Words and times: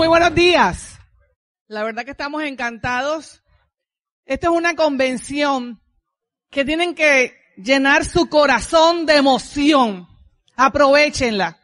Muy 0.00 0.08
buenos 0.08 0.34
días. 0.34 0.98
La 1.68 1.84
verdad 1.84 2.06
que 2.06 2.12
estamos 2.12 2.42
encantados. 2.42 3.42
Esta 4.24 4.46
es 4.46 4.52
una 4.54 4.74
convención 4.74 5.78
que 6.48 6.64
tienen 6.64 6.94
que 6.94 7.34
llenar 7.58 8.06
su 8.06 8.30
corazón 8.30 9.04
de 9.04 9.16
emoción. 9.16 10.08
Aprovechenla. 10.56 11.58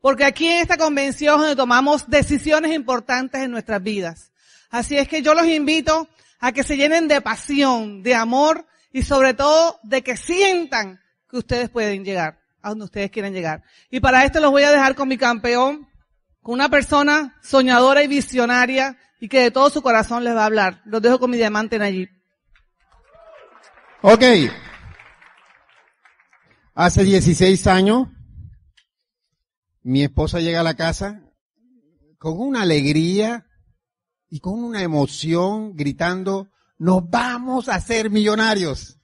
Porque 0.00 0.24
aquí 0.24 0.46
en 0.46 0.58
esta 0.58 0.76
convención 0.76 1.56
tomamos 1.56 2.08
decisiones 2.08 2.72
importantes 2.76 3.42
en 3.42 3.50
nuestras 3.50 3.82
vidas. 3.82 4.30
Así 4.70 4.96
es 4.96 5.08
que 5.08 5.22
yo 5.22 5.34
los 5.34 5.48
invito 5.48 6.08
a 6.38 6.52
que 6.52 6.62
se 6.62 6.76
llenen 6.76 7.08
de 7.08 7.20
pasión, 7.20 8.04
de 8.04 8.14
amor 8.14 8.68
y 8.92 9.02
sobre 9.02 9.34
todo 9.34 9.80
de 9.82 10.02
que 10.02 10.16
sientan 10.16 11.00
que 11.28 11.38
ustedes 11.38 11.68
pueden 11.70 12.04
llegar 12.04 12.38
a 12.62 12.68
donde 12.68 12.84
ustedes 12.84 13.10
quieren 13.10 13.34
llegar. 13.34 13.64
Y 13.90 13.98
para 13.98 14.24
esto 14.24 14.38
los 14.38 14.52
voy 14.52 14.62
a 14.62 14.70
dejar 14.70 14.94
con 14.94 15.08
mi 15.08 15.18
campeón, 15.18 15.89
con 16.42 16.54
una 16.54 16.68
persona 16.68 17.38
soñadora 17.42 18.02
y 18.02 18.08
visionaria 18.08 18.98
y 19.20 19.28
que 19.28 19.40
de 19.40 19.50
todo 19.50 19.70
su 19.70 19.82
corazón 19.82 20.24
les 20.24 20.34
va 20.34 20.42
a 20.42 20.46
hablar. 20.46 20.82
Los 20.84 21.02
dejo 21.02 21.18
con 21.18 21.30
mi 21.30 21.36
diamante 21.36 21.76
en 21.76 21.82
allí. 21.82 22.08
Ok. 24.02 24.22
Hace 26.74 27.04
16 27.04 27.66
años, 27.66 28.08
mi 29.82 30.02
esposa 30.02 30.40
llega 30.40 30.60
a 30.60 30.64
la 30.64 30.74
casa 30.74 31.22
con 32.18 32.38
una 32.38 32.62
alegría 32.62 33.46
y 34.28 34.40
con 34.40 34.62
una 34.62 34.82
emoción 34.82 35.74
gritando, 35.74 36.50
nos 36.78 37.08
vamos 37.10 37.68
a 37.68 37.80
ser 37.80 38.10
millonarios. 38.10 38.98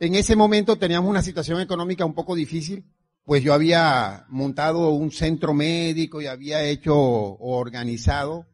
En 0.00 0.14
ese 0.14 0.36
momento 0.36 0.76
teníamos 0.76 1.08
una 1.08 1.22
situación 1.22 1.60
económica 1.60 2.04
un 2.04 2.14
poco 2.14 2.34
difícil, 2.34 2.84
pues 3.28 3.44
yo 3.44 3.52
había 3.52 4.24
montado 4.30 4.88
un 4.88 5.12
centro 5.12 5.52
médico 5.52 6.22
y 6.22 6.26
había 6.26 6.64
hecho 6.64 6.96
o 6.96 7.58
organizado 7.58 8.46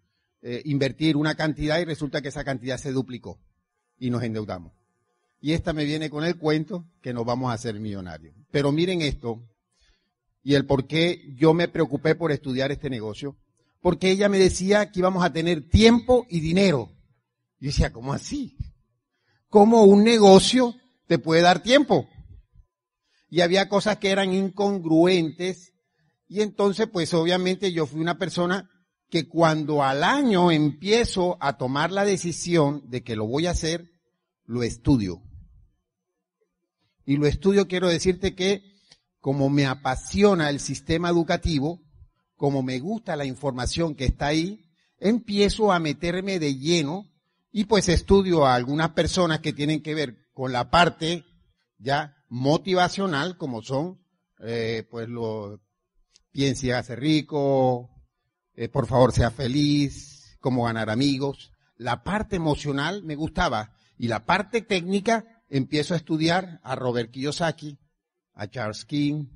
eh, 0.42 0.62
invertir 0.64 1.16
una 1.16 1.36
cantidad 1.36 1.78
y 1.78 1.84
resulta 1.84 2.20
que 2.20 2.26
esa 2.26 2.42
cantidad 2.42 2.76
se 2.76 2.90
duplicó 2.90 3.38
y 4.00 4.10
nos 4.10 4.24
endeudamos. 4.24 4.72
Y 5.40 5.52
esta 5.52 5.72
me 5.72 5.84
viene 5.84 6.10
con 6.10 6.24
el 6.24 6.36
cuento 6.38 6.88
que 7.00 7.12
nos 7.12 7.24
vamos 7.24 7.52
a 7.52 7.52
hacer 7.52 7.78
millonarios. 7.78 8.34
Pero 8.50 8.72
miren 8.72 9.00
esto 9.00 9.48
y 10.42 10.54
el 10.54 10.66
por 10.66 10.88
qué 10.88 11.22
yo 11.36 11.54
me 11.54 11.68
preocupé 11.68 12.16
por 12.16 12.32
estudiar 12.32 12.72
este 12.72 12.90
negocio. 12.90 13.36
Porque 13.80 14.10
ella 14.10 14.28
me 14.28 14.40
decía 14.40 14.90
que 14.90 14.98
íbamos 14.98 15.24
a 15.24 15.32
tener 15.32 15.68
tiempo 15.68 16.26
y 16.28 16.40
dinero. 16.40 16.90
Yo 17.60 17.68
decía, 17.68 17.92
¿cómo 17.92 18.12
así? 18.12 18.56
¿Cómo 19.48 19.84
un 19.84 20.02
negocio 20.02 20.74
te 21.06 21.20
puede 21.20 21.42
dar 21.42 21.62
tiempo? 21.62 22.08
Y 23.34 23.40
había 23.40 23.68
cosas 23.68 23.96
que 23.96 24.12
eran 24.12 24.32
incongruentes. 24.32 25.72
Y 26.28 26.42
entonces, 26.42 26.86
pues 26.86 27.12
obviamente 27.14 27.72
yo 27.72 27.84
fui 27.84 28.00
una 28.00 28.16
persona 28.16 28.70
que 29.10 29.28
cuando 29.28 29.82
al 29.82 30.04
año 30.04 30.52
empiezo 30.52 31.36
a 31.40 31.58
tomar 31.58 31.90
la 31.90 32.04
decisión 32.04 32.88
de 32.88 33.02
que 33.02 33.16
lo 33.16 33.26
voy 33.26 33.48
a 33.48 33.50
hacer, 33.50 33.90
lo 34.44 34.62
estudio. 34.62 35.20
Y 37.04 37.16
lo 37.16 37.26
estudio 37.26 37.66
quiero 37.66 37.88
decirte 37.88 38.36
que 38.36 38.62
como 39.18 39.50
me 39.50 39.66
apasiona 39.66 40.48
el 40.48 40.60
sistema 40.60 41.08
educativo, 41.08 41.80
como 42.36 42.62
me 42.62 42.78
gusta 42.78 43.16
la 43.16 43.24
información 43.24 43.96
que 43.96 44.04
está 44.04 44.28
ahí, 44.28 44.64
empiezo 45.00 45.72
a 45.72 45.80
meterme 45.80 46.38
de 46.38 46.54
lleno 46.54 47.10
y 47.50 47.64
pues 47.64 47.88
estudio 47.88 48.46
a 48.46 48.54
algunas 48.54 48.90
personas 48.90 49.40
que 49.40 49.52
tienen 49.52 49.82
que 49.82 49.96
ver 49.96 50.18
con 50.34 50.52
la 50.52 50.70
parte 50.70 51.24
ya 51.78 52.14
motivacional, 52.34 53.36
como 53.36 53.62
son, 53.62 54.00
eh, 54.40 54.84
pues 54.90 55.08
lo, 55.08 55.60
piense 56.32 56.66
y 56.66 56.70
hace 56.72 56.96
rico, 56.96 57.90
eh, 58.54 58.68
por 58.68 58.88
favor 58.88 59.12
sea 59.12 59.30
feliz, 59.30 60.36
cómo 60.40 60.64
ganar 60.64 60.90
amigos. 60.90 61.52
La 61.76 62.02
parte 62.02 62.34
emocional 62.34 63.04
me 63.04 63.14
gustaba 63.14 63.76
y 63.96 64.08
la 64.08 64.26
parte 64.26 64.62
técnica 64.62 65.44
empiezo 65.48 65.94
a 65.94 65.96
estudiar 65.96 66.60
a 66.64 66.74
Robert 66.74 67.12
Kiyosaki, 67.12 67.78
a 68.32 68.48
Charles 68.48 68.84
King, 68.84 69.26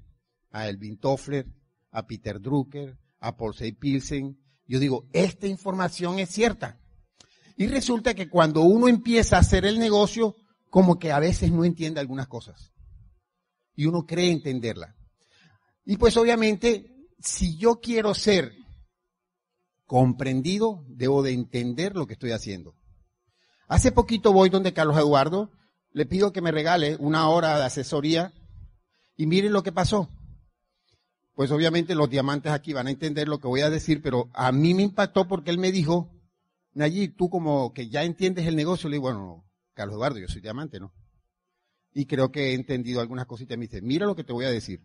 a 0.50 0.68
Elvin 0.68 0.98
Toffler, 0.98 1.46
a 1.92 2.04
Peter 2.04 2.40
Drucker, 2.40 2.98
a 3.20 3.36
Paul 3.36 3.54
C. 3.54 3.72
Pilsen. 3.74 4.40
Yo 4.66 4.80
digo, 4.80 5.08
esta 5.12 5.46
información 5.46 6.18
es 6.18 6.30
cierta. 6.30 6.80
Y 7.56 7.68
resulta 7.68 8.14
que 8.14 8.28
cuando 8.28 8.62
uno 8.62 8.88
empieza 8.88 9.36
a 9.36 9.40
hacer 9.40 9.64
el 9.66 9.78
negocio, 9.78 10.34
como 10.68 10.98
que 10.98 11.12
a 11.12 11.20
veces 11.20 11.52
no 11.52 11.64
entiende 11.64 12.00
algunas 12.00 12.26
cosas. 12.26 12.72
Y 13.78 13.86
uno 13.86 14.06
cree 14.06 14.32
entenderla. 14.32 14.96
Y 15.84 15.98
pues 15.98 16.16
obviamente, 16.16 17.06
si 17.20 17.56
yo 17.58 17.78
quiero 17.80 18.12
ser 18.12 18.52
comprendido, 19.86 20.84
debo 20.88 21.22
de 21.22 21.30
entender 21.30 21.94
lo 21.94 22.08
que 22.08 22.14
estoy 22.14 22.32
haciendo. 22.32 22.74
Hace 23.68 23.92
poquito 23.92 24.32
voy 24.32 24.48
donde 24.50 24.72
Carlos 24.72 24.98
Eduardo, 24.98 25.52
le 25.92 26.06
pido 26.06 26.32
que 26.32 26.40
me 26.40 26.50
regale 26.50 26.96
una 26.98 27.28
hora 27.28 27.56
de 27.56 27.66
asesoría 27.66 28.34
y 29.16 29.28
miren 29.28 29.52
lo 29.52 29.62
que 29.62 29.70
pasó. 29.70 30.08
Pues 31.34 31.52
obviamente 31.52 31.94
los 31.94 32.10
diamantes 32.10 32.50
aquí 32.50 32.72
van 32.72 32.88
a 32.88 32.90
entender 32.90 33.28
lo 33.28 33.38
que 33.38 33.46
voy 33.46 33.60
a 33.60 33.70
decir, 33.70 34.02
pero 34.02 34.28
a 34.34 34.50
mí 34.50 34.74
me 34.74 34.82
impactó 34.82 35.28
porque 35.28 35.52
él 35.52 35.58
me 35.58 35.70
dijo, 35.70 36.10
allí 36.76 37.06
tú 37.06 37.30
como 37.30 37.72
que 37.72 37.88
ya 37.88 38.02
entiendes 38.02 38.48
el 38.48 38.56
negocio, 38.56 38.88
le 38.88 38.96
digo, 38.96 39.04
bueno, 39.04 39.44
Carlos 39.72 39.94
Eduardo, 39.94 40.18
yo 40.18 40.26
soy 40.26 40.40
diamante, 40.40 40.80
¿no? 40.80 40.92
Y 41.92 42.06
creo 42.06 42.30
que 42.30 42.50
he 42.50 42.54
entendido 42.54 43.00
algunas 43.00 43.26
cositas. 43.26 43.58
Me 43.58 43.66
dice, 43.66 43.82
mira 43.82 44.06
lo 44.06 44.14
que 44.14 44.24
te 44.24 44.32
voy 44.32 44.44
a 44.44 44.50
decir. 44.50 44.82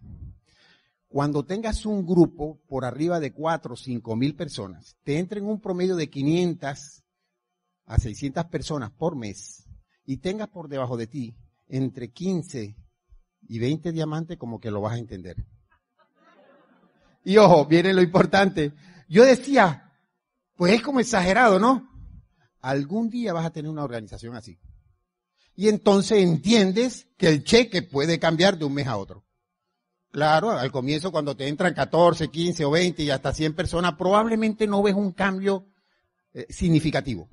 Cuando 1.08 1.46
tengas 1.46 1.86
un 1.86 2.06
grupo 2.06 2.60
por 2.68 2.86
arriba 2.86 3.20
de 3.20 3.34
cuatro 3.34 3.74
o 3.74 3.78
cinco 3.78 4.16
mil 4.16 4.36
personas, 4.36 4.98
te 5.04 5.20
entren 5.20 5.46
un 5.46 5.62
promedio 5.62 5.96
de 5.96 6.10
500 6.10 7.04
a 7.86 7.98
600 7.98 8.46
personas 8.46 8.92
por 8.92 9.16
mes 9.16 9.68
y 10.06 10.18
tengas 10.18 10.48
por 10.48 10.70
debajo 10.70 10.98
de 10.98 11.08
ti 11.08 11.36
entre 11.68 12.12
15 12.12 12.76
y 13.48 13.60
20 13.60 13.92
diamantes, 13.92 14.38
como 14.38 14.60
que 14.60 14.72
lo 14.72 14.82
vas 14.82 14.94
a 14.94 14.98
entender. 14.98 15.36
Y 17.24 17.38
ojo, 17.38 17.66
viene 17.66 17.94
lo 17.94 18.02
importante. 18.02 18.74
Yo 19.08 19.24
decía, 19.24 19.94
pues 20.56 20.74
es 20.74 20.82
como 20.82 21.00
exagerado, 21.00 21.60
¿no? 21.60 21.90
Algún 22.62 23.10
día 23.10 23.34
vas 23.34 23.46
a 23.46 23.52
tener 23.52 23.70
una 23.70 23.84
organización 23.84 24.36
así. 24.36 24.58
Y 25.56 25.68
entonces 25.68 26.20
entiendes 26.20 27.08
que 27.18 27.28
el 27.30 27.44
cheque 27.44 27.82
puede 27.84 28.20
cambiar 28.20 28.58
de 28.58 28.66
un 28.66 28.74
mes 28.74 28.88
a 28.88 28.98
otro. 28.98 29.24
Claro, 30.12 30.52
al 30.52 30.72
comienzo 30.72 31.12
cuando 31.12 31.36
te 31.36 31.48
entran 31.48 31.74
14, 31.74 32.30
15 32.30 32.66
o 32.66 32.72
20 32.72 33.04
y 33.04 33.10
hasta 33.10 33.34
100 33.34 33.56
personas, 33.56 33.96
probablemente 33.96 34.68
no 34.68 34.84
ves 34.84 34.94
un 34.94 35.12
cambio 35.12 35.68
eh, 36.34 36.46
significativo. 36.50 37.30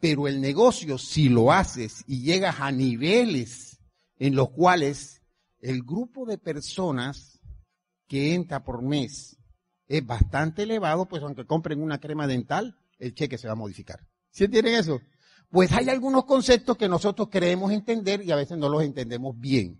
Pero 0.00 0.28
el 0.28 0.40
negocio, 0.40 0.98
si 0.98 1.28
lo 1.28 1.50
haces 1.50 2.04
y 2.06 2.22
llegas 2.22 2.60
a 2.60 2.70
niveles 2.72 3.78
en 4.18 4.36
los 4.36 4.50
cuales 4.50 5.22
el 5.60 5.82
grupo 5.82 6.26
de 6.26 6.36
personas 6.36 7.40
que 8.06 8.34
entra 8.34 8.64
por 8.64 8.82
mes 8.82 9.38
es 9.86 10.06
bastante 10.06 10.64
elevado, 10.64 11.06
pues 11.06 11.22
aunque 11.22 11.46
compren 11.46 11.82
una 11.82 12.00
crema 12.00 12.26
dental, 12.26 12.76
el 12.98 13.14
cheque 13.14 13.38
se 13.38 13.46
va 13.46 13.54
a 13.54 13.56
modificar. 13.56 14.06
¿Sí 14.30 14.44
entienden 14.44 14.74
eso? 14.74 15.00
Pues 15.54 15.70
hay 15.70 15.88
algunos 15.88 16.24
conceptos 16.24 16.76
que 16.76 16.88
nosotros 16.88 17.28
creemos 17.30 17.70
entender 17.70 18.24
y 18.24 18.32
a 18.32 18.34
veces 18.34 18.58
no 18.58 18.68
los 18.68 18.82
entendemos 18.82 19.38
bien. 19.38 19.78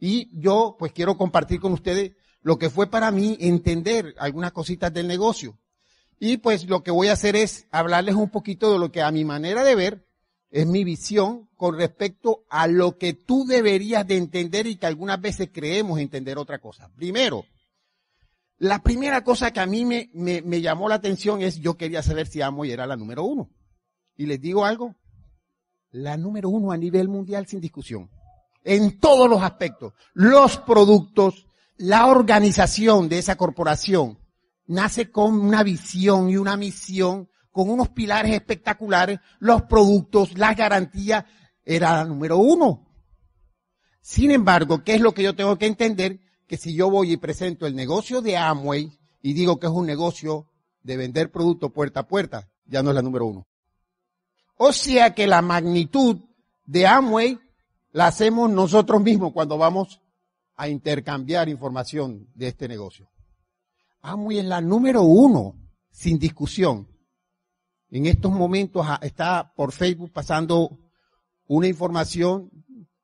Y 0.00 0.28
yo 0.36 0.74
pues 0.76 0.90
quiero 0.90 1.16
compartir 1.16 1.60
con 1.60 1.72
ustedes 1.72 2.16
lo 2.42 2.58
que 2.58 2.68
fue 2.68 2.90
para 2.90 3.12
mí 3.12 3.36
entender 3.38 4.16
algunas 4.18 4.50
cositas 4.50 4.92
del 4.92 5.06
negocio. 5.06 5.56
Y 6.18 6.38
pues 6.38 6.68
lo 6.68 6.82
que 6.82 6.90
voy 6.90 7.06
a 7.06 7.12
hacer 7.12 7.36
es 7.36 7.68
hablarles 7.70 8.16
un 8.16 8.28
poquito 8.28 8.72
de 8.72 8.80
lo 8.80 8.90
que 8.90 9.02
a 9.02 9.12
mi 9.12 9.24
manera 9.24 9.62
de 9.62 9.76
ver 9.76 10.04
es 10.50 10.66
mi 10.66 10.82
visión 10.82 11.48
con 11.54 11.78
respecto 11.78 12.44
a 12.50 12.66
lo 12.66 12.98
que 12.98 13.12
tú 13.12 13.46
deberías 13.46 14.04
de 14.08 14.16
entender 14.16 14.66
y 14.66 14.74
que 14.74 14.86
algunas 14.86 15.20
veces 15.20 15.50
creemos 15.52 16.00
entender 16.00 16.38
otra 16.38 16.58
cosa. 16.58 16.90
Primero, 16.96 17.44
la 18.58 18.82
primera 18.82 19.22
cosa 19.22 19.52
que 19.52 19.60
a 19.60 19.66
mí 19.66 19.84
me, 19.84 20.10
me, 20.12 20.60
llamó 20.60 20.88
la 20.88 20.96
atención 20.96 21.40
es 21.40 21.60
yo 21.60 21.76
quería 21.76 22.02
saber 22.02 22.26
si 22.26 22.42
Amway 22.42 22.72
era 22.72 22.84
la 22.84 22.96
número 22.96 23.22
uno. 23.22 23.48
Y 24.16 24.26
les 24.26 24.40
digo 24.40 24.64
algo, 24.64 24.96
la 25.94 26.16
número 26.16 26.48
uno 26.48 26.72
a 26.72 26.76
nivel 26.76 27.08
mundial 27.08 27.46
sin 27.46 27.60
discusión. 27.60 28.10
En 28.62 28.98
todos 28.98 29.28
los 29.28 29.42
aspectos. 29.42 29.92
Los 30.12 30.58
productos, 30.58 31.46
la 31.76 32.06
organización 32.06 33.08
de 33.08 33.18
esa 33.18 33.36
corporación 33.36 34.18
nace 34.66 35.10
con 35.10 35.38
una 35.38 35.62
visión 35.62 36.30
y 36.30 36.36
una 36.36 36.56
misión, 36.56 37.28
con 37.50 37.70
unos 37.70 37.90
pilares 37.90 38.32
espectaculares, 38.32 39.20
los 39.38 39.62
productos, 39.62 40.36
las 40.38 40.56
garantías, 40.56 41.24
era 41.64 41.94
la 41.94 42.04
número 42.04 42.38
uno. 42.38 42.86
Sin 44.00 44.30
embargo, 44.30 44.82
¿qué 44.84 44.94
es 44.94 45.00
lo 45.00 45.12
que 45.12 45.22
yo 45.22 45.34
tengo 45.34 45.56
que 45.56 45.66
entender? 45.66 46.20
que 46.46 46.56
si 46.56 46.74
yo 46.74 46.90
voy 46.90 47.12
y 47.12 47.16
presento 47.16 47.66
el 47.66 47.74
negocio 47.74 48.20
de 48.20 48.36
Amway 48.36 48.98
y 49.22 49.32
digo 49.32 49.58
que 49.58 49.66
es 49.66 49.72
un 49.72 49.86
negocio 49.86 50.50
de 50.82 50.96
vender 50.96 51.30
productos 51.30 51.72
puerta 51.72 52.00
a 52.00 52.08
puerta, 52.08 52.50
ya 52.66 52.82
no 52.82 52.90
es 52.90 52.96
la 52.96 53.02
número 53.02 53.26
uno. 53.26 53.46
O 54.56 54.72
sea 54.72 55.14
que 55.14 55.26
la 55.26 55.42
magnitud 55.42 56.20
de 56.64 56.86
Amway 56.86 57.38
la 57.92 58.06
hacemos 58.06 58.50
nosotros 58.50 59.02
mismos 59.02 59.32
cuando 59.32 59.58
vamos 59.58 60.00
a 60.56 60.68
intercambiar 60.68 61.48
información 61.48 62.28
de 62.34 62.48
este 62.48 62.68
negocio. 62.68 63.10
Amway 64.02 64.38
es 64.38 64.44
la 64.44 64.60
número 64.60 65.02
uno, 65.02 65.56
sin 65.90 66.18
discusión. 66.18 66.88
En 67.90 68.06
estos 68.06 68.32
momentos 68.32 68.86
está 69.02 69.52
por 69.54 69.72
Facebook 69.72 70.12
pasando 70.12 70.78
una 71.46 71.68
información 71.68 72.50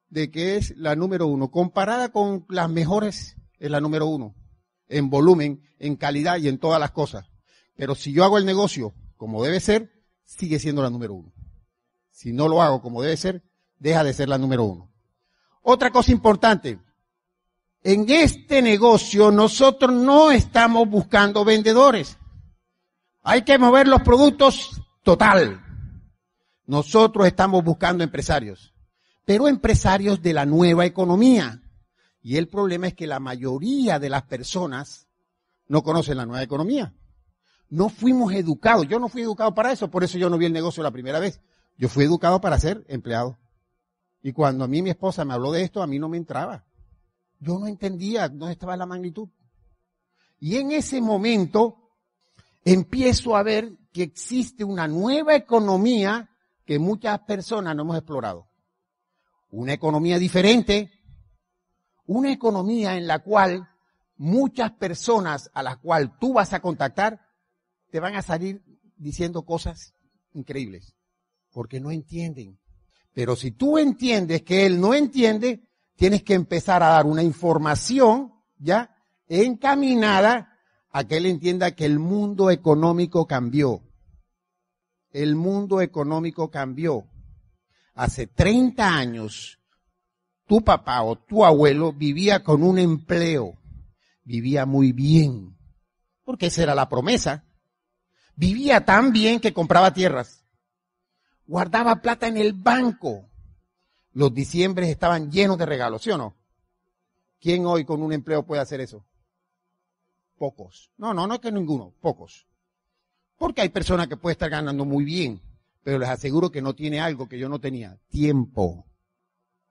de 0.09 0.31
que 0.31 0.57
es 0.57 0.77
la 0.77 0.97
número 0.97 1.27
uno. 1.27 1.51
Comparada 1.51 2.11
con 2.11 2.45
las 2.49 2.69
mejores, 2.69 3.37
es 3.59 3.71
la 3.71 3.81
número 3.81 4.07
uno. 4.07 4.35
En 4.89 5.09
volumen, 5.09 5.63
en 5.79 5.97
calidad 5.97 6.39
y 6.39 6.49
en 6.49 6.59
todas 6.59 6.81
las 6.81 6.91
cosas. 6.91 7.27
Pero 7.77 7.95
si 7.95 8.13
yo 8.13 8.25
hago 8.25 8.39
el 8.39 8.45
negocio 8.45 8.95
como 9.17 9.43
debe 9.43 9.61
ser, 9.61 9.93
sigue 10.25 10.59
siendo 10.59 10.83
la 10.83 10.91
número 10.91 11.15
uno. 11.15 11.33
Si 12.21 12.35
no 12.35 12.49
lo 12.49 12.61
hago 12.61 12.83
como 12.83 13.01
debe 13.01 13.17
ser, 13.17 13.43
deja 13.79 14.05
de 14.05 14.13
ser 14.13 14.29
la 14.29 14.37
número 14.37 14.65
uno. 14.65 14.93
Otra 15.63 15.91
cosa 15.91 16.13
importante. 16.13 16.79
En 17.83 18.05
este 18.11 18.61
negocio 18.61 19.31
nosotros 19.31 19.91
no 19.91 20.31
estamos 20.31 20.87
buscando 20.87 21.47
vendedores. 21.47 22.19
Hay 23.23 23.41
que 23.41 23.57
mover 23.57 23.89
los 23.89 24.03
productos 24.03 24.83
total. 25.03 25.65
Nosotros 26.67 27.27
estamos 27.27 27.65
buscando 27.65 28.05
empresarios, 28.05 28.75
pero 29.25 29.49
empresarios 29.49 30.21
de 30.21 30.35
la 30.35 30.45
nueva 30.45 30.85
economía. 30.85 31.63
Y 32.21 32.37
el 32.37 32.49
problema 32.49 32.89
es 32.89 32.95
que 32.95 33.07
la 33.07 33.19
mayoría 33.19 33.99
de 33.99 34.11
las 34.11 34.25
personas 34.25 35.07
no 35.69 35.83
conocen 35.83 36.19
la 36.19 36.27
nueva 36.27 36.43
economía. 36.43 36.93
No 37.71 37.89
fuimos 37.89 38.35
educados. 38.35 38.87
Yo 38.87 38.99
no 38.99 39.09
fui 39.09 39.23
educado 39.23 39.55
para 39.55 39.73
eso, 39.73 39.91
por 39.91 40.05
eso 40.05 40.19
yo 40.19 40.29
no 40.29 40.37
vi 40.37 40.45
el 40.45 40.53
negocio 40.53 40.83
la 40.83 40.91
primera 40.91 41.19
vez. 41.19 41.41
Yo 41.81 41.89
fui 41.89 42.05
educado 42.05 42.43
para 42.43 42.59
ser 42.59 42.85
empleado. 42.89 43.39
Y 44.23 44.35
cuando 44.35 44.65
a 44.65 44.69
mí 44.69 44.83
mi 44.83 44.91
esposa 44.91 45.25
me 45.25 45.33
habló 45.33 45.51
de 45.51 45.63
esto, 45.63 45.83
a 45.83 45.87
mí 45.87 45.99
no 45.99 46.11
me 46.11 46.19
entraba. 46.19 46.67
Yo 47.39 47.59
no 47.59 47.67
entendía 47.67 48.29
dónde 48.29 48.53
estaba 48.53 48.77
la 48.77 48.85
magnitud. 48.85 49.31
Y 50.39 50.59
en 50.59 50.73
ese 50.73 51.01
momento 51.01 51.79
empiezo 52.67 53.35
a 53.35 53.43
ver 53.43 53.79
que 53.95 54.03
existe 54.03 54.63
una 54.63 54.87
nueva 54.89 55.35
economía 55.35 56.29
que 56.67 56.79
muchas 56.79 57.19
personas 57.21 57.75
no 57.75 57.81
hemos 57.81 57.97
explorado. 57.97 58.47
Una 59.51 59.73
economía 59.73 60.19
diferente, 60.19 60.93
una 62.05 62.31
economía 62.31 62.99
en 62.99 63.07
la 63.07 63.21
cual 63.21 63.67
muchas 64.19 64.73
personas 64.73 65.51
a 65.55 65.63
las 65.63 65.79
cuales 65.79 66.11
tú 66.21 66.35
vas 66.35 66.53
a 66.53 66.61
contactar 66.61 67.27
te 67.91 68.01
van 68.01 68.17
a 68.17 68.23
salir 68.23 68.63
diciendo 68.99 69.47
cosas 69.47 69.95
increíbles, 70.35 70.95
porque 71.53 71.81
no 71.81 71.91
entienden. 71.91 72.59
Pero 73.13 73.37
si 73.37 73.51
tú 73.53 73.79
entiendes 73.79 74.43
que 74.43 74.67
él 74.67 74.81
no 74.81 74.95
entiende, 74.95 75.69
tienes 75.97 76.23
que 76.23 76.35
empezar 76.35 76.83
a 76.83 76.89
dar 76.89 77.07
una 77.07 77.23
información, 77.23 78.33
¿ya? 78.59 78.95
Encaminada 79.29 80.57
a 80.91 81.05
que 81.05 81.17
él 81.17 81.27
entienda 81.27 81.73
que 81.73 81.85
el 81.85 81.99
mundo 81.99 82.51
económico 82.51 83.27
cambió. 83.27 83.83
El 85.11 85.35
mundo 85.35 85.81
económico 85.81 86.51
cambió. 86.51 87.07
Hace 87.95 88.29
30 88.29 88.87
años, 88.89 89.59
tu 90.47 90.63
papá 90.63 91.03
o 91.03 91.17
tu 91.17 91.45
abuelo 91.45 91.93
vivía 91.93 92.43
con 92.43 92.63
un 92.63 92.79
empleo. 92.79 93.59
Vivía 94.25 94.67
muy 94.67 94.93
bien. 94.93 95.57
Porque 96.25 96.47
esa 96.47 96.63
era 96.63 96.75
la 96.75 96.89
promesa. 96.89 97.45
Vivía 98.37 98.85
tan 98.85 99.13
bien 99.13 99.41
que 99.41 99.53
compraba 99.53 99.93
tierras. 99.93 100.40
Guardaba 101.51 102.01
plata 102.01 102.29
en 102.29 102.37
el 102.37 102.53
banco. 102.53 103.29
Los 104.13 104.33
diciembres 104.33 104.89
estaban 104.89 105.33
llenos 105.33 105.59
de 105.59 105.67
regalos, 105.67 106.01
¿sí 106.01 106.13
o 106.13 106.17
no? 106.17 106.37
¿Quién 107.41 107.67
hoy 107.67 107.85
con 107.85 108.05
un 108.05 108.13
empleo 108.13 108.47
puede 108.47 108.63
hacer 108.63 108.81
eso? 108.81 109.05
Pocos. 110.39 110.93
No, 110.97 111.13
no, 111.13 111.27
no 111.27 111.35
es 111.35 111.41
que 111.41 111.51
ninguno, 111.51 111.93
pocos. 112.01 112.47
Porque 113.37 113.63
hay 113.63 113.69
personas 113.69 114.07
que 114.07 114.17
pueden 114.17 114.35
estar 114.37 114.49
ganando 114.49 114.85
muy 114.85 115.03
bien, 115.03 115.43
pero 115.83 115.99
les 115.99 116.09
aseguro 116.09 116.53
que 116.53 116.63
no 116.63 116.77
tiene 116.77 117.01
algo 117.01 117.29
que 117.29 117.41
yo 117.41 117.49
no 117.49 117.59
tenía, 117.59 117.99
tiempo. 118.11 118.87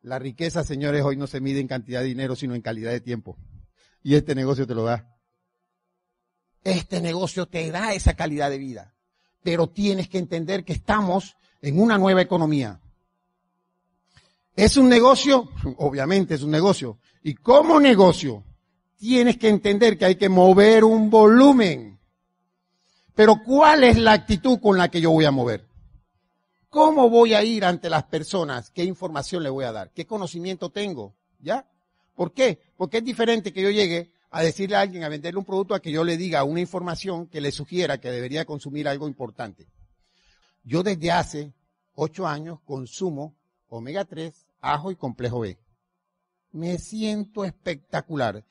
La 0.01 0.19
riqueza, 0.19 0.65
señores, 0.65 1.01
hoy 1.05 1.15
no 1.15 1.27
se 1.27 1.39
mide 1.39 1.61
en 1.61 1.69
cantidad 1.69 2.01
de 2.01 2.07
dinero, 2.07 2.35
sino 2.35 2.55
en 2.55 2.61
calidad 2.61 2.91
de 2.91 2.99
tiempo. 2.99 3.37
Y 4.03 4.15
este 4.15 4.35
negocio 4.35 4.67
te 4.67 4.75
lo 4.75 4.83
da. 4.83 5.17
Este 6.61 6.99
negocio 6.99 7.45
te 7.45 7.71
da 7.71 7.93
esa 7.93 8.15
calidad 8.15 8.49
de 8.49 8.57
vida. 8.57 8.95
Pero 9.43 9.69
tienes 9.69 10.09
que 10.09 10.17
entender 10.17 10.65
que 10.65 10.73
estamos 10.73 11.37
en 11.61 11.81
una 11.81 11.97
nueva 11.97 12.21
economía. 12.21 12.79
¿Es 14.55 14.77
un 14.77 14.89
negocio? 14.89 15.49
Obviamente 15.77 16.35
es 16.35 16.43
un 16.43 16.51
negocio. 16.51 16.99
Y 17.23 17.35
como 17.35 17.79
negocio, 17.79 18.43
tienes 18.97 19.37
que 19.37 19.49
entender 19.49 19.97
que 19.97 20.05
hay 20.05 20.15
que 20.15 20.29
mover 20.29 20.83
un 20.83 21.09
volumen. 21.09 21.99
Pero 23.15 23.41
¿cuál 23.45 23.83
es 23.83 23.97
la 23.97 24.13
actitud 24.13 24.59
con 24.59 24.77
la 24.77 24.89
que 24.89 25.01
yo 25.01 25.11
voy 25.11 25.25
a 25.25 25.31
mover? 25.31 25.65
¿Cómo 26.69 27.09
voy 27.09 27.33
a 27.33 27.43
ir 27.43 27.65
ante 27.65 27.89
las 27.89 28.03
personas? 28.03 28.69
¿Qué 28.69 28.83
información 28.83 29.43
le 29.43 29.49
voy 29.49 29.65
a 29.65 29.71
dar? 29.71 29.91
¿Qué 29.91 30.05
conocimiento 30.05 30.69
tengo? 30.69 31.15
¿Ya? 31.39 31.65
¿Por 32.15 32.33
qué? 32.33 32.59
Porque 32.77 32.97
es 32.97 33.03
diferente 33.03 33.51
que 33.51 33.61
yo 33.61 33.69
llegue 33.69 34.11
a 34.31 34.43
decirle 34.43 34.75
a 34.75 34.81
alguien, 34.81 35.03
a 35.03 35.09
venderle 35.09 35.39
un 35.39 35.45
producto, 35.45 35.73
a 35.73 35.81
que 35.81 35.91
yo 35.91 36.03
le 36.03 36.17
diga 36.17 36.43
una 36.43 36.59
información 36.59 37.27
que 37.27 37.41
le 37.41 37.51
sugiera 37.51 37.99
que 37.99 38.11
debería 38.11 38.45
consumir 38.45 38.87
algo 38.87 39.07
importante. 39.07 39.67
Yo 40.69 40.83
desde 40.83 41.11
hace 41.11 41.51
ocho 41.95 42.27
años 42.27 42.59
consumo 42.63 43.35
omega 43.69 44.05
3, 44.05 44.45
ajo 44.61 44.91
y 44.91 44.95
complejo 44.95 45.39
B. 45.39 45.57
Me 46.51 46.77
siento 46.77 47.43
espectacular. 47.43 48.45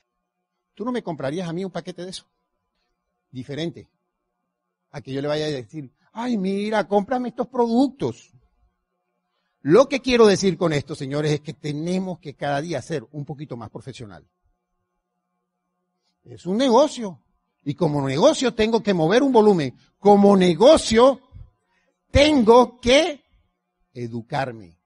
¿Tú 0.75 0.85
no 0.85 0.91
me 0.91 1.05
comprarías 1.05 1.49
a 1.49 1.53
mí 1.53 1.65
un 1.65 1.71
paquete 1.71 2.03
de 2.03 2.11
eso? 2.11 2.27
Diferente. 3.31 3.89
A 4.91 5.01
que 5.01 5.13
yo 5.13 5.23
le 5.23 5.29
vaya 5.29 5.47
a 5.47 5.51
decir, 5.51 5.93
ay, 6.13 6.37
mira, 6.37 6.89
cómprame 6.89 7.29
estos 7.29 7.47
productos. 7.47 8.33
Lo 9.61 9.89
que 9.89 10.01
quiero 10.01 10.27
decir 10.27 10.59
con 10.59 10.73
esto, 10.73 10.97
señores, 10.97 11.31
es 11.31 11.41
que 11.41 11.55
tenemos 11.55 12.19
que 12.19 12.35
cada 12.35 12.61
día 12.61 12.83
ser 12.83 13.07
un 13.13 13.25
poquito 13.25 13.57
más 13.57 13.71
profesional. 13.71 14.27
Es 16.25 16.47
un 16.47 16.57
negocio. 16.57 17.23
Y 17.63 17.75
como 17.75 18.05
negocio 18.09 18.55
tengo 18.55 18.83
que 18.83 18.95
mover 18.95 19.23
un 19.23 19.31
volumen. 19.31 19.77
Como 20.01 20.37
negocio 20.37 21.28
tengo 22.11 22.81
que 22.81 23.23
educarme. 23.93 24.79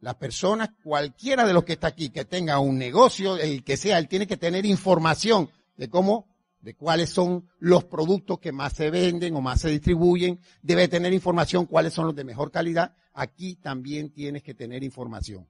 Las 0.00 0.14
personas, 0.14 0.70
cualquiera 0.82 1.46
de 1.46 1.52
los 1.52 1.64
que 1.64 1.74
está 1.74 1.88
aquí, 1.88 2.08
que 2.08 2.24
tenga 2.24 2.58
un 2.58 2.78
negocio, 2.78 3.36
el 3.36 3.62
que 3.62 3.76
sea, 3.76 3.98
él 3.98 4.08
tiene 4.08 4.26
que 4.26 4.38
tener 4.38 4.64
información 4.64 5.50
de 5.76 5.90
cómo, 5.90 6.26
de 6.60 6.74
cuáles 6.74 7.10
son 7.10 7.48
los 7.58 7.84
productos 7.84 8.38
que 8.38 8.52
más 8.52 8.72
se 8.72 8.90
venden 8.90 9.34
o 9.34 9.42
más 9.42 9.60
se 9.60 9.70
distribuyen. 9.70 10.40
Debe 10.62 10.88
tener 10.88 11.12
información 11.12 11.66
cuáles 11.66 11.92
son 11.92 12.06
los 12.06 12.16
de 12.16 12.24
mejor 12.24 12.50
calidad. 12.50 12.94
Aquí 13.12 13.56
también 13.56 14.10
tienes 14.10 14.42
que 14.42 14.54
tener 14.54 14.82
información. 14.82 15.48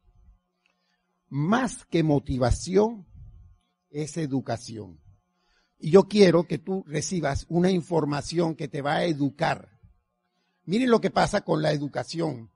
Más 1.29 1.85
que 1.85 2.03
motivación, 2.03 3.07
es 3.91 4.17
educación. 4.17 5.01
Y 5.79 5.91
yo 5.91 6.09
quiero 6.09 6.45
que 6.45 6.59
tú 6.59 6.85
recibas 6.87 7.47
una 7.49 7.71
información 7.71 8.55
que 8.55 8.69
te 8.69 8.83
va 8.83 8.97
a 8.97 9.05
educar. 9.05 9.80
Miren 10.71 10.89
lo 10.89 11.01
que 11.01 11.11
pasa 11.11 11.41
con 11.41 11.63
la 11.63 11.73
educación. 11.73 12.49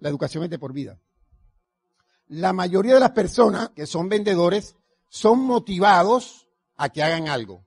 La 0.00 0.08
educación 0.08 0.42
es 0.42 0.50
de 0.50 0.58
por 0.58 0.72
vida. 0.72 0.98
La 2.26 2.52
mayoría 2.52 2.94
de 2.94 2.98
las 2.98 3.12
personas 3.12 3.68
que 3.68 3.86
son 3.86 4.08
vendedores 4.08 4.74
son 5.08 5.38
motivados 5.38 6.48
a 6.74 6.88
que 6.88 7.04
hagan 7.04 7.28
algo. 7.28 7.64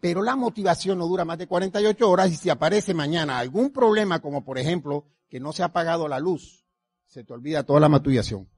Pero 0.00 0.20
la 0.20 0.34
motivación 0.34 0.98
no 0.98 1.06
dura 1.06 1.24
más 1.24 1.38
de 1.38 1.46
48 1.46 2.10
horas 2.10 2.32
y 2.32 2.34
si 2.34 2.50
aparece 2.50 2.92
mañana 2.92 3.38
algún 3.38 3.70
problema, 3.70 4.18
como 4.18 4.44
por 4.44 4.58
ejemplo 4.58 5.06
que 5.28 5.38
no 5.38 5.52
se 5.52 5.62
ha 5.62 5.66
apagado 5.66 6.08
la 6.08 6.18
luz, 6.18 6.66
se 7.06 7.22
te 7.22 7.32
olvida 7.32 7.62
toda 7.62 7.78
la 7.78 7.88
motivación. 7.88 8.48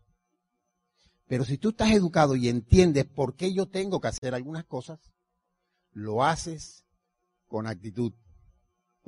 Pero 1.26 1.44
si 1.44 1.58
tú 1.58 1.68
estás 1.68 1.90
educado 1.90 2.34
y 2.34 2.48
entiendes 2.48 3.04
por 3.04 3.36
qué 3.36 3.52
yo 3.52 3.66
tengo 3.66 4.00
que 4.00 4.08
hacer 4.08 4.34
algunas 4.34 4.64
cosas, 4.64 5.12
lo 5.92 6.24
haces 6.24 6.86
con 7.46 7.66
actitud, 7.66 8.14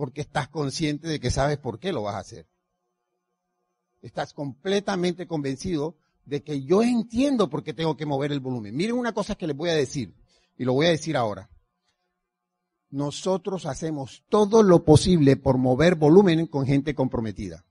porque 0.00 0.22
estás 0.22 0.48
consciente 0.48 1.08
de 1.08 1.20
que 1.20 1.30
sabes 1.30 1.58
por 1.58 1.78
qué 1.78 1.92
lo 1.92 2.02
vas 2.02 2.14
a 2.14 2.20
hacer 2.20 2.46
estás 4.02 4.32
completamente 4.32 5.26
convencido 5.26 5.96
de 6.24 6.42
que 6.42 6.62
yo 6.62 6.82
entiendo 6.82 7.50
por 7.50 7.62
qué 7.62 7.74
tengo 7.74 7.96
que 7.96 8.06
mover 8.06 8.32
el 8.32 8.40
volumen. 8.40 8.74
Miren 8.74 8.96
una 8.96 9.12
cosa 9.12 9.34
que 9.34 9.46
les 9.46 9.56
voy 9.56 9.70
a 9.70 9.74
decir, 9.74 10.14
y 10.56 10.64
lo 10.64 10.74
voy 10.74 10.86
a 10.86 10.90
decir 10.90 11.16
ahora. 11.16 11.50
Nosotros 12.90 13.66
hacemos 13.66 14.24
todo 14.28 14.62
lo 14.62 14.84
posible 14.84 15.36
por 15.36 15.58
mover 15.58 15.94
volumen 15.94 16.46
con 16.46 16.66
gente 16.66 16.94
comprometida. 16.94 17.64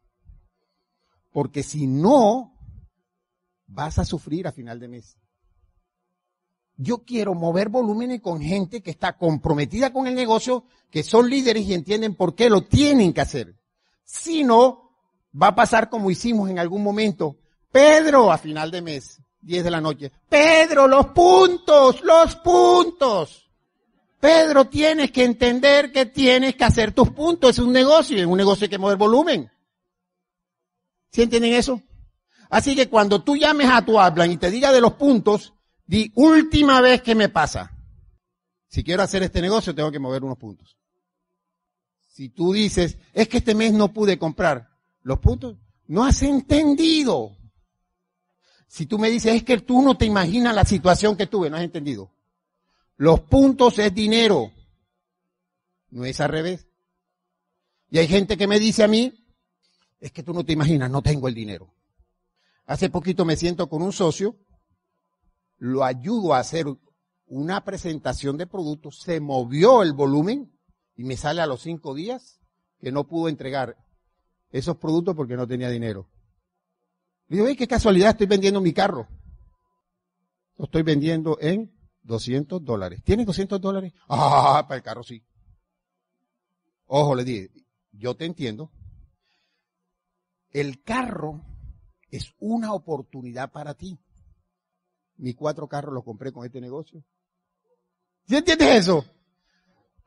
Porque 1.32 1.62
si 1.62 1.88
no, 1.88 2.54
vas 3.68 4.00
a 4.00 4.06
sufrir 4.06 4.48
a 4.48 4.52
final 4.52 4.80
de 4.80 4.88
mes. 4.88 5.18
Yo 6.82 7.00
quiero 7.00 7.36
mover 7.36 7.70
volúmenes 7.70 8.22
con 8.22 8.42
gente 8.42 8.82
que 8.82 8.90
está 8.90 9.18
comprometida 9.18 9.94
con 9.94 10.08
el 10.08 10.16
negocio, 10.16 10.64
que 10.90 11.04
son 11.04 11.30
líderes 11.30 11.68
y 11.68 11.74
entienden 11.74 12.16
por 12.16 12.34
qué 12.34 12.50
lo 12.50 12.64
tienen 12.64 13.14
que 13.14 13.22
hacer. 13.22 13.56
Si 14.04 14.44
no, 14.44 14.90
Va 15.42 15.48
a 15.48 15.56
pasar 15.56 15.90
como 15.90 16.10
hicimos 16.10 16.50
en 16.50 16.60
algún 16.60 16.84
momento. 16.84 17.38
Pedro, 17.72 18.32
a 18.32 18.38
final 18.38 18.72
de 18.72 18.82
mes, 18.82 19.22
10 19.42 19.64
de 19.64 19.72
la 19.72 19.82
noche. 19.82 20.12
Pedro, 20.28 20.88
los 20.88 21.08
puntos, 21.08 22.02
los 22.02 22.36
puntos. 22.38 23.48
Pedro, 24.20 24.66
tienes 24.66 25.12
que 25.12 25.24
entender 25.24 25.92
que 25.92 26.08
tienes 26.08 26.56
que 26.56 26.64
hacer 26.64 26.94
tus 26.94 27.12
puntos. 27.12 27.52
Es 27.52 27.60
un 27.60 27.72
negocio, 27.72 28.18
es 28.18 28.26
un 28.26 28.38
negocio 28.38 28.68
que 28.68 28.78
mover 28.78 28.98
volumen. 28.98 29.52
¿Sí 31.12 31.22
entienden 31.22 31.54
eso? 31.54 31.82
Así 32.50 32.76
que 32.76 32.90
cuando 32.90 33.24
tú 33.24 33.36
llames 33.36 33.70
a 33.70 33.86
tu 33.86 34.00
hablan 34.00 34.32
y 34.32 34.38
te 34.38 34.50
diga 34.50 34.72
de 34.72 34.82
los 34.82 34.94
puntos, 34.94 35.54
di 35.90 36.12
última 36.14 36.82
vez 36.82 37.02
que 37.02 37.16
me 37.16 37.30
pasa. 37.30 37.76
Si 38.68 38.84
quiero 38.84 39.02
hacer 39.02 39.24
este 39.24 39.42
negocio, 39.42 39.74
tengo 39.74 39.92
que 39.92 39.98
mover 39.98 40.24
unos 40.24 40.38
puntos. 40.38 40.78
Si 42.08 42.30
tú 42.30 42.54
dices, 42.54 43.00
es 43.12 43.28
que 43.28 43.40
este 43.40 43.56
mes 43.56 43.74
no 43.74 43.92
pude 43.92 44.20
comprar 44.20 44.70
los 45.02 45.18
puntos, 45.18 45.58
no 45.88 46.06
has 46.06 46.22
entendido. 46.22 47.36
Si 48.68 48.86
tú 48.86 49.00
me 49.00 49.10
dices, 49.10 49.34
es 49.34 49.44
que 49.44 49.62
tú 49.62 49.82
no 49.82 49.98
te 49.98 50.06
imaginas 50.06 50.54
la 50.54 50.64
situación 50.64 51.18
que 51.18 51.26
tuve, 51.26 51.50
no 51.50 51.58
has 51.58 51.64
entendido. 51.64 52.12
Los 52.98 53.22
puntos 53.22 53.80
es 53.80 53.92
dinero. 53.92 54.52
No 55.90 56.06
es 56.06 56.20
al 56.20 56.30
revés. 56.30 56.68
Y 57.90 57.98
hay 57.98 58.08
gente 58.08 58.38
que 58.38 58.46
me 58.46 58.60
dice 58.60 58.84
a 58.84 58.88
mí, 58.88 59.26
es 60.00 60.12
que 60.12 60.22
tú 60.22 60.36
no 60.36 60.46
te 60.46 60.54
imaginas, 60.54 60.92
no 60.92 61.02
tengo 61.02 61.28
el 61.28 61.34
dinero. 61.34 61.74
Hace 62.68 62.92
poquito 62.92 63.26
me 63.26 63.36
siento 63.36 63.68
con 63.68 63.82
un 63.82 63.92
socio, 63.92 64.36
lo 65.60 65.84
ayudo 65.84 66.34
a 66.34 66.40
hacer 66.40 66.66
una 67.28 67.64
presentación 67.64 68.38
de 68.38 68.48
productos, 68.48 69.02
se 69.02 69.20
movió 69.20 69.84
el 69.84 69.94
volumen 69.94 70.52
y 70.96 71.04
me 71.04 71.16
sale 71.16 71.42
a 71.42 71.46
los 71.46 71.62
cinco 71.62 71.94
días 71.94 72.40
que 72.80 72.92
no 72.92 73.06
pudo 73.06 73.30
entregar 73.30 73.78
esos 74.52 74.78
productos 74.78 75.16
porque 75.16 75.36
no 75.36 75.48
tenía 75.48 75.70
dinero. 75.70 76.10
Le 77.28 77.38
digo, 77.38 77.48
qué 77.56 77.68
casualidad, 77.68 78.12
estoy 78.12 78.26
vendiendo 78.26 78.60
mi 78.62 78.74
carro. 78.74 79.08
Lo 80.58 80.66
estoy 80.66 80.82
vendiendo 80.82 81.38
en 81.40 81.72
200 82.02 82.64
dólares. 82.64 83.04
¿Tienes 83.04 83.26
200 83.26 83.62
dólares? 83.62 83.94
Ah, 84.10 84.66
para 84.68 84.78
el 84.78 84.84
carro 84.84 85.04
sí. 85.04 85.24
Ojo, 86.86 87.14
le 87.14 87.24
dije, 87.24 87.52
yo 87.92 88.16
te 88.16 88.26
entiendo. 88.26 88.72
El 90.50 90.82
carro 90.82 91.46
es 92.10 92.34
una 92.40 92.74
oportunidad 92.74 93.52
para 93.52 93.76
ti. 93.76 94.00
Mis 95.20 95.36
cuatro 95.36 95.68
carros 95.68 95.94
los 95.94 96.04
compré 96.04 96.32
con 96.32 96.46
este 96.46 96.62
negocio. 96.62 97.04
¿Sí 98.28 98.36
entiendes 98.36 98.76
eso? 98.76 99.06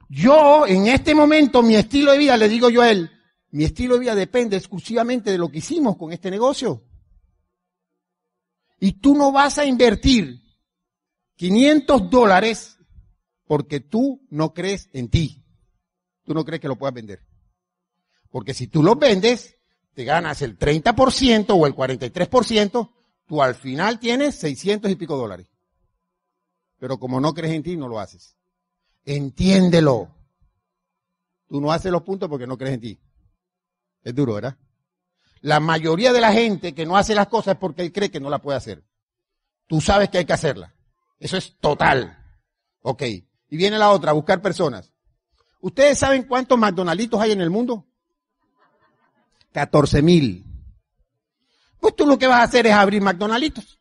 Yo, 0.08 0.66
en 0.66 0.86
este 0.86 1.14
momento, 1.14 1.62
mi 1.62 1.74
estilo 1.74 2.12
de 2.12 2.18
vida, 2.18 2.36
le 2.36 2.48
digo 2.48 2.70
yo 2.70 2.82
a 2.82 2.90
él, 2.90 3.10
mi 3.50 3.64
estilo 3.64 3.94
de 3.94 4.00
vida 4.00 4.14
depende 4.14 4.56
exclusivamente 4.56 5.30
de 5.30 5.38
lo 5.38 5.48
que 5.50 5.58
hicimos 5.58 5.96
con 5.96 6.12
este 6.12 6.30
negocio. 6.30 6.82
Y 8.80 8.92
tú 9.00 9.14
no 9.14 9.32
vas 9.32 9.58
a 9.58 9.66
invertir 9.66 10.42
500 11.36 12.10
dólares 12.10 12.78
porque 13.46 13.80
tú 13.80 14.26
no 14.30 14.54
crees 14.54 14.88
en 14.92 15.08
ti. 15.08 15.44
Tú 16.24 16.34
no 16.34 16.44
crees 16.44 16.60
que 16.60 16.68
lo 16.68 16.76
puedas 16.76 16.94
vender. 16.94 17.20
Porque 18.30 18.54
si 18.54 18.66
tú 18.66 18.82
lo 18.82 18.96
vendes, 18.96 19.56
te 19.94 20.04
ganas 20.04 20.40
el 20.42 20.58
30% 20.58 21.46
o 21.50 21.66
el 21.66 21.74
43%, 21.74 22.90
tú 23.32 23.40
al 23.40 23.54
final 23.54 23.98
tienes 23.98 24.34
600 24.34 24.90
y 24.90 24.94
pico 24.94 25.16
dólares. 25.16 25.50
Pero 26.78 26.98
como 26.98 27.18
no 27.18 27.32
crees 27.32 27.54
en 27.54 27.62
ti, 27.62 27.78
no 27.78 27.88
lo 27.88 27.98
haces. 27.98 28.36
Entiéndelo. 29.06 30.14
Tú 31.48 31.58
no 31.58 31.72
haces 31.72 31.90
los 31.90 32.02
puntos 32.02 32.28
porque 32.28 32.46
no 32.46 32.58
crees 32.58 32.74
en 32.74 32.80
ti. 32.82 33.00
Es 34.02 34.14
duro, 34.14 34.34
¿verdad? 34.34 34.58
La 35.40 35.60
mayoría 35.60 36.12
de 36.12 36.20
la 36.20 36.30
gente 36.30 36.74
que 36.74 36.84
no 36.84 36.94
hace 36.94 37.14
las 37.14 37.28
cosas 37.28 37.54
es 37.54 37.58
porque 37.58 37.80
él 37.80 37.90
cree 37.90 38.10
que 38.10 38.20
no 38.20 38.28
la 38.28 38.42
puede 38.42 38.58
hacer. 38.58 38.84
Tú 39.66 39.80
sabes 39.80 40.10
que 40.10 40.18
hay 40.18 40.26
que 40.26 40.34
hacerla. 40.34 40.74
Eso 41.18 41.38
es 41.38 41.56
total. 41.58 42.18
Ok. 42.82 43.02
Y 43.02 43.56
viene 43.56 43.78
la 43.78 43.92
otra, 43.92 44.12
buscar 44.12 44.42
personas. 44.42 44.92
¿Ustedes 45.62 45.98
saben 45.98 46.24
cuántos 46.24 46.58
McDonalditos 46.58 47.18
hay 47.18 47.32
en 47.32 47.40
el 47.40 47.48
mundo? 47.48 47.86
14 49.52 50.02
mil. 50.02 50.51
Pues 51.82 51.96
tú 51.96 52.06
lo 52.06 52.16
que 52.16 52.28
vas 52.28 52.38
a 52.38 52.44
hacer 52.44 52.64
es 52.68 52.74
abrir 52.74 53.02
McDonalditos. 53.02 53.80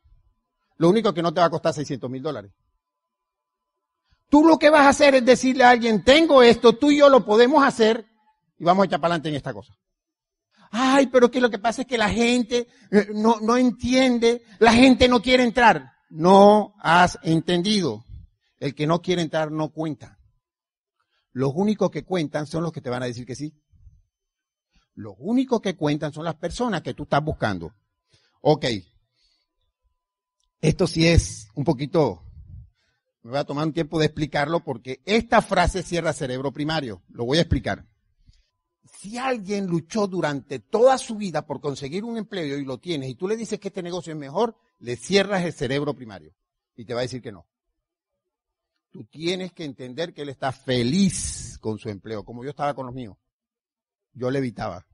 Lo 0.77 0.89
único 0.89 1.13
que 1.13 1.21
no 1.21 1.31
te 1.31 1.39
va 1.39 1.45
a 1.45 1.51
costar 1.51 1.71
600 1.71 2.09
mil 2.09 2.23
dólares. 2.23 2.51
Tú 4.27 4.43
lo 4.43 4.57
que 4.57 4.71
vas 4.71 4.87
a 4.87 4.89
hacer 4.89 5.13
es 5.13 5.23
decirle 5.23 5.65
a 5.65 5.69
alguien, 5.69 6.03
tengo 6.03 6.41
esto, 6.41 6.73
tú 6.73 6.89
y 6.89 6.97
yo 6.97 7.09
lo 7.09 7.23
podemos 7.23 7.63
hacer 7.63 8.07
y 8.57 8.63
vamos 8.63 8.81
a 8.81 8.85
echar 8.87 8.99
para 8.99 9.13
adelante 9.13 9.29
en 9.29 9.35
esta 9.35 9.53
cosa. 9.53 9.77
Ay, 10.71 11.07
pero 11.07 11.29
que 11.29 11.39
lo 11.39 11.51
que 11.51 11.59
pasa 11.59 11.83
es 11.83 11.87
que 11.87 11.99
la 11.99 12.09
gente 12.09 12.67
eh, 12.89 13.09
no, 13.13 13.39
no 13.39 13.55
entiende, 13.55 14.41
la 14.57 14.73
gente 14.73 15.07
no 15.07 15.21
quiere 15.21 15.43
entrar. 15.43 15.91
No 16.09 16.73
has 16.79 17.19
entendido. 17.21 18.03
El 18.57 18.73
que 18.73 18.87
no 18.87 18.99
quiere 19.03 19.21
entrar 19.21 19.51
no 19.51 19.69
cuenta. 19.69 20.17
Los 21.33 21.51
únicos 21.53 21.91
que 21.91 22.03
cuentan 22.03 22.47
son 22.47 22.63
los 22.63 22.71
que 22.71 22.81
te 22.81 22.89
van 22.89 23.03
a 23.03 23.05
decir 23.05 23.27
que 23.27 23.35
sí. 23.35 23.53
Los 24.95 25.13
únicos 25.19 25.61
que 25.61 25.75
cuentan 25.75 26.11
son 26.11 26.25
las 26.25 26.35
personas 26.35 26.81
que 26.81 26.95
tú 26.95 27.03
estás 27.03 27.23
buscando. 27.23 27.75
Ok. 28.41 28.65
Esto 30.59 30.85
sí 30.85 31.07
es 31.07 31.47
un 31.55 31.63
poquito, 31.63 32.23
me 33.23 33.31
voy 33.31 33.39
a 33.39 33.45
tomar 33.45 33.65
un 33.65 33.73
tiempo 33.73 33.99
de 33.99 34.05
explicarlo 34.05 34.63
porque 34.63 35.01
esta 35.05 35.41
frase 35.41 35.81
cierra 35.81 36.13
cerebro 36.13 36.51
primario. 36.51 37.01
Lo 37.09 37.25
voy 37.25 37.39
a 37.39 37.41
explicar 37.41 37.85
si 39.01 39.17
alguien 39.17 39.67
luchó 39.67 40.07
durante 40.07 40.59
toda 40.59 40.97
su 40.97 41.15
vida 41.15 41.45
por 41.45 41.59
conseguir 41.61 42.03
un 42.03 42.17
empleo 42.17 42.57
y 42.57 42.65
lo 42.65 42.79
tienes 42.79 43.09
y 43.09 43.15
tú 43.15 43.27
le 43.27 43.37
dices 43.37 43.59
que 43.59 43.69
este 43.69 43.81
negocio 43.81 44.13
es 44.13 44.19
mejor, 44.19 44.55
le 44.79 44.95
cierras 44.95 45.43
el 45.43 45.53
cerebro 45.53 45.95
primario 45.95 46.35
y 46.75 46.85
te 46.85 46.93
va 46.93 46.99
a 46.99 47.03
decir 47.03 47.21
que 47.21 47.31
no. 47.31 47.47
Tú 48.91 49.05
tienes 49.05 49.53
que 49.53 49.63
entender 49.63 50.13
que 50.13 50.23
él 50.23 50.29
está 50.29 50.51
feliz 50.51 51.57
con 51.59 51.79
su 51.79 51.89
empleo, 51.89 52.23
como 52.23 52.43
yo 52.43 52.49
estaba 52.49 52.73
con 52.73 52.85
los 52.85 52.93
míos. 52.93 53.17
Yo 54.13 54.29
le 54.29 54.39
evitaba 54.39 54.85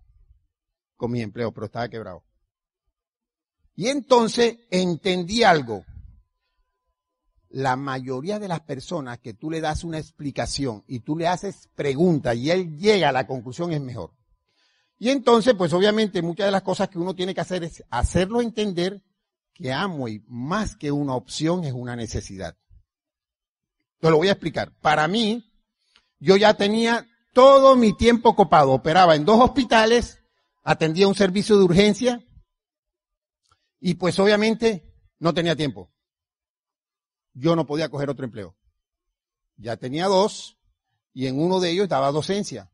con 0.95 1.11
mi 1.11 1.21
empleo, 1.21 1.51
pero 1.51 1.65
estaba 1.65 1.89
quebrado. 1.89 2.23
Y 3.77 3.89
entonces 3.89 4.57
entendí 4.71 5.43
algo 5.43 5.85
la 7.49 7.75
mayoría 7.75 8.39
de 8.39 8.47
las 8.47 8.61
personas 8.61 9.19
que 9.19 9.35
tú 9.35 9.51
le 9.51 9.61
das 9.61 9.83
una 9.83 9.99
explicación 9.99 10.83
y 10.87 11.01
tú 11.01 11.15
le 11.15 11.27
haces 11.27 11.69
preguntas 11.75 12.35
y 12.35 12.49
él 12.49 12.75
llega 12.75 13.09
a 13.09 13.11
la 13.11 13.27
conclusión 13.27 13.71
es 13.71 13.79
mejor. 13.79 14.11
Y 14.97 15.09
entonces, 15.09 15.53
pues 15.53 15.73
obviamente 15.73 16.23
muchas 16.23 16.47
de 16.47 16.51
las 16.51 16.63
cosas 16.63 16.89
que 16.89 16.97
uno 16.97 17.15
tiene 17.15 17.35
que 17.35 17.41
hacer 17.41 17.63
es 17.63 17.83
hacerlo 17.91 18.41
entender 18.41 19.03
que 19.53 19.71
amo 19.71 20.07
y 20.07 20.23
más 20.27 20.75
que 20.75 20.91
una 20.91 21.13
opción 21.13 21.63
es 21.63 21.73
una 21.73 21.95
necesidad. 21.95 22.57
Te 23.99 24.09
lo 24.09 24.17
voy 24.17 24.29
a 24.29 24.33
explicar. 24.33 24.71
Para 24.81 25.07
mí, 25.07 25.51
yo 26.19 26.35
ya 26.35 26.55
tenía 26.55 27.07
todo 27.31 27.75
mi 27.75 27.95
tiempo 27.95 28.35
copado. 28.35 28.71
Operaba 28.71 29.15
en 29.15 29.23
dos 29.23 29.39
hospitales, 29.39 30.19
atendía 30.63 31.07
un 31.07 31.15
servicio 31.15 31.57
de 31.57 31.63
urgencia 31.63 32.26
y 33.79 33.95
pues 33.95 34.17
obviamente 34.19 34.93
no 35.19 35.33
tenía 35.33 35.55
tiempo 35.55 35.91
yo 37.37 37.55
no 37.55 37.65
podía 37.65 37.89
coger 37.89 38.09
otro 38.09 38.25
empleo. 38.25 38.55
Ya 39.57 39.77
tenía 39.77 40.07
dos 40.07 40.57
y 41.13 41.27
en 41.27 41.39
uno 41.39 41.59
de 41.59 41.71
ellos 41.71 41.87
daba 41.87 42.11
docencia. 42.11 42.71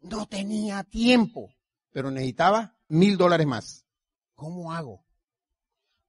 No 0.00 0.26
tenía 0.26 0.82
tiempo, 0.82 1.54
pero 1.92 2.10
necesitaba 2.10 2.76
mil 2.88 3.16
dólares 3.16 3.46
más. 3.46 3.86
¿Cómo 4.34 4.72
hago? 4.72 5.04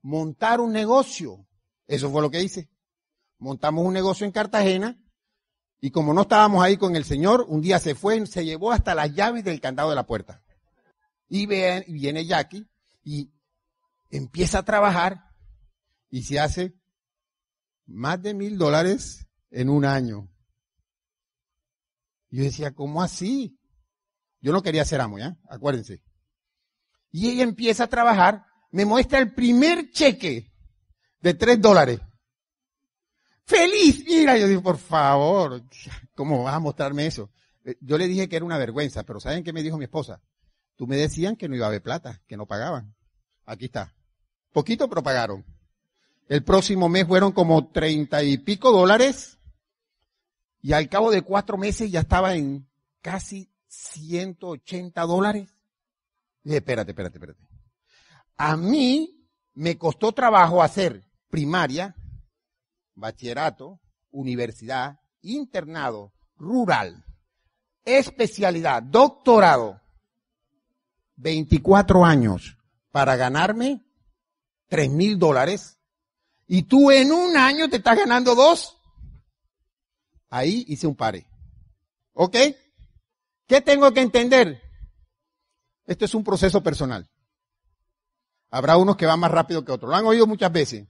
Montar 0.01 0.59
un 0.59 0.73
negocio. 0.73 1.45
Eso 1.85 2.09
fue 2.11 2.21
lo 2.21 2.31
que 2.31 2.41
hice. 2.41 2.69
Montamos 3.37 3.85
un 3.85 3.93
negocio 3.93 4.25
en 4.25 4.31
Cartagena 4.31 4.99
y 5.79 5.91
como 5.91 6.13
no 6.13 6.21
estábamos 6.21 6.63
ahí 6.63 6.77
con 6.77 6.95
el 6.95 7.03
Señor, 7.03 7.45
un 7.47 7.61
día 7.61 7.77
se 7.77 7.93
fue, 7.93 8.25
se 8.25 8.45
llevó 8.45 8.71
hasta 8.71 8.95
las 8.95 9.13
llaves 9.13 9.43
del 9.43 9.61
candado 9.61 9.89
de 9.89 9.95
la 9.95 10.07
puerta. 10.07 10.41
Y 11.35 11.47
viene 11.47 12.27
Jackie 12.27 12.69
y 13.03 13.33
empieza 14.11 14.59
a 14.59 14.65
trabajar 14.65 15.31
y 16.11 16.21
se 16.21 16.39
hace 16.39 16.75
más 17.87 18.21
de 18.21 18.35
mil 18.35 18.55
dólares 18.55 19.25
en 19.49 19.69
un 19.69 19.83
año. 19.83 20.29
yo 22.29 22.43
decía, 22.43 22.75
¿cómo 22.75 23.01
así? 23.01 23.59
Yo 24.41 24.51
no 24.51 24.61
quería 24.61 24.85
ser 24.85 25.01
amo, 25.01 25.17
¿ya? 25.17 25.35
Acuérdense. 25.49 26.03
Y 27.09 27.31
ella 27.31 27.41
empieza 27.41 27.85
a 27.85 27.89
trabajar, 27.89 28.45
me 28.69 28.85
muestra 28.85 29.17
el 29.17 29.33
primer 29.33 29.89
cheque 29.89 30.53
de 31.19 31.33
tres 31.33 31.59
dólares. 31.59 31.99
¡Feliz! 33.43 34.05
Mira, 34.05 34.37
yo 34.37 34.47
digo, 34.47 34.61
por 34.61 34.77
favor, 34.77 35.63
¿cómo 36.13 36.43
vas 36.43 36.53
a 36.53 36.59
mostrarme 36.59 37.07
eso? 37.07 37.31
Eh, 37.65 37.75
yo 37.81 37.97
le 37.97 38.07
dije 38.07 38.29
que 38.29 38.35
era 38.35 38.45
una 38.45 38.59
vergüenza, 38.59 39.01
pero 39.01 39.19
¿saben 39.19 39.43
qué 39.43 39.51
me 39.51 39.63
dijo 39.63 39.79
mi 39.79 39.85
esposa? 39.85 40.21
Tú 40.75 40.87
me 40.87 40.97
decían 40.97 41.35
que 41.35 41.47
no 41.47 41.55
iba 41.55 41.65
a 41.65 41.69
haber 41.69 41.81
plata, 41.81 42.21
que 42.27 42.37
no 42.37 42.45
pagaban. 42.45 42.95
Aquí 43.45 43.65
está. 43.65 43.93
Poquito, 44.51 44.87
pero 44.89 45.03
pagaron. 45.03 45.45
El 46.27 46.43
próximo 46.43 46.89
mes 46.89 47.07
fueron 47.07 47.31
como 47.31 47.69
treinta 47.69 48.23
y 48.23 48.37
pico 48.37 48.71
dólares. 48.71 49.37
Y 50.61 50.73
al 50.73 50.87
cabo 50.89 51.11
de 51.11 51.21
cuatro 51.21 51.57
meses 51.57 51.91
ya 51.91 52.01
estaba 52.01 52.35
en 52.35 52.67
casi 53.01 53.51
180 53.67 55.01
dólares. 55.03 55.49
Dije, 56.43 56.57
espérate, 56.57 56.91
espérate, 56.91 57.17
espérate. 57.17 57.47
A 58.37 58.57
mí 58.57 59.27
me 59.53 59.77
costó 59.77 60.11
trabajo 60.11 60.63
hacer 60.63 61.03
primaria, 61.29 61.95
bachillerato, 62.95 63.79
universidad, 64.11 64.99
internado, 65.21 66.13
rural, 66.37 67.03
especialidad, 67.85 68.83
doctorado, 68.83 69.81
24 71.15 72.05
años 72.05 72.57
para 72.91 73.15
ganarme 73.15 73.83
3 74.67 74.89
mil 74.89 75.19
dólares 75.19 75.77
y 76.47 76.63
tú 76.63 76.91
en 76.91 77.11
un 77.11 77.37
año 77.37 77.69
te 77.69 77.77
estás 77.77 77.97
ganando 77.97 78.35
dos. 78.35 78.77
Ahí 80.29 80.65
hice 80.67 80.87
un 80.87 80.95
pare. 80.95 81.27
¿Ok? 82.13 82.35
¿Qué 83.47 83.61
tengo 83.61 83.91
que 83.93 84.01
entender? 84.01 84.61
Esto 85.85 86.05
es 86.05 86.13
un 86.15 86.23
proceso 86.23 86.63
personal. 86.63 87.09
Habrá 88.49 88.77
unos 88.77 88.97
que 88.97 89.05
van 89.05 89.19
más 89.19 89.31
rápido 89.31 89.65
que 89.65 89.71
otros. 89.71 89.89
Lo 89.89 89.95
han 89.95 90.05
oído 90.05 90.27
muchas 90.27 90.51
veces. 90.51 90.87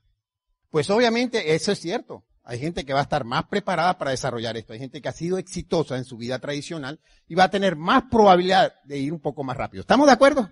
Pues 0.70 0.90
obviamente 0.90 1.56
eso 1.56 1.72
es 1.72 1.80
cierto. 1.80 2.26
Hay 2.46 2.60
gente 2.60 2.86
que 2.86 2.94
va 2.94 3.00
a 3.00 3.04
estar 3.04 3.24
más 3.24 3.46
preparada 3.46 3.98
para 3.98 4.12
desarrollar 4.12 4.58
esto. 4.58 4.74
Hay 4.74 4.80
gente 4.80 5.02
que 5.02 5.08
ha 5.08 5.14
sido 5.14 5.38
exitosa 5.38 5.98
en 5.98 6.04
su 6.04 6.18
vida 6.18 6.40
tradicional 6.40 7.00
y 7.28 7.36
va 7.36 7.46
a 7.46 7.50
tener 7.50 7.78
más 7.78 8.04
probabilidad 8.12 8.74
de 8.84 8.98
ir 8.98 9.14
un 9.14 9.22
poco 9.22 9.44
más 9.44 9.56
rápido. 9.56 9.82
¿Estamos 9.82 10.08
de 10.08 10.14
acuerdo? 10.14 10.50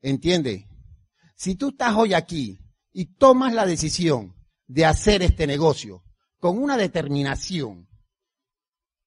Entiende. 0.00 0.68
Si 1.34 1.56
tú 1.56 1.70
estás 1.70 1.94
hoy 1.96 2.14
aquí 2.14 2.60
y 2.92 3.16
tomas 3.16 3.52
la 3.52 3.66
decisión 3.66 4.36
de 4.68 4.84
hacer 4.84 5.22
este 5.22 5.46
negocio 5.48 6.04
con 6.38 6.62
una 6.62 6.76
determinación, 6.76 7.88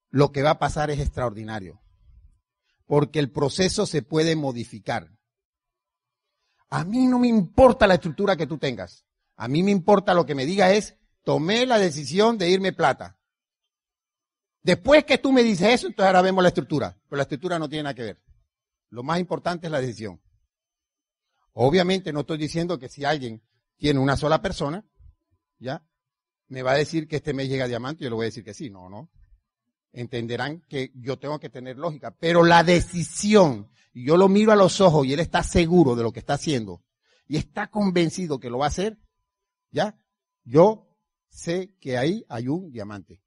lo 0.10 0.32
que 0.34 0.44
va 0.44 0.52
a 0.52 0.60
pasar 0.60 0.92
es 0.92 1.00
extraordinario. 1.00 1.82
Porque 2.86 3.20
el 3.20 3.32
proceso 3.32 3.86
se 3.86 4.02
puede 4.02 4.36
modificar. 4.36 5.12
A 6.70 6.84
mí 6.84 7.06
no 7.08 7.20
me 7.20 7.30
importa 7.30 7.88
la 7.88 7.94
estructura 7.94 8.36
que 8.36 8.48
tú 8.48 8.58
tengas. 8.58 9.06
A 9.38 9.48
mí 9.48 9.64
me 9.64 9.72
importa 9.72 10.14
lo 10.14 10.26
que 10.26 10.36
me 10.36 10.46
diga 10.46 10.74
es, 10.74 10.98
tomé 11.28 11.66
la 11.66 11.78
decisión 11.78 12.38
de 12.38 12.50
irme 12.50 12.72
plata. 12.72 13.20
Después 14.64 15.04
que 15.04 15.18
tú 15.18 15.34
me 15.34 15.44
dices 15.44 15.74
eso, 15.74 15.88
entonces 15.88 16.08
ahora 16.08 16.22
vemos 16.22 16.42
la 16.42 16.48
estructura. 16.48 16.98
Pero 17.10 17.18
la 17.18 17.24
estructura 17.24 17.60
no 17.60 17.68
tiene 17.68 17.84
nada 17.84 17.96
que 17.96 18.04
ver. 18.04 18.24
Lo 18.92 19.04
más 19.04 19.20
importante 19.20 19.68
es 19.68 19.72
la 19.72 19.82
decisión. 19.82 20.22
Obviamente 21.52 22.14
no 22.14 22.22
estoy 22.22 22.38
diciendo 22.38 22.80
que 22.80 22.88
si 22.88 23.04
alguien 23.04 23.44
tiene 23.76 24.00
una 24.00 24.16
sola 24.16 24.42
persona, 24.42 24.86
¿ya? 25.60 25.86
Me 26.48 26.62
va 26.62 26.72
a 26.72 26.78
decir 26.78 27.10
que 27.10 27.18
este 27.18 27.34
mes 27.34 27.50
llega 27.50 27.68
diamante, 27.68 28.06
yo 28.06 28.10
le 28.10 28.16
voy 28.16 28.24
a 28.24 28.32
decir 28.32 28.46
que 28.46 28.54
sí, 28.54 28.70
no, 28.70 28.88
no. 28.88 29.12
Entenderán 29.92 30.62
que 30.70 30.94
yo 30.96 31.20
tengo 31.20 31.42
que 31.42 31.50
tener 31.50 31.78
lógica, 31.78 32.16
pero 32.18 32.46
la 32.46 32.64
decisión, 32.64 33.70
yo 33.94 34.16
lo 34.16 34.30
miro 34.30 34.54
a 34.54 34.56
los 34.56 34.80
ojos 34.80 35.06
y 35.06 35.12
él 35.12 35.20
está 35.20 35.44
seguro 35.44 35.94
de 35.98 36.04
lo 36.04 36.14
que 36.14 36.20
está 36.20 36.36
haciendo 36.36 36.86
y 37.28 37.36
está 37.36 37.68
convencido 37.68 38.40
que 38.40 38.50
lo 38.50 38.60
va 38.60 38.68
a 38.68 38.70
hacer, 38.70 38.98
¿ya? 39.72 40.00
Yo 40.46 40.87
sé 41.38 41.76
que 41.80 41.98
ahí 41.98 42.26
hay 42.30 42.48
un 42.48 42.72
diamante. 42.72 43.22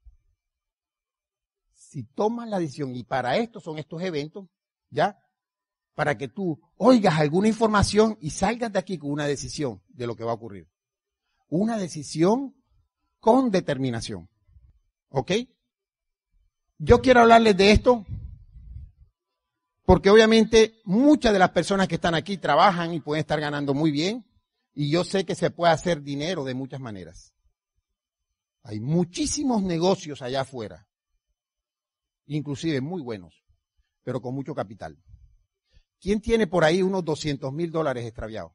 Si 1.71 2.03
tomas 2.03 2.49
la 2.49 2.59
decisión, 2.59 2.93
y 2.93 3.03
para 3.03 3.37
esto 3.37 3.61
son 3.61 3.77
estos 3.77 4.01
eventos, 4.01 4.49
¿ya? 4.89 5.17
Para 5.95 6.17
que 6.17 6.27
tú 6.27 6.59
oigas 6.75 7.17
alguna 7.17 7.47
información 7.47 8.17
y 8.19 8.31
salgas 8.31 8.73
de 8.73 8.79
aquí 8.79 8.97
con 8.97 9.11
una 9.11 9.27
decisión 9.27 9.81
de 9.87 10.07
lo 10.07 10.15
que 10.15 10.25
va 10.25 10.31
a 10.31 10.35
ocurrir. 10.35 10.69
Una 11.47 11.77
decisión 11.77 12.53
con 13.19 13.49
determinación. 13.49 14.29
¿Ok? 15.09 15.31
Yo 16.79 17.01
quiero 17.01 17.21
hablarles 17.21 17.55
de 17.55 17.71
esto 17.71 18.05
porque 19.85 20.09
obviamente 20.09 20.81
muchas 20.83 21.31
de 21.31 21.39
las 21.39 21.51
personas 21.51 21.87
que 21.87 21.95
están 21.95 22.15
aquí 22.15 22.37
trabajan 22.37 22.93
y 22.93 22.99
pueden 22.99 23.21
estar 23.21 23.39
ganando 23.39 23.73
muy 23.73 23.91
bien 23.91 24.25
y 24.73 24.89
yo 24.89 25.03
sé 25.03 25.25
que 25.25 25.35
se 25.35 25.49
puede 25.49 25.71
hacer 25.73 26.01
dinero 26.01 26.43
de 26.43 26.53
muchas 26.53 26.79
maneras. 26.79 27.33
Hay 28.63 28.79
muchísimos 28.79 29.63
negocios 29.63 30.21
allá 30.21 30.41
afuera, 30.41 30.87
inclusive 32.27 32.81
muy 32.81 33.01
buenos, 33.01 33.43
pero 34.03 34.21
con 34.21 34.35
mucho 34.35 34.53
capital. 34.53 34.97
¿Quién 35.99 36.21
tiene 36.21 36.47
por 36.47 36.63
ahí 36.63 36.81
unos 36.81 37.03
200 37.05 37.51
mil 37.53 37.71
dólares 37.71 38.05
extraviados? 38.05 38.53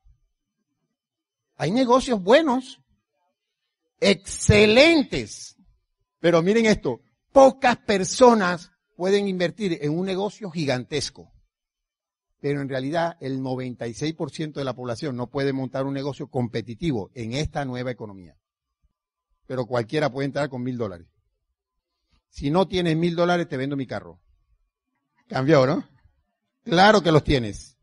Hay 1.56 1.70
negocios 1.70 2.22
buenos, 2.22 2.80
excelentes, 4.00 5.56
pero 6.20 6.42
miren 6.42 6.66
esto, 6.66 7.00
pocas 7.32 7.76
personas 7.78 8.70
pueden 8.96 9.28
invertir 9.28 9.78
en 9.80 9.96
un 9.96 10.06
negocio 10.06 10.50
gigantesco 10.50 11.32
pero 12.40 12.60
en 12.60 12.68
realidad 12.68 13.16
el 13.20 13.40
96% 13.40 14.52
de 14.52 14.64
la 14.64 14.74
población 14.74 15.16
no 15.16 15.28
puede 15.28 15.52
montar 15.52 15.84
un 15.84 15.94
negocio 15.94 16.28
competitivo 16.28 17.10
en 17.14 17.32
esta 17.32 17.64
nueva 17.64 17.90
economía. 17.90 18.36
Pero 19.46 19.66
cualquiera 19.66 20.10
puede 20.10 20.26
entrar 20.26 20.48
con 20.48 20.62
mil 20.62 20.76
dólares. 20.76 21.06
Si 22.28 22.50
no 22.50 22.68
tienes 22.68 22.96
mil 22.96 23.16
dólares, 23.16 23.48
te 23.48 23.56
vendo 23.56 23.76
mi 23.76 23.86
carro. 23.86 24.20
Cambió, 25.28 25.66
¿no? 25.66 25.88
Claro 26.64 27.02
que 27.02 27.12
los 27.12 27.24
tienes. 27.24 27.76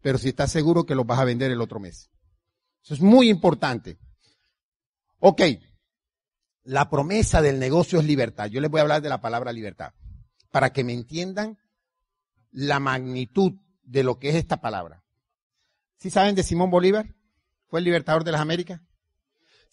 Pero 0.00 0.18
si 0.18 0.30
estás 0.30 0.50
seguro 0.50 0.84
que 0.84 0.94
los 0.94 1.06
vas 1.06 1.18
a 1.18 1.24
vender 1.24 1.50
el 1.50 1.60
otro 1.60 1.80
mes. 1.80 2.10
Eso 2.82 2.94
es 2.94 3.00
muy 3.00 3.30
importante. 3.30 3.98
Ok. 5.18 5.42
La 6.64 6.90
promesa 6.90 7.42
del 7.42 7.58
negocio 7.58 8.00
es 8.00 8.06
libertad. 8.06 8.46
Yo 8.46 8.60
les 8.60 8.70
voy 8.70 8.80
a 8.80 8.82
hablar 8.82 9.02
de 9.02 9.08
la 9.08 9.20
palabra 9.20 9.52
libertad. 9.52 9.92
Para 10.50 10.72
que 10.72 10.84
me 10.84 10.92
entiendan 10.92 11.58
la 12.50 12.80
magnitud 12.80 13.54
de 13.82 14.02
lo 14.02 14.18
que 14.18 14.30
es 14.30 14.34
esta 14.34 14.60
palabra. 14.60 15.02
¿Sí 15.98 16.10
saben 16.10 16.34
de 16.34 16.42
Simón 16.42 16.70
Bolívar? 16.70 17.14
Fue 17.66 17.80
el 17.80 17.84
libertador 17.84 18.24
de 18.24 18.32
las 18.32 18.40
Américas. 18.40 18.80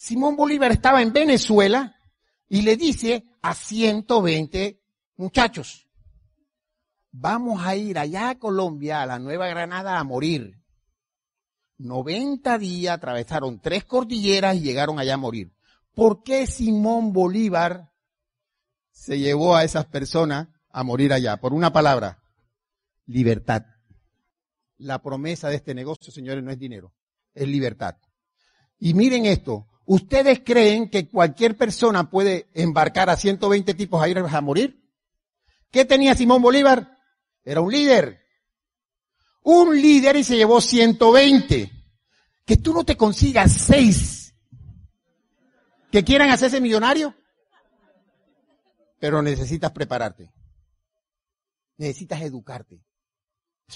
Simón 0.01 0.35
Bolívar 0.35 0.71
estaba 0.71 1.03
en 1.03 1.13
Venezuela 1.13 1.95
y 2.49 2.63
le 2.63 2.75
dice 2.75 3.23
a 3.43 3.53
120 3.53 4.81
muchachos, 5.17 5.87
vamos 7.11 7.61
a 7.63 7.75
ir 7.75 7.99
allá 7.99 8.31
a 8.31 8.39
Colombia, 8.39 9.03
a 9.03 9.05
la 9.05 9.19
Nueva 9.19 9.47
Granada, 9.47 9.99
a 9.99 10.03
morir. 10.03 10.59
90 11.77 12.57
días 12.57 12.95
atravesaron 12.95 13.61
tres 13.61 13.85
cordilleras 13.85 14.55
y 14.55 14.61
llegaron 14.61 14.97
allá 14.97 15.13
a 15.13 15.17
morir. 15.17 15.53
¿Por 15.93 16.23
qué 16.23 16.47
Simón 16.47 17.13
Bolívar 17.13 17.91
se 18.89 19.19
llevó 19.19 19.55
a 19.55 19.63
esas 19.63 19.85
personas 19.85 20.47
a 20.71 20.83
morir 20.83 21.13
allá? 21.13 21.37
Por 21.37 21.53
una 21.53 21.71
palabra, 21.71 22.23
libertad. 23.05 23.67
La 24.77 24.99
promesa 25.03 25.49
de 25.49 25.57
este 25.57 25.75
negocio, 25.75 26.11
señores, 26.11 26.43
no 26.43 26.49
es 26.49 26.57
dinero, 26.57 26.91
es 27.35 27.47
libertad. 27.47 27.97
Y 28.79 28.95
miren 28.95 29.27
esto, 29.27 29.67
¿ustedes 29.93 30.41
creen 30.43 30.89
que 30.89 31.07
cualquier 31.09 31.57
persona 31.57 32.09
puede 32.09 32.49
embarcar 32.53 33.09
a 33.09 33.17
120 33.17 33.73
tipos 33.73 34.01
a 34.01 34.07
ir 34.07 34.17
a 34.17 34.41
morir? 34.41 34.81
¿Qué 35.69 35.85
tenía 35.85 36.15
Simón 36.15 36.41
Bolívar? 36.41 36.97
Era 37.43 37.61
un 37.61 37.71
líder. 37.71 38.21
Un 39.43 39.79
líder 39.81 40.17
y 40.17 40.23
se 40.23 40.37
llevó 40.37 40.61
120. 40.61 41.71
Que 42.45 42.57
tú 42.57 42.73
no 42.73 42.83
te 42.83 42.97
consigas 42.97 43.51
seis 43.51 44.35
que 45.91 46.03
quieran 46.03 46.29
hacerse 46.29 46.61
millonario. 46.61 47.15
Pero 48.99 49.21
necesitas 49.21 49.71
prepararte. 49.71 50.31
Necesitas 51.77 52.21
educarte 52.21 52.83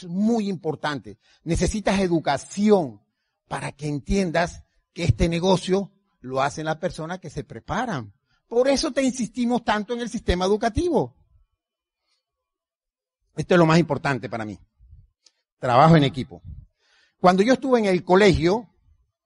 es 0.04 0.08
muy 0.08 0.50
importante. 0.50 1.18
Necesitas 1.44 2.00
educación 2.00 3.02
para 3.48 3.72
que 3.72 3.88
entiendas 3.88 4.64
que 4.94 5.04
este 5.04 5.30
negocio 5.30 5.92
lo 6.26 6.42
hacen 6.42 6.66
las 6.66 6.78
personas 6.78 7.20
que 7.20 7.30
se 7.30 7.44
preparan. 7.44 8.14
Por 8.48 8.68
eso 8.68 8.92
te 8.92 9.04
insistimos 9.04 9.64
tanto 9.64 9.94
en 9.94 10.02
el 10.02 10.10
sistema 10.10 10.46
educativo. 10.46 11.16
Esto 13.36 13.54
es 13.54 13.60
lo 13.60 13.66
más 13.66 13.80
importante 13.80 14.30
para 14.30 14.46
mí. 14.46 14.60
Trabajo 15.60 15.96
en 15.96 16.04
equipo. 16.04 16.42
Cuando 17.20 17.44
yo 17.44 17.54
estuve 17.54 17.80
en 17.80 17.86
el 17.86 18.04
colegio 18.04 18.68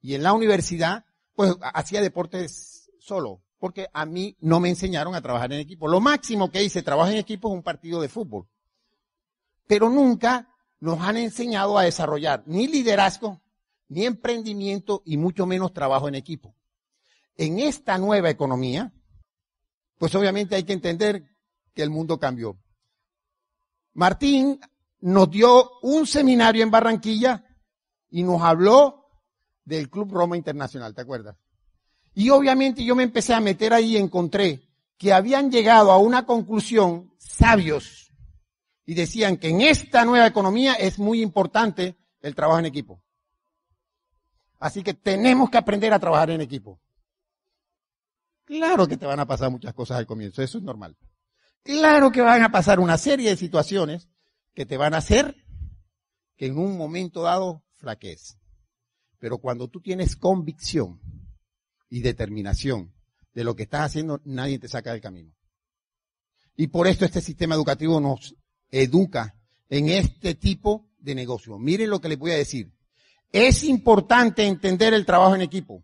y 0.01 0.15
en 0.15 0.23
la 0.23 0.33
universidad, 0.33 1.05
pues 1.33 1.55
hacía 1.62 2.01
deportes 2.01 2.91
solo, 2.99 3.43
porque 3.59 3.88
a 3.93 4.05
mí 4.05 4.35
no 4.41 4.59
me 4.59 4.69
enseñaron 4.69 5.15
a 5.15 5.21
trabajar 5.21 5.51
en 5.53 5.59
equipo. 5.59 5.88
Lo 5.88 5.99
máximo 5.99 6.51
que 6.51 6.63
hice 6.63 6.81
trabajo 6.81 7.12
en 7.12 7.17
equipo 7.17 7.49
es 7.49 7.55
un 7.55 7.63
partido 7.63 8.01
de 8.01 8.09
fútbol. 8.09 8.47
Pero 9.67 9.89
nunca 9.89 10.49
nos 10.79 10.99
han 11.01 11.17
enseñado 11.17 11.77
a 11.77 11.83
desarrollar 11.83 12.43
ni 12.45 12.67
liderazgo, 12.67 13.41
ni 13.88 14.05
emprendimiento 14.05 15.01
y 15.05 15.17
mucho 15.17 15.45
menos 15.45 15.73
trabajo 15.73 16.07
en 16.07 16.15
equipo. 16.15 16.55
En 17.39 17.58
esta 17.58 17.97
nueva 17.97 18.30
economía, 18.30 18.91
pues 19.97 20.13
obviamente 20.13 20.58
hay 20.58 20.65
que 20.65 20.73
entender 20.73 21.23
que 21.73 21.84
el 21.84 21.89
mundo 21.89 22.19
cambió. 22.19 22.60
Martín 23.93 24.60
nos 24.99 25.32
dio 25.32 25.80
un 25.84 26.06
seminario 26.06 26.63
en 26.63 26.69
Barranquilla 26.69 27.45
y 28.10 28.23
nos 28.23 28.41
habló 28.41 29.06
del 29.63 29.89
Club 29.89 30.12
Roma 30.12 30.36
Internacional, 30.36 30.93
¿te 30.93 30.99
acuerdas? 30.99 31.38
Y 32.13 32.30
obviamente 32.30 32.84
yo 32.84 32.93
me 32.93 33.04
empecé 33.04 33.34
a 33.34 33.39
meter 33.39 33.71
ahí 33.71 33.95
y 33.95 33.97
encontré 33.97 34.67
que 34.97 35.13
habían 35.13 35.49
llegado 35.49 35.93
a 35.93 35.97
una 35.97 36.25
conclusión 36.25 37.13
sabios 37.19 38.12
y 38.86 38.95
decían 38.95 39.38
que 39.38 39.47
en 39.47 39.62
esta 39.62 40.04
nueva 40.04 40.28
economía 40.28 40.73
es 40.73 40.99
muy 40.99 41.21
importante 41.21 41.95
el 42.19 42.36
trabajo 42.36 42.60
en 42.60 42.65
equipo. 42.65 43.02
Así 44.60 44.84
que 44.84 44.93
tenemos 44.93 45.49
que 45.49 45.58
aprender 45.58 45.93
a 45.93 45.99
trabajar 45.99 46.32
en 46.32 46.41
equipo. 46.41 46.82
Claro 48.49 48.88
que 48.88 48.97
te 48.97 49.05
van 49.05 49.19
a 49.19 49.27
pasar 49.27 49.51
muchas 49.51 49.75
cosas 49.75 49.99
al 49.99 50.07
comienzo, 50.07 50.41
eso 50.41 50.57
es 50.57 50.63
normal. 50.63 50.97
Claro 51.62 52.12
que 52.12 52.21
van 52.21 52.41
a 52.41 52.51
pasar 52.51 52.79
una 52.79 52.97
serie 52.97 53.29
de 53.29 53.38
situaciones 53.38 54.09
que 54.55 54.65
te 54.65 54.75
van 54.75 54.95
a 54.95 54.97
hacer 54.97 55.35
que 56.35 56.47
en 56.47 56.57
un 56.57 56.75
momento 56.75 57.21
dado 57.21 57.63
flaquees. 57.75 58.39
Pero 59.19 59.38
cuando 59.38 59.67
tú 59.67 59.81
tienes 59.81 60.15
convicción 60.15 60.99
y 61.91 62.01
determinación 62.01 62.91
de 63.35 63.43
lo 63.43 63.55
que 63.55 63.63
estás 63.63 63.81
haciendo, 63.81 64.19
nadie 64.25 64.57
te 64.57 64.67
saca 64.67 64.93
del 64.93 65.01
camino. 65.01 65.31
Y 66.55 66.69
por 66.69 66.88
esto 66.88 67.05
este 67.05 67.21
sistema 67.21 67.53
educativo 67.53 68.01
nos 68.01 68.35
educa 68.71 69.35
en 69.69 69.89
este 69.89 70.33
tipo 70.33 70.89
de 70.97 71.13
negocio. 71.13 71.59
Miren 71.59 71.91
lo 71.91 72.01
que 72.01 72.09
les 72.09 72.17
voy 72.17 72.31
a 72.31 72.38
decir. 72.38 72.73
Es 73.31 73.63
importante 73.63 74.47
entender 74.47 74.95
el 74.95 75.05
trabajo 75.05 75.35
en 75.35 75.41
equipo. 75.41 75.83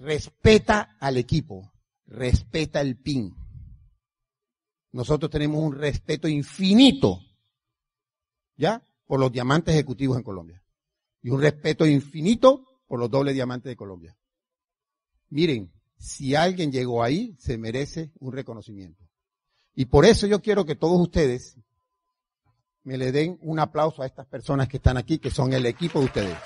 Respeta 0.00 0.96
al 0.98 1.18
equipo. 1.18 1.72
Respeta 2.06 2.80
el 2.80 2.96
PIN. 2.96 3.36
Nosotros 4.92 5.30
tenemos 5.30 5.62
un 5.62 5.74
respeto 5.74 6.26
infinito, 6.26 7.20
¿ya? 8.56 8.82
Por 9.06 9.20
los 9.20 9.30
diamantes 9.30 9.74
ejecutivos 9.74 10.16
en 10.16 10.24
Colombia. 10.24 10.64
Y 11.22 11.30
un 11.30 11.40
respeto 11.40 11.86
infinito 11.86 12.64
por 12.88 12.98
los 12.98 13.10
dobles 13.10 13.34
diamantes 13.34 13.70
de 13.70 13.76
Colombia. 13.76 14.16
Miren, 15.28 15.70
si 15.98 16.34
alguien 16.34 16.72
llegó 16.72 17.04
ahí, 17.04 17.36
se 17.38 17.58
merece 17.58 18.10
un 18.18 18.32
reconocimiento. 18.32 19.04
Y 19.74 19.84
por 19.84 20.06
eso 20.06 20.26
yo 20.26 20.40
quiero 20.40 20.64
que 20.64 20.76
todos 20.76 20.98
ustedes 20.98 21.56
me 22.82 22.96
le 22.96 23.12
den 23.12 23.38
un 23.42 23.60
aplauso 23.60 24.02
a 24.02 24.06
estas 24.06 24.26
personas 24.26 24.66
que 24.66 24.78
están 24.78 24.96
aquí, 24.96 25.18
que 25.18 25.30
son 25.30 25.52
el 25.52 25.66
equipo 25.66 26.00
de 26.00 26.06
ustedes. 26.06 26.38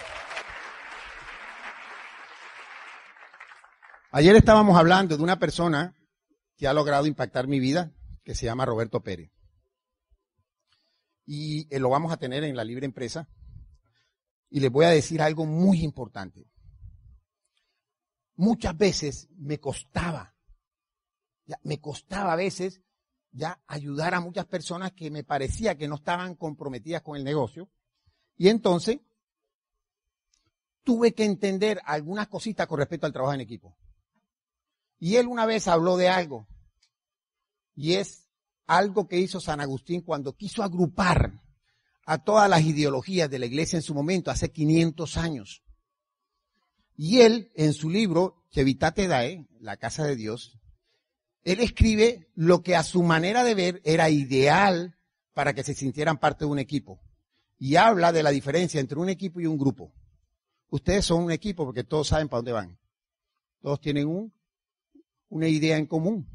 Ayer 4.16 4.36
estábamos 4.36 4.78
hablando 4.78 5.16
de 5.16 5.22
una 5.24 5.40
persona 5.40 5.92
que 6.56 6.68
ha 6.68 6.72
logrado 6.72 7.04
impactar 7.04 7.48
mi 7.48 7.58
vida, 7.58 7.92
que 8.22 8.36
se 8.36 8.46
llama 8.46 8.64
Roberto 8.64 9.02
Pérez. 9.02 9.32
Y 11.26 11.66
eh, 11.74 11.80
lo 11.80 11.90
vamos 11.90 12.12
a 12.12 12.16
tener 12.16 12.44
en 12.44 12.54
la 12.54 12.62
libre 12.62 12.86
empresa. 12.86 13.28
Y 14.50 14.60
les 14.60 14.70
voy 14.70 14.84
a 14.84 14.90
decir 14.90 15.20
algo 15.20 15.46
muy 15.46 15.82
importante. 15.82 16.46
Muchas 18.36 18.78
veces 18.78 19.28
me 19.36 19.58
costaba, 19.58 20.36
ya, 21.44 21.58
me 21.64 21.80
costaba 21.80 22.34
a 22.34 22.36
veces 22.36 22.82
ya 23.32 23.60
ayudar 23.66 24.14
a 24.14 24.20
muchas 24.20 24.46
personas 24.46 24.92
que 24.92 25.10
me 25.10 25.24
parecía 25.24 25.76
que 25.76 25.88
no 25.88 25.96
estaban 25.96 26.36
comprometidas 26.36 27.02
con 27.02 27.16
el 27.16 27.24
negocio. 27.24 27.68
Y 28.36 28.48
entonces 28.48 29.00
tuve 30.84 31.14
que 31.14 31.24
entender 31.24 31.80
algunas 31.84 32.28
cositas 32.28 32.68
con 32.68 32.78
respecto 32.78 33.08
al 33.08 33.12
trabajo 33.12 33.34
en 33.34 33.40
equipo. 33.40 33.76
Y 34.98 35.16
él 35.16 35.26
una 35.26 35.46
vez 35.46 35.68
habló 35.68 35.96
de 35.96 36.08
algo, 36.08 36.48
y 37.74 37.94
es 37.94 38.28
algo 38.66 39.08
que 39.08 39.18
hizo 39.18 39.40
San 39.40 39.60
Agustín 39.60 40.00
cuando 40.02 40.36
quiso 40.36 40.62
agrupar 40.62 41.42
a 42.06 42.18
todas 42.18 42.48
las 42.48 42.62
ideologías 42.62 43.30
de 43.30 43.38
la 43.38 43.46
iglesia 43.46 43.76
en 43.76 43.82
su 43.82 43.94
momento, 43.94 44.30
hace 44.30 44.50
500 44.50 45.16
años. 45.16 45.62
Y 46.96 47.20
él, 47.20 47.50
en 47.54 47.72
su 47.72 47.90
libro, 47.90 48.44
Chevitate 48.50 49.08
Dae, 49.08 49.46
La 49.58 49.76
Casa 49.76 50.04
de 50.04 50.16
Dios, 50.16 50.58
él 51.42 51.60
escribe 51.60 52.30
lo 52.34 52.62
que 52.62 52.76
a 52.76 52.82
su 52.82 53.02
manera 53.02 53.44
de 53.44 53.54
ver 53.54 53.82
era 53.84 54.10
ideal 54.10 54.96
para 55.34 55.54
que 55.54 55.64
se 55.64 55.74
sintieran 55.74 56.18
parte 56.18 56.44
de 56.44 56.50
un 56.50 56.58
equipo. 56.58 57.00
Y 57.58 57.76
habla 57.76 58.12
de 58.12 58.22
la 58.22 58.30
diferencia 58.30 58.80
entre 58.80 58.98
un 58.98 59.08
equipo 59.08 59.40
y 59.40 59.46
un 59.46 59.58
grupo. 59.58 59.92
Ustedes 60.68 61.04
son 61.04 61.24
un 61.24 61.32
equipo 61.32 61.64
porque 61.64 61.84
todos 61.84 62.08
saben 62.08 62.28
para 62.28 62.38
dónde 62.38 62.52
van. 62.52 62.78
Todos 63.60 63.80
tienen 63.80 64.08
un, 64.08 64.33
una 65.28 65.48
idea 65.48 65.76
en 65.76 65.86
común. 65.86 66.28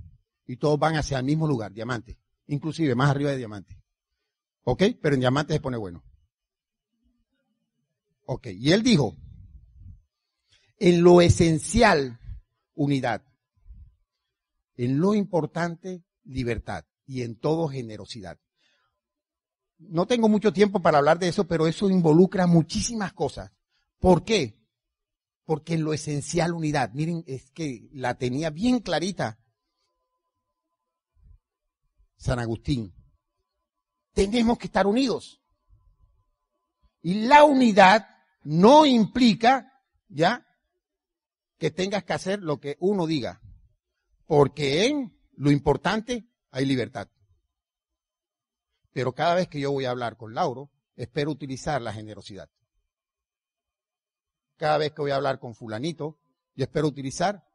Y 0.46 0.58
todos 0.58 0.80
van 0.80 0.96
hacia 0.96 1.20
el 1.20 1.26
mismo 1.26 1.48
lugar, 1.48 1.72
diamante. 1.72 2.18
Inclusive 2.48 2.96
más 2.96 3.10
arriba 3.12 3.32
de 3.32 3.38
diamante. 3.38 3.80
¿Ok? 4.64 4.84
Pero 5.02 5.16
en 5.16 5.22
diamante 5.22 5.54
se 5.54 5.60
pone 5.60 5.78
bueno. 5.78 6.04
Ok. 8.26 8.48
Y 8.48 8.72
él 8.72 8.84
dijo, 8.84 9.16
en 10.78 11.04
lo 11.04 11.22
esencial, 11.22 12.20
unidad 12.74 13.24
en 14.80 14.98
lo 14.98 15.14
importante, 15.14 16.06
libertad 16.24 16.86
y 17.06 17.24
en 17.24 17.36
todo 17.36 17.68
generosidad. 17.68 18.40
No 19.78 20.08
tengo 20.08 20.30
mucho 20.30 20.54
tiempo 20.54 20.82
para 20.82 21.00
hablar 21.00 21.20
de 21.20 21.28
eso, 21.28 21.46
pero 21.46 21.68
eso 21.68 21.90
involucra 21.90 22.48
muchísimas 22.48 23.12
cosas. 23.12 23.52
¿Por 24.00 24.24
qué? 24.24 24.58
Porque 25.50 25.74
en 25.74 25.84
lo 25.84 25.94
esencial 25.94 26.54
unidad, 26.54 26.92
miren, 26.94 27.24
es 27.26 27.50
que 27.50 27.90
la 27.92 28.20
tenía 28.20 28.52
bien 28.52 28.82
clarita 28.82 29.40
San 32.18 32.38
Agustín. 32.38 32.94
Tenemos 34.14 34.60
que 34.60 34.68
estar 34.68 34.86
unidos. 34.86 35.42
Y 37.02 37.26
la 37.26 37.46
unidad 37.46 38.08
no 38.44 38.86
implica, 38.86 39.74
ya, 40.08 40.46
que 41.58 41.72
tengas 41.72 42.04
que 42.04 42.14
hacer 42.14 42.44
lo 42.44 42.60
que 42.60 42.78
uno 42.80 43.08
diga 43.08 43.42
porque 44.28 44.86
en 44.86 45.20
lo 45.32 45.50
importante 45.50 46.30
hay 46.52 46.66
libertad. 46.68 47.10
Pero 48.94 49.14
cada 49.14 49.34
vez 49.34 49.48
que 49.48 49.60
yo 49.60 49.72
voy 49.72 49.86
a 49.86 49.90
hablar 49.90 50.16
con 50.16 50.36
Lauro, 50.36 50.70
espero 50.96 51.32
utilizar 51.32 51.82
la 51.82 51.92
generosidad. 51.92 52.52
Cada 54.60 54.78
vez 54.78 54.92
que 54.92 55.02
voy 55.02 55.12
a 55.12 55.16
hablar 55.16 55.40
con 55.40 55.56
fulanito, 55.56 56.20
yo 56.54 56.66
espero 56.66 56.90
utilizar 56.90 57.48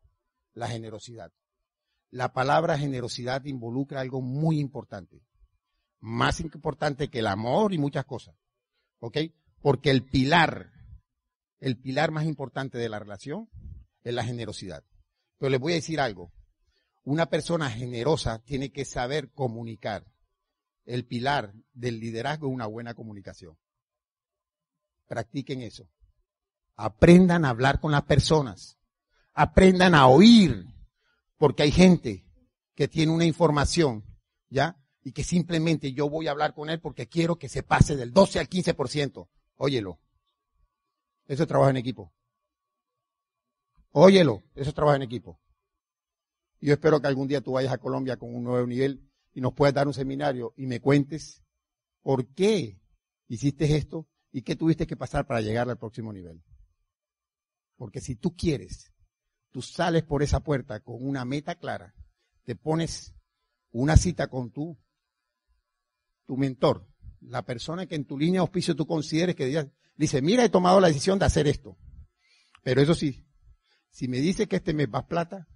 la 0.54 0.68
generosidad. 0.68 1.30
La 2.10 2.32
palabra 2.32 2.78
generosidad 2.78 3.44
involucra 3.44 4.00
algo 4.00 4.22
muy 4.22 4.58
importante. 4.58 5.20
Más 6.00 6.40
importante 6.40 7.10
que 7.10 7.18
el 7.18 7.26
amor 7.26 7.74
y 7.74 7.78
muchas 7.78 8.06
cosas. 8.06 8.34
¿Ok? 9.00 9.18
Porque 9.60 9.90
el 9.90 10.02
pilar, 10.02 10.72
el 11.60 11.76
pilar 11.78 12.10
más 12.10 12.24
importante 12.24 12.78
de 12.78 12.88
la 12.88 13.00
relación 13.00 13.50
es 14.02 14.14
la 14.14 14.24
generosidad. 14.24 14.82
Pero 15.36 15.50
les 15.50 15.60
voy 15.60 15.72
a 15.72 15.76
decir 15.76 16.00
algo. 16.00 16.32
Una 17.02 17.26
persona 17.26 17.70
generosa 17.70 18.38
tiene 18.46 18.72
que 18.72 18.86
saber 18.86 19.30
comunicar. 19.30 20.06
El 20.86 21.04
pilar 21.04 21.52
del 21.74 22.00
liderazgo 22.00 22.48
es 22.48 22.54
una 22.54 22.66
buena 22.66 22.94
comunicación. 22.94 23.58
Practiquen 25.06 25.60
eso. 25.60 25.86
Aprendan 26.76 27.44
a 27.44 27.50
hablar 27.50 27.80
con 27.80 27.92
las 27.92 28.02
personas. 28.02 28.78
Aprendan 29.32 29.94
a 29.94 30.06
oír. 30.06 30.66
Porque 31.37 31.62
hay 31.62 31.72
gente 31.72 32.24
que 32.74 32.88
tiene 32.88 33.12
una 33.12 33.24
información, 33.24 34.04
¿ya? 34.48 34.80
Y 35.02 35.12
que 35.12 35.24
simplemente 35.24 35.92
yo 35.92 36.08
voy 36.08 36.28
a 36.28 36.30
hablar 36.30 36.54
con 36.54 36.70
él 36.70 36.80
porque 36.80 37.08
quiero 37.08 37.37
que 37.37 37.48
se 37.48 37.62
pase 37.62 37.96
del 37.96 38.12
12 38.12 38.38
al 38.38 38.48
15%. 38.48 39.28
Óyelo. 39.56 40.00
Eso 41.26 41.42
es 41.42 41.48
trabajo 41.48 41.70
en 41.70 41.76
equipo. 41.76 42.12
Óyelo. 43.90 44.42
Eso 44.54 44.70
es 44.70 44.74
trabajo 44.74 44.96
en 44.96 45.02
equipo. 45.02 45.40
Yo 46.60 46.72
espero 46.72 47.00
que 47.00 47.06
algún 47.06 47.28
día 47.28 47.42
tú 47.42 47.52
vayas 47.52 47.72
a 47.72 47.78
Colombia 47.78 48.16
con 48.16 48.34
un 48.34 48.42
nuevo 48.42 48.66
nivel 48.66 49.06
y 49.34 49.40
nos 49.40 49.52
puedas 49.52 49.74
dar 49.74 49.87
un 49.87 49.92
seminario 49.92 50.54
y 50.56 50.66
me 50.66 50.80
cuentes 50.80 51.42
por 52.00 52.26
qué 52.34 52.80
hiciste 53.28 53.76
esto 53.76 54.08
y 54.32 54.42
qué 54.42 54.56
tuviste 54.56 54.87
que 54.87 54.96
pasar 54.96 55.26
para 55.26 55.40
llegar 55.40 55.68
al 55.68 55.76
próximo 55.78 56.12
nivel. 56.12 56.42
Porque 57.76 58.00
si 58.00 58.16
tú 58.16 58.37
quieres, 58.37 58.92
tú 59.50 59.62
sales 59.62 60.04
por 60.04 60.22
esa 60.22 60.40
puerta 60.40 60.80
con 60.80 60.96
una 61.00 61.24
meta 61.24 61.56
clara, 61.56 61.94
te 62.44 62.56
pones 62.56 63.14
una 63.70 63.96
cita 63.96 64.28
con 64.28 64.50
tu, 64.50 64.78
tu 66.26 66.37
mentor, 66.37 66.88
la 67.20 67.42
persona 67.42 67.87
que 67.87 67.94
en 67.94 68.04
tu 68.04 68.18
línea 68.18 68.40
de 68.40 68.42
auspicio 68.42 68.76
tú 68.76 68.87
consideres 68.87 69.34
que 69.34 69.70
dice, 69.96 70.22
mira, 70.22 70.44
he 70.44 70.48
tomado 70.48 70.80
la 70.80 70.88
decisión 70.88 71.18
de 71.18 71.26
hacer 71.26 71.46
esto. 71.46 71.76
Pero 72.62 72.80
eso 72.80 72.94
sí, 72.94 73.26
si 73.90 74.08
me 74.08 74.18
dice 74.18 74.46
que 74.46 74.56
este 74.56 74.74
mes 74.74 74.90
vas 74.90 75.04
plata, 75.04 75.48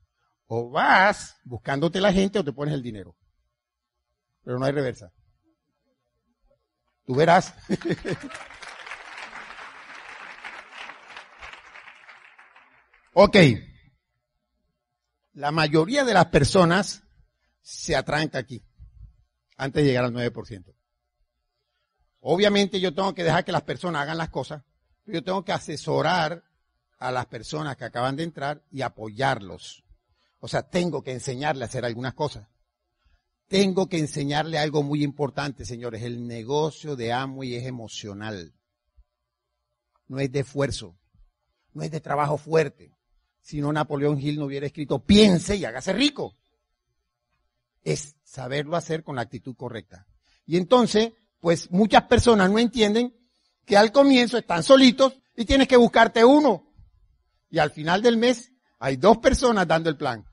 o 0.46 0.70
vas 0.70 1.36
buscándote 1.44 2.00
la 2.00 2.12
gente 2.12 2.38
o 2.38 2.44
te 2.44 2.52
pones 2.52 2.74
el 2.74 2.82
dinero. 2.82 3.16
Pero 4.42 4.58
no 4.58 4.64
hay 4.64 4.72
reversa. 4.72 5.12
Tú 7.04 7.14
verás. 7.14 7.54
ok. 13.20 13.36
La 15.32 15.50
mayoría 15.50 16.04
de 16.04 16.14
las 16.14 16.26
personas 16.26 17.02
se 17.60 17.96
atranca 17.96 18.38
aquí 18.38 18.62
antes 19.56 19.82
de 19.82 19.88
llegar 19.88 20.04
al 20.04 20.14
9%. 20.14 20.72
Obviamente 22.20 22.78
yo 22.78 22.94
tengo 22.94 23.14
que 23.14 23.24
dejar 23.24 23.44
que 23.44 23.50
las 23.50 23.62
personas 23.62 24.02
hagan 24.02 24.18
las 24.18 24.30
cosas, 24.30 24.62
pero 25.04 25.18
yo 25.18 25.24
tengo 25.24 25.44
que 25.44 25.50
asesorar 25.50 26.44
a 26.98 27.10
las 27.10 27.26
personas 27.26 27.76
que 27.76 27.86
acaban 27.86 28.14
de 28.14 28.22
entrar 28.22 28.62
y 28.70 28.82
apoyarlos. 28.82 29.84
O 30.38 30.46
sea, 30.46 30.62
tengo 30.62 31.02
que 31.02 31.10
enseñarle 31.10 31.64
a 31.64 31.66
hacer 31.66 31.84
algunas 31.84 32.14
cosas. 32.14 32.46
Tengo 33.48 33.88
que 33.88 33.98
enseñarle 33.98 34.58
algo 34.58 34.84
muy 34.84 35.02
importante, 35.02 35.64
señores. 35.64 36.02
El 36.04 36.28
negocio 36.28 36.94
de 36.94 37.12
Amway 37.12 37.56
es 37.56 37.66
emocional. 37.66 38.54
No 40.06 40.20
es 40.20 40.30
de 40.30 40.40
esfuerzo. 40.40 40.96
No 41.72 41.82
es 41.82 41.90
de 41.90 42.00
trabajo 42.00 42.38
fuerte. 42.38 42.97
Si 43.40 43.60
no 43.60 43.72
Napoleón 43.72 44.20
Hill 44.20 44.38
no 44.38 44.46
hubiera 44.46 44.66
escrito 44.66 44.98
piense 44.98 45.56
y 45.56 45.64
hágase 45.64 45.92
rico. 45.92 46.34
Es 47.82 48.16
saberlo 48.24 48.76
hacer 48.76 49.02
con 49.02 49.16
la 49.16 49.22
actitud 49.22 49.56
correcta. 49.56 50.06
Y 50.44 50.56
entonces, 50.56 51.12
pues 51.40 51.70
muchas 51.70 52.04
personas 52.04 52.50
no 52.50 52.58
entienden 52.58 53.14
que 53.64 53.76
al 53.76 53.92
comienzo 53.92 54.38
están 54.38 54.62
solitos 54.62 55.14
y 55.36 55.44
tienes 55.44 55.68
que 55.68 55.76
buscarte 55.76 56.24
uno. 56.24 56.72
Y 57.50 57.58
al 57.58 57.70
final 57.70 58.02
del 58.02 58.16
mes 58.16 58.52
hay 58.78 58.96
dos 58.96 59.18
personas 59.18 59.66
dando 59.66 59.90
el 59.90 59.96
plan. 59.96 60.24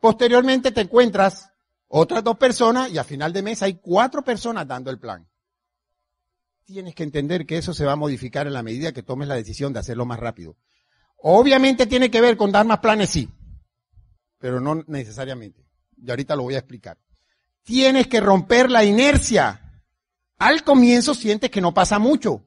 Posteriormente 0.00 0.70
te 0.70 0.82
encuentras 0.82 1.50
otras 1.88 2.24
dos 2.24 2.36
personas 2.36 2.90
y 2.90 2.98
al 2.98 3.04
final 3.04 3.32
de 3.32 3.42
mes 3.42 3.62
hay 3.62 3.74
cuatro 3.74 4.22
personas 4.22 4.66
dando 4.66 4.90
el 4.90 4.98
plan. 4.98 5.28
Tienes 6.64 6.94
que 6.94 7.02
entender 7.02 7.46
que 7.46 7.58
eso 7.58 7.74
se 7.74 7.84
va 7.84 7.92
a 7.92 7.96
modificar 7.96 8.46
en 8.46 8.54
la 8.54 8.62
medida 8.62 8.92
que 8.92 9.02
tomes 9.02 9.28
la 9.28 9.34
decisión 9.34 9.72
de 9.72 9.80
hacerlo 9.80 10.06
más 10.06 10.18
rápido. 10.18 10.56
Obviamente 11.26 11.86
tiene 11.86 12.10
que 12.10 12.20
ver 12.20 12.36
con 12.36 12.52
dar 12.52 12.66
más 12.66 12.80
planes, 12.80 13.08
sí, 13.08 13.30
pero 14.38 14.60
no 14.60 14.84
necesariamente. 14.86 15.64
Y 15.96 16.10
ahorita 16.10 16.36
lo 16.36 16.42
voy 16.42 16.54
a 16.54 16.58
explicar. 16.58 16.98
Tienes 17.62 18.08
que 18.08 18.20
romper 18.20 18.70
la 18.70 18.84
inercia. 18.84 19.82
Al 20.36 20.62
comienzo 20.64 21.14
sientes 21.14 21.48
que 21.48 21.62
no 21.62 21.72
pasa 21.72 21.98
mucho. 21.98 22.44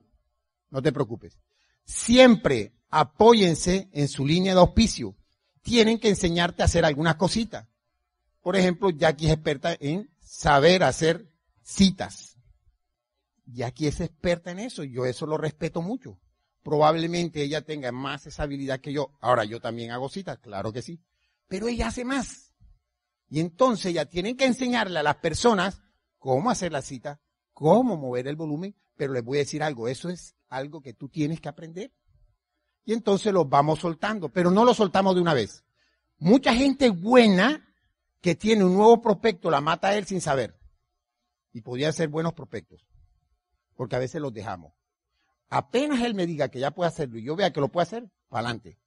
No 0.70 0.80
te 0.80 0.92
preocupes. 0.92 1.40
Siempre 1.86 2.72
apóyense 2.92 3.90
en 3.94 4.08
su 4.08 4.28
línea 4.28 4.54
de 4.54 4.60
auspicio. 4.60 5.16
Tienen 5.64 5.98
que 5.98 6.10
enseñarte 6.10 6.62
a 6.62 6.66
hacer 6.66 6.86
algunas 6.86 7.16
cositas. 7.16 7.68
Por 8.44 8.56
ejemplo, 8.56 8.92
Jackie 8.92 9.26
es 9.26 9.34
experta 9.34 9.76
en 9.80 10.08
saber 10.20 10.84
hacer 10.84 11.28
citas. 11.64 12.38
Jackie 13.44 13.88
es 13.88 14.02
experta 14.02 14.52
en 14.52 14.60
eso 14.60 14.84
y 14.84 14.92
yo 14.92 15.08
eso 15.08 15.26
lo 15.26 15.40
respeto 15.40 15.82
mucho. 15.82 16.20
Probablemente 16.64 17.42
ella 17.42 17.62
tenga 17.62 17.92
más 17.92 18.28
esa 18.28 18.44
habilidad 18.44 18.80
que 18.80 18.94
yo. 18.94 19.12
Ahora, 19.22 19.46
yo 19.46 19.62
también 19.62 19.92
hago 19.92 20.10
citas, 20.10 20.40
claro 20.40 20.74
que 20.74 20.82
sí. 20.82 21.00
Pero 21.48 21.68
ella 21.68 21.88
hace 21.88 22.04
más. 22.04 22.54
Y 23.30 23.40
entonces 23.40 23.94
ya 23.94 24.06
tienen 24.06 24.38
que 24.38 24.46
enseñarle 24.46 25.00
a 25.00 25.04
las 25.04 25.18
personas 25.18 25.82
cómo 26.18 26.50
hacer 26.50 26.72
la 26.72 26.82
cita, 26.82 27.22
cómo 27.54 27.98
mover 27.98 28.28
el 28.28 28.36
volumen, 28.36 28.76
pero 28.96 29.14
les 29.14 29.24
voy 29.24 29.38
a 29.38 29.42
decir 29.42 29.64
algo, 29.64 29.88
eso 29.88 30.10
es 30.10 30.36
algo 30.50 30.82
que 30.82 30.94
tú 30.94 31.10
tienes 31.10 31.42
que 31.42 31.50
aprender. 31.50 31.94
Y 32.86 32.94
entonces 32.94 33.34
los 33.34 33.50
vamos 33.50 33.80
soltando, 33.80 34.30
pero 34.30 34.50
no 34.50 34.64
lo 34.64 34.74
soltamos 34.74 35.16
de 35.16 35.22
una 35.22 35.34
vez. 35.34 35.64
Mucha 36.20 36.54
gente 36.54 36.90
buena 36.90 37.68
que 38.22 38.36
tiene 38.36 38.64
un 38.64 38.76
nuevo 38.76 39.02
prospecto 39.02 39.52
la 39.52 39.62
mata 39.62 39.90
a 39.90 39.96
él 39.96 40.06
sin 40.06 40.22
saber. 40.22 40.58
Y 41.52 41.62
podría 41.62 41.92
ser 41.92 42.08
buenos 42.08 42.34
prospectos. 42.34 42.86
Porque 43.76 43.96
a 43.96 44.00
veces 44.00 44.22
los 44.22 44.34
dejamos. 44.34 44.74
Apenas 45.50 46.02
él 46.04 46.14
me 46.14 46.26
diga 46.26 46.50
que 46.50 46.60
ya 46.60 46.72
puede 46.72 46.90
hacerlo 46.90 47.18
y 47.18 47.24
yo 47.24 47.36
vea 47.36 47.54
que 47.54 47.62
lo 47.62 47.70
puede 47.70 47.84
hacer, 47.84 48.10
para 48.28 48.48
adelante. 48.48 48.80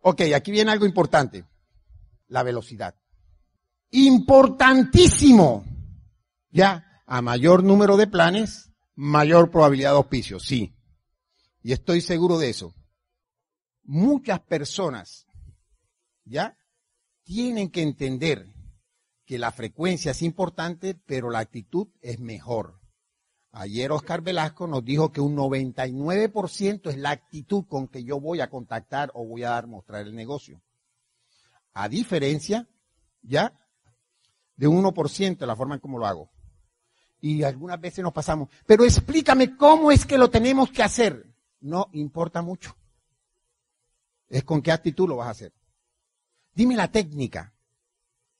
Ok, 0.00 0.22
aquí 0.34 0.50
viene 0.50 0.70
algo 0.70 0.86
importante. 0.86 1.44
La 2.28 2.42
velocidad. 2.42 2.94
Importantísimo. 3.90 5.64
Ya, 6.50 7.02
a 7.06 7.20
mayor 7.22 7.64
número 7.64 7.96
de 7.96 8.06
planes, 8.06 8.70
mayor 8.94 9.50
probabilidad 9.50 9.90
de 9.90 9.96
auspicio, 9.96 10.38
sí. 10.38 10.74
Y 11.62 11.72
estoy 11.72 12.00
seguro 12.00 12.38
de 12.38 12.50
eso. 12.50 12.74
Muchas 13.82 14.40
personas, 14.40 15.26
ya, 16.24 16.56
tienen 17.24 17.70
que 17.70 17.82
entender 17.82 18.46
que 19.24 19.38
la 19.38 19.50
frecuencia 19.50 20.12
es 20.12 20.22
importante, 20.22 20.94
pero 20.94 21.30
la 21.30 21.40
actitud 21.40 21.88
es 22.00 22.20
mejor. 22.20 22.83
Ayer 23.56 23.92
Oscar 23.92 24.20
Velasco 24.20 24.66
nos 24.66 24.84
dijo 24.84 25.12
que 25.12 25.20
un 25.20 25.36
99% 25.36 26.90
es 26.90 26.98
la 26.98 27.10
actitud 27.10 27.64
con 27.68 27.86
que 27.86 28.02
yo 28.02 28.18
voy 28.18 28.40
a 28.40 28.50
contactar 28.50 29.12
o 29.14 29.24
voy 29.24 29.44
a 29.44 29.50
dar 29.50 29.68
mostrar 29.68 30.04
el 30.04 30.16
negocio. 30.16 30.60
A 31.72 31.88
diferencia, 31.88 32.68
ya, 33.22 33.56
de 34.56 34.66
un 34.66 34.82
1% 34.82 35.46
la 35.46 35.54
forma 35.54 35.76
en 35.76 35.80
cómo 35.80 36.00
lo 36.00 36.06
hago. 36.06 36.32
Y 37.20 37.44
algunas 37.44 37.80
veces 37.80 38.02
nos 38.02 38.12
pasamos, 38.12 38.48
pero 38.66 38.84
explícame 38.84 39.56
cómo 39.56 39.92
es 39.92 40.04
que 40.04 40.18
lo 40.18 40.28
tenemos 40.28 40.72
que 40.72 40.82
hacer. 40.82 41.24
No 41.60 41.90
importa 41.92 42.42
mucho. 42.42 42.76
Es 44.26 44.42
con 44.42 44.62
qué 44.62 44.72
actitud 44.72 45.08
lo 45.08 45.16
vas 45.16 45.28
a 45.28 45.30
hacer. 45.30 45.52
Dime 46.52 46.74
la 46.74 46.90
técnica. 46.90 47.54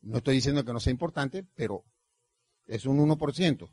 No 0.00 0.16
estoy 0.16 0.34
diciendo 0.34 0.64
que 0.64 0.72
no 0.72 0.80
sea 0.80 0.90
importante, 0.90 1.46
pero 1.54 1.84
es 2.66 2.84
un 2.84 2.98
1%. 2.98 3.70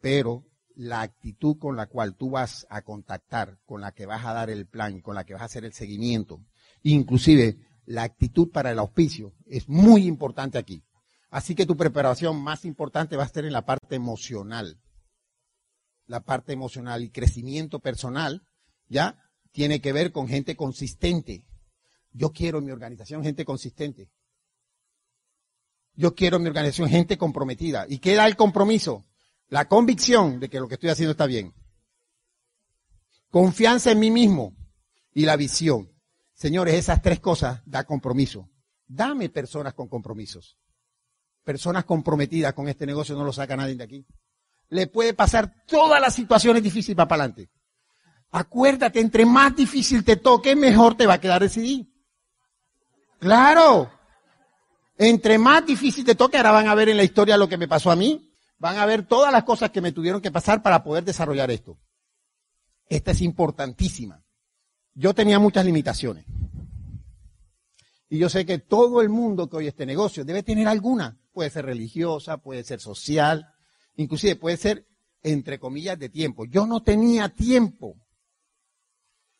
Pero 0.00 0.46
la 0.74 1.02
actitud 1.02 1.58
con 1.58 1.76
la 1.76 1.86
cual 1.86 2.16
tú 2.16 2.30
vas 2.30 2.66
a 2.70 2.82
contactar, 2.82 3.58
con 3.66 3.80
la 3.80 3.92
que 3.92 4.06
vas 4.06 4.24
a 4.24 4.32
dar 4.32 4.50
el 4.50 4.66
plan, 4.66 5.00
con 5.00 5.14
la 5.14 5.24
que 5.24 5.34
vas 5.34 5.42
a 5.42 5.46
hacer 5.46 5.64
el 5.64 5.72
seguimiento, 5.72 6.40
inclusive 6.82 7.58
la 7.84 8.02
actitud 8.04 8.50
para 8.50 8.70
el 8.70 8.78
auspicio, 8.78 9.34
es 9.46 9.68
muy 9.68 10.06
importante 10.06 10.58
aquí. 10.58 10.84
Así 11.28 11.54
que 11.54 11.66
tu 11.66 11.76
preparación 11.76 12.42
más 12.42 12.64
importante 12.64 13.16
va 13.16 13.24
a 13.24 13.26
estar 13.26 13.44
en 13.44 13.52
la 13.52 13.64
parte 13.64 13.94
emocional. 13.94 14.80
La 16.06 16.20
parte 16.20 16.52
emocional 16.52 17.04
y 17.04 17.10
crecimiento 17.10 17.78
personal, 17.78 18.42
¿ya? 18.88 19.18
Tiene 19.52 19.80
que 19.80 19.92
ver 19.92 20.12
con 20.12 20.28
gente 20.28 20.56
consistente, 20.56 21.46
yo 22.12 22.32
quiero 22.32 22.58
en 22.58 22.64
mi 22.64 22.72
organización 22.72 23.22
gente 23.22 23.44
consistente. 23.44 24.10
Yo 25.94 26.14
quiero 26.14 26.36
en 26.36 26.44
mi 26.44 26.48
organización 26.48 26.88
gente 26.88 27.18
comprometida. 27.18 27.86
¿Y 27.88 27.98
qué 27.98 28.14
da 28.14 28.26
el 28.26 28.36
compromiso? 28.36 29.06
La 29.50 29.66
convicción 29.66 30.38
de 30.38 30.48
que 30.48 30.60
lo 30.60 30.68
que 30.68 30.74
estoy 30.74 30.90
haciendo 30.90 31.12
está 31.12 31.26
bien. 31.26 31.52
Confianza 33.30 33.90
en 33.90 33.98
mí 33.98 34.10
mismo 34.10 34.56
y 35.12 35.24
la 35.24 35.36
visión. 35.36 35.90
Señores, 36.34 36.74
esas 36.74 37.02
tres 37.02 37.20
cosas 37.20 37.60
da 37.66 37.84
compromiso. 37.84 38.48
Dame 38.86 39.28
personas 39.28 39.74
con 39.74 39.88
compromisos. 39.88 40.56
Personas 41.44 41.84
comprometidas 41.84 42.54
con 42.54 42.68
este 42.68 42.86
negocio 42.86 43.16
no 43.16 43.24
lo 43.24 43.32
saca 43.32 43.56
nadie 43.56 43.74
de 43.74 43.84
aquí. 43.84 44.06
Le 44.68 44.86
puede 44.86 45.14
pasar 45.14 45.64
todas 45.66 46.00
las 46.00 46.14
situaciones 46.14 46.62
difíciles 46.62 46.96
para 46.96 47.14
adelante. 47.14 47.50
Acuérdate, 48.30 49.00
entre 49.00 49.26
más 49.26 49.56
difícil 49.56 50.04
te 50.04 50.16
toque, 50.16 50.54
mejor 50.54 50.96
te 50.96 51.06
va 51.06 51.14
a 51.14 51.20
quedar 51.20 51.42
decidir. 51.42 51.88
Claro. 53.18 53.90
Entre 54.96 55.38
más 55.38 55.66
difícil 55.66 56.04
te 56.04 56.14
toque, 56.14 56.36
ahora 56.36 56.52
van 56.52 56.68
a 56.68 56.74
ver 56.76 56.88
en 56.88 56.96
la 56.96 57.02
historia 57.02 57.36
lo 57.36 57.48
que 57.48 57.56
me 57.56 57.66
pasó 57.66 57.90
a 57.90 57.96
mí. 57.96 58.29
Van 58.60 58.76
a 58.76 58.84
ver 58.84 59.06
todas 59.06 59.32
las 59.32 59.44
cosas 59.44 59.70
que 59.70 59.80
me 59.80 59.90
tuvieron 59.90 60.20
que 60.20 60.30
pasar 60.30 60.62
para 60.62 60.84
poder 60.84 61.02
desarrollar 61.02 61.50
esto. 61.50 61.78
Esta 62.86 63.12
es 63.12 63.22
importantísima. 63.22 64.22
Yo 64.92 65.14
tenía 65.14 65.38
muchas 65.38 65.64
limitaciones. 65.64 66.26
Y 68.10 68.18
yo 68.18 68.28
sé 68.28 68.44
que 68.44 68.58
todo 68.58 69.00
el 69.00 69.08
mundo 69.08 69.48
que 69.48 69.56
oye 69.56 69.68
este 69.68 69.86
negocio 69.86 70.26
debe 70.26 70.42
tener 70.42 70.68
alguna. 70.68 71.18
Puede 71.32 71.48
ser 71.48 71.64
religiosa, 71.64 72.36
puede 72.36 72.62
ser 72.62 72.80
social, 72.80 73.48
inclusive 73.96 74.36
puede 74.36 74.58
ser, 74.58 74.86
entre 75.22 75.58
comillas, 75.58 75.98
de 75.98 76.10
tiempo. 76.10 76.44
Yo 76.44 76.66
no 76.66 76.82
tenía 76.82 77.30
tiempo. 77.30 77.96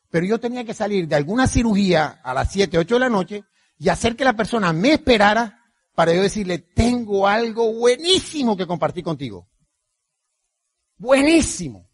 Pero 0.09 0.25
yo 0.25 0.41
tenía 0.41 0.65
que 0.65 0.73
salir 0.73 1.07
de 1.07 1.17
alguna 1.17 1.47
cirugía 1.47 2.21
a 2.25 2.33
las 2.33 2.51
7, 2.51 2.79
8 2.79 2.95
de 2.95 3.01
la 3.01 3.11
noche 3.11 3.45
y 3.77 3.91
hacer 3.91 4.17
que 4.17 4.25
la 4.25 4.35
persona 4.35 4.73
me 4.73 4.95
esperara 4.95 5.60
para 5.95 6.15
yo 6.15 6.23
decirle, 6.23 6.59
tengo 6.59 7.27
algo 7.27 7.73
buenísimo 7.75 8.57
que 8.57 8.67
compartir 8.67 9.05
contigo. 9.05 9.49
Buenísimo. 10.97 11.89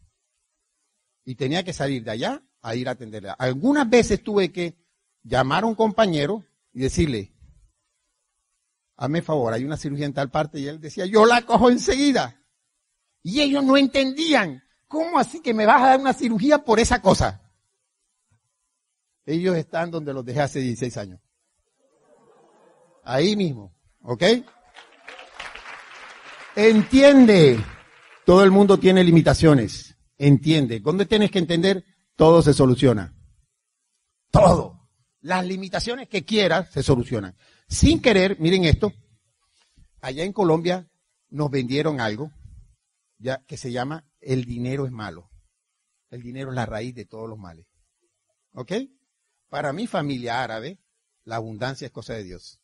Y 1.25 1.35
tenía 1.35 1.65
que 1.65 1.73
salir 1.73 2.05
de 2.05 2.11
allá 2.13 2.43
a 2.63 2.75
ir 2.75 2.89
a 2.89 2.93
atenderle. 2.93 3.33
Algunas 3.39 3.89
veces 3.89 4.23
tuve 4.23 4.53
que 4.53 4.77
llamar 5.23 5.65
a 5.65 5.67
un 5.67 5.75
compañero 5.75 6.45
y 6.73 6.81
decirle, 6.81 7.33
hazme 8.97 9.23
favor, 9.23 9.53
hay 9.53 9.65
una 9.65 9.77
cirugía 9.77 10.07
en 10.07 10.15
tal 10.15 10.31
parte 10.31 10.59
y 10.59 10.67
él 10.67 10.81
decía, 10.81 11.07
yo 11.07 11.27
la 11.27 11.43
cojo 11.43 11.71
enseguida. 11.71 12.43
Y 13.23 13.41
ellos 13.41 13.65
no 13.65 13.77
entendían, 13.77 14.63
¿cómo 14.87 15.19
así 15.19 15.41
que 15.41 15.53
me 15.53 15.67
vas 15.67 15.83
a 15.83 15.87
dar 15.87 16.01
una 16.01 16.13
cirugía 16.13 16.65
por 16.65 16.79
esa 16.81 17.03
cosa? 17.03 17.43
Ellos 19.25 19.57
están 19.57 19.91
donde 19.91 20.13
los 20.13 20.25
dejé 20.25 20.41
hace 20.41 20.61
16 20.61 20.97
años. 20.97 21.21
Ahí 23.03 23.37
mismo. 23.37 23.76
¿Ok? 24.09 24.23
Entiende. 26.55 27.59
Todo 28.25 28.45
el 28.45 28.53
mundo 28.53 28.79
tiene 28.79 29.03
limitaciones. 29.03 29.97
Entiende. 30.17 30.79
¿Dónde 30.79 31.07
tienes 31.07 31.33
que 31.33 31.41
entender? 31.41 31.85
Todo 32.15 32.41
se 32.41 32.55
soluciona. 32.55 33.15
Todo. 34.31 34.89
Las 35.21 35.45
limitaciones 35.45 36.09
que 36.09 36.25
quieras 36.25 36.71
se 36.71 36.85
solucionan. 36.85 37.37
Sin 37.69 38.01
querer, 38.01 38.39
miren 38.39 38.65
esto. 38.65 38.93
Allá 40.01 40.23
en 40.23 40.33
Colombia 40.33 40.89
nos 41.29 41.51
vendieron 41.51 42.01
algo 42.01 42.31
ya 43.19 43.43
que 43.47 43.57
se 43.57 43.73
llama 43.73 44.05
el 44.21 44.45
dinero 44.45 44.87
es 44.87 44.93
malo. 44.93 45.31
El 46.11 46.23
dinero 46.23 46.51
es 46.51 46.55
la 46.55 46.67
raíz 46.67 46.95
de 46.95 47.07
todos 47.07 47.29
los 47.29 47.39
males. 47.39 47.67
¿Ok? 48.53 48.73
Para 49.49 49.73
mi 49.73 49.89
familia 49.89 50.45
árabe, 50.45 50.79
la 51.25 51.37
abundancia 51.37 51.87
es 51.87 51.93
cosa 51.93 52.15
de 52.15 52.23
Dios. 52.23 52.61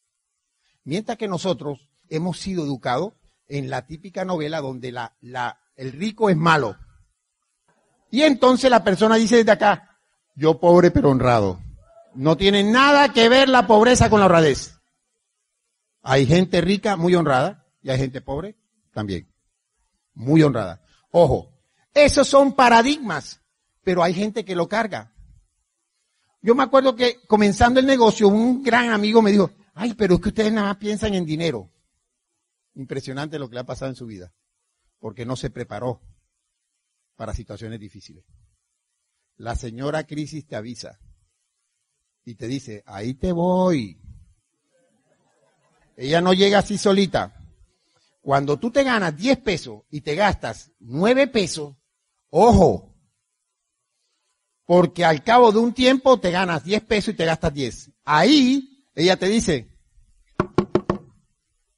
Mientras 0.85 1.19
que 1.19 1.29
nosotros 1.29 1.89
hemos 2.09 2.39
sido 2.39 2.65
educados 2.65 3.15
en 3.49 3.71
la 3.71 3.87
típica 3.87 4.25
novela 4.25 4.61
donde 4.61 4.93
la, 4.93 5.17
la, 5.21 5.59
el 5.77 5.93
rico 5.93 6.31
es 6.31 6.37
malo. 6.37 6.77
Y 8.11 8.23
entonces 8.23 8.71
la 8.71 8.85
persona 8.85 9.17
dice 9.17 9.37
desde 9.37 9.53
acá, 9.53 9.99
yo 10.35 10.59
pobre 10.59 10.91
pero 10.91 11.11
honrado. 11.11 11.61
No 12.15 12.37
tiene 12.37 12.63
nada 12.63 13.13
que 13.13 13.29
ver 13.29 13.49
la 13.49 13.67
pobreza 13.67 14.11
con 14.11 14.21
la 14.21 14.27
honradez. 14.27 14.79
Hay 16.03 16.27
gente 16.27 16.61
rica 16.61 16.97
muy 16.97 17.15
honrada 17.15 17.67
y 17.83 17.91
hay 17.91 17.99
gente 17.99 18.21
pobre 18.21 18.57
también. 18.93 19.29
Muy 20.15 20.43
honrada. 20.43 20.83
Ojo, 21.11 21.53
esos 21.95 22.27
son 22.27 22.55
paradigmas, 22.55 23.41
pero 23.83 24.03
hay 24.03 24.13
gente 24.15 24.45
que 24.45 24.57
lo 24.57 24.69
carga. 24.69 25.13
Yo 26.43 26.55
me 26.55 26.65
acuerdo 26.65 26.97
que 26.97 27.21
comenzando 27.27 27.81
el 27.81 27.87
negocio, 27.87 28.29
un 28.29 28.63
gran 28.63 28.91
amigo 28.91 29.23
me 29.23 29.31
dijo, 29.31 29.51
ay, 29.75 29.95
pero 29.95 30.15
es 30.15 30.21
que 30.21 30.29
ustedes 30.29 30.53
nada 30.53 30.69
más 30.69 30.77
piensan 30.77 31.15
en 31.15 31.25
dinero. 31.25 31.71
Impresionante 32.75 33.39
lo 33.39 33.49
que 33.49 33.55
le 33.55 33.61
ha 33.61 33.67
pasado 33.67 33.91
en 33.91 33.97
su 33.97 34.07
vida, 34.07 34.33
porque 34.99 35.27
no 35.27 35.37
se 35.37 35.51
preparó 35.51 36.01
para 37.17 37.35
situaciones 37.35 37.79
difíciles. 37.79 38.25
La 39.37 39.55
señora 39.57 40.05
crisis 40.05 40.47
te 40.47 40.57
avisa 40.57 40.99
y 42.25 42.35
te 42.35 42.47
dice, 42.47 42.83
ahí 42.87 43.15
te 43.15 43.33
voy. 43.33 44.01
Ella 45.97 46.21
no 46.21 46.33
llega 46.33 46.59
así 46.59 46.79
solita. 46.79 47.39
Cuando 48.21 48.59
tú 48.59 48.71
te 48.71 48.85
ganas 48.85 49.17
10 49.17 49.39
pesos 49.39 49.83
y 49.91 50.01
te 50.01 50.15
gastas 50.15 50.71
9 50.79 51.27
pesos, 51.29 51.77
ojo, 52.31 52.95
porque 54.65 55.05
al 55.05 55.23
cabo 55.23 55.53
de 55.53 55.59
un 55.59 55.75
tiempo 55.75 56.19
te 56.21 56.31
ganas 56.31 56.65
10 56.65 56.83
pesos 56.85 57.15
y 57.15 57.17
te 57.17 57.25
gastas 57.25 57.53
10. 57.53 57.91
Ahí 58.05 58.72
ella 58.95 59.17
te 59.17 59.27
dice, 59.27 59.69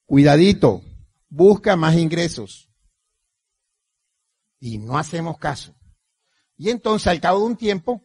cuidadito, 0.07 0.83
busca 1.29 1.77
más 1.77 1.97
ingresos. 1.97 2.71
Y 4.61 4.79
no 4.79 4.99
hacemos 4.99 5.39
caso. 5.39 5.75
Y 6.57 6.71
entonces 6.71 7.09
al 7.09 7.21
cabo 7.21 7.41
de 7.41 7.47
un 7.47 7.57
tiempo, 7.57 8.05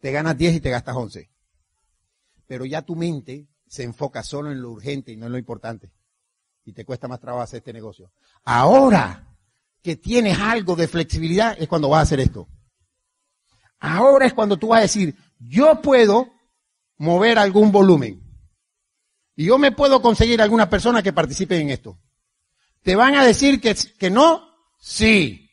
te 0.00 0.12
ganas 0.12 0.36
10 0.36 0.56
y 0.56 0.60
te 0.60 0.70
gastas 0.70 0.96
11. 0.96 1.30
Pero 2.46 2.64
ya 2.64 2.82
tu 2.82 2.94
mente 2.94 3.48
se 3.66 3.82
enfoca 3.82 4.22
solo 4.22 4.50
en 4.50 4.62
lo 4.62 4.70
urgente 4.70 5.12
y 5.12 5.16
no 5.16 5.26
en 5.26 5.32
lo 5.32 5.38
importante. 5.38 5.92
Y 6.64 6.72
te 6.72 6.84
cuesta 6.84 7.08
más 7.08 7.20
trabajo 7.20 7.42
hacer 7.42 7.58
este 7.58 7.72
negocio. 7.72 8.12
Ahora 8.44 9.36
que 9.82 9.96
tienes 9.96 10.38
algo 10.38 10.76
de 10.76 10.88
flexibilidad 10.88 11.56
es 11.58 11.68
cuando 11.68 11.88
vas 11.88 12.00
a 12.00 12.02
hacer 12.02 12.20
esto. 12.20 12.48
Ahora 13.78 14.26
es 14.26 14.34
cuando 14.34 14.56
tú 14.56 14.68
vas 14.68 14.78
a 14.78 14.82
decir, 14.82 15.16
yo 15.38 15.80
puedo 15.80 16.37
mover 16.98 17.38
algún 17.38 17.72
volumen. 17.72 18.22
Y 19.34 19.46
yo 19.46 19.58
me 19.58 19.72
puedo 19.72 20.02
conseguir 20.02 20.42
alguna 20.42 20.68
persona 20.68 21.02
que 21.02 21.12
participe 21.12 21.58
en 21.58 21.70
esto. 21.70 21.98
¿Te 22.82 22.96
van 22.96 23.14
a 23.14 23.24
decir 23.24 23.60
que, 23.60 23.74
que 23.98 24.10
no? 24.10 24.48
Sí. 24.78 25.48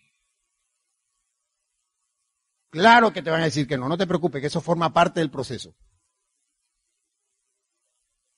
Claro 2.70 3.14
que 3.14 3.22
te 3.22 3.30
van 3.30 3.42
a 3.42 3.46
decir 3.46 3.68
que 3.68 3.78
no, 3.78 3.88
no 3.88 3.98
te 3.98 4.08
preocupes, 4.08 4.42
que 4.42 4.48
eso 4.48 4.60
forma 4.60 4.92
parte 4.92 5.20
del 5.20 5.32
proceso. 5.32 5.76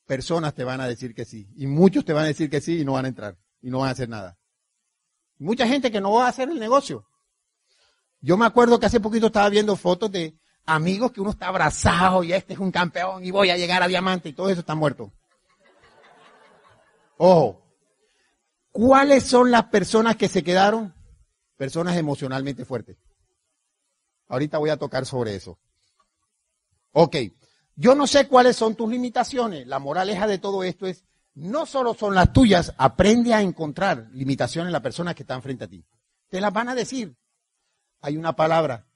Personas 0.06 0.54
te 0.54 0.64
van 0.64 0.80
a 0.80 0.86
decir 0.86 1.14
que 1.14 1.24
sí, 1.24 1.50
y 1.56 1.66
muchos 1.66 2.04
te 2.04 2.12
van 2.12 2.24
a 2.24 2.28
decir 2.28 2.48
que 2.48 2.60
sí 2.60 2.80
y 2.80 2.84
no 2.84 2.92
van 2.92 3.06
a 3.06 3.08
entrar, 3.08 3.36
y 3.60 3.70
no 3.70 3.80
van 3.80 3.88
a 3.88 3.92
hacer 3.92 4.08
nada. 4.08 4.38
Mucha 5.38 5.66
gente 5.66 5.90
que 5.90 6.00
no 6.00 6.12
va 6.12 6.26
a 6.26 6.28
hacer 6.28 6.48
el 6.48 6.58
negocio. 6.58 7.06
Yo 8.20 8.36
me 8.36 8.46
acuerdo 8.46 8.78
que 8.78 8.86
hace 8.86 9.00
poquito 9.00 9.26
estaba 9.26 9.48
viendo 9.48 9.76
fotos 9.76 10.10
de 10.10 10.38
amigos 10.68 11.12
que 11.12 11.20
uno 11.20 11.30
está 11.30 11.48
abrazado 11.48 12.22
y 12.22 12.32
este 12.32 12.52
es 12.52 12.58
un 12.58 12.70
campeón 12.70 13.24
y 13.24 13.30
voy 13.30 13.50
a 13.50 13.56
llegar 13.56 13.82
a 13.82 13.88
diamante 13.88 14.28
y 14.28 14.32
todo 14.34 14.50
eso 14.50 14.60
está 14.60 14.74
muerto. 14.74 15.12
Ojo, 17.16 17.62
¿cuáles 18.70 19.24
son 19.24 19.50
las 19.50 19.64
personas 19.64 20.16
que 20.16 20.28
se 20.28 20.44
quedaron? 20.44 20.94
Personas 21.56 21.96
emocionalmente 21.96 22.64
fuertes. 22.64 22.96
Ahorita 24.28 24.58
voy 24.58 24.70
a 24.70 24.76
tocar 24.76 25.06
sobre 25.06 25.34
eso. 25.34 25.58
Ok, 26.92 27.16
yo 27.74 27.94
no 27.94 28.06
sé 28.06 28.28
cuáles 28.28 28.56
son 28.56 28.76
tus 28.76 28.90
limitaciones. 28.90 29.66
La 29.66 29.78
moraleja 29.78 30.26
de 30.26 30.38
todo 30.38 30.62
esto 30.62 30.86
es, 30.86 31.04
no 31.34 31.66
solo 31.66 31.94
son 31.94 32.14
las 32.14 32.32
tuyas, 32.32 32.74
aprende 32.76 33.32
a 33.32 33.40
encontrar 33.40 34.08
limitaciones 34.12 34.68
en 34.68 34.72
la 34.72 34.82
persona 34.82 35.14
que 35.14 35.22
está 35.22 35.40
frente 35.40 35.64
a 35.64 35.68
ti. 35.68 35.84
Te 36.28 36.40
las 36.40 36.52
van 36.52 36.68
a 36.68 36.74
decir. 36.74 37.16
Hay 38.00 38.16
una 38.16 38.36
palabra 38.36 38.87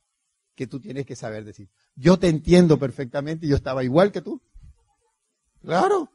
que 0.54 0.66
tú 0.66 0.80
tienes 0.80 1.06
que 1.06 1.16
saber 1.16 1.44
decir. 1.44 1.70
Yo 1.94 2.18
te 2.18 2.28
entiendo 2.28 2.78
perfectamente, 2.78 3.46
yo 3.46 3.56
estaba 3.56 3.84
igual 3.84 4.12
que 4.12 4.20
tú. 4.20 4.42
Claro. 5.60 6.10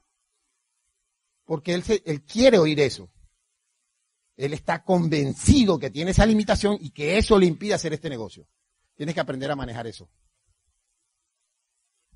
Porque 1.45 1.73
él, 1.73 1.83
él 2.05 2.23
quiere 2.23 2.57
oír 2.57 2.79
eso. 2.79 3.09
Él 4.35 4.53
está 4.53 4.83
convencido 4.83 5.79
que 5.79 5.89
tiene 5.89 6.11
esa 6.11 6.25
limitación 6.25 6.77
y 6.79 6.91
que 6.91 7.17
eso 7.17 7.39
le 7.39 7.47
impide 7.47 7.73
hacer 7.73 7.93
este 7.93 8.09
negocio. 8.09 8.47
Tienes 8.95 9.15
que 9.15 9.21
aprender 9.21 9.49
a 9.49 9.55
manejar 9.55 9.87
eso. 9.87 10.09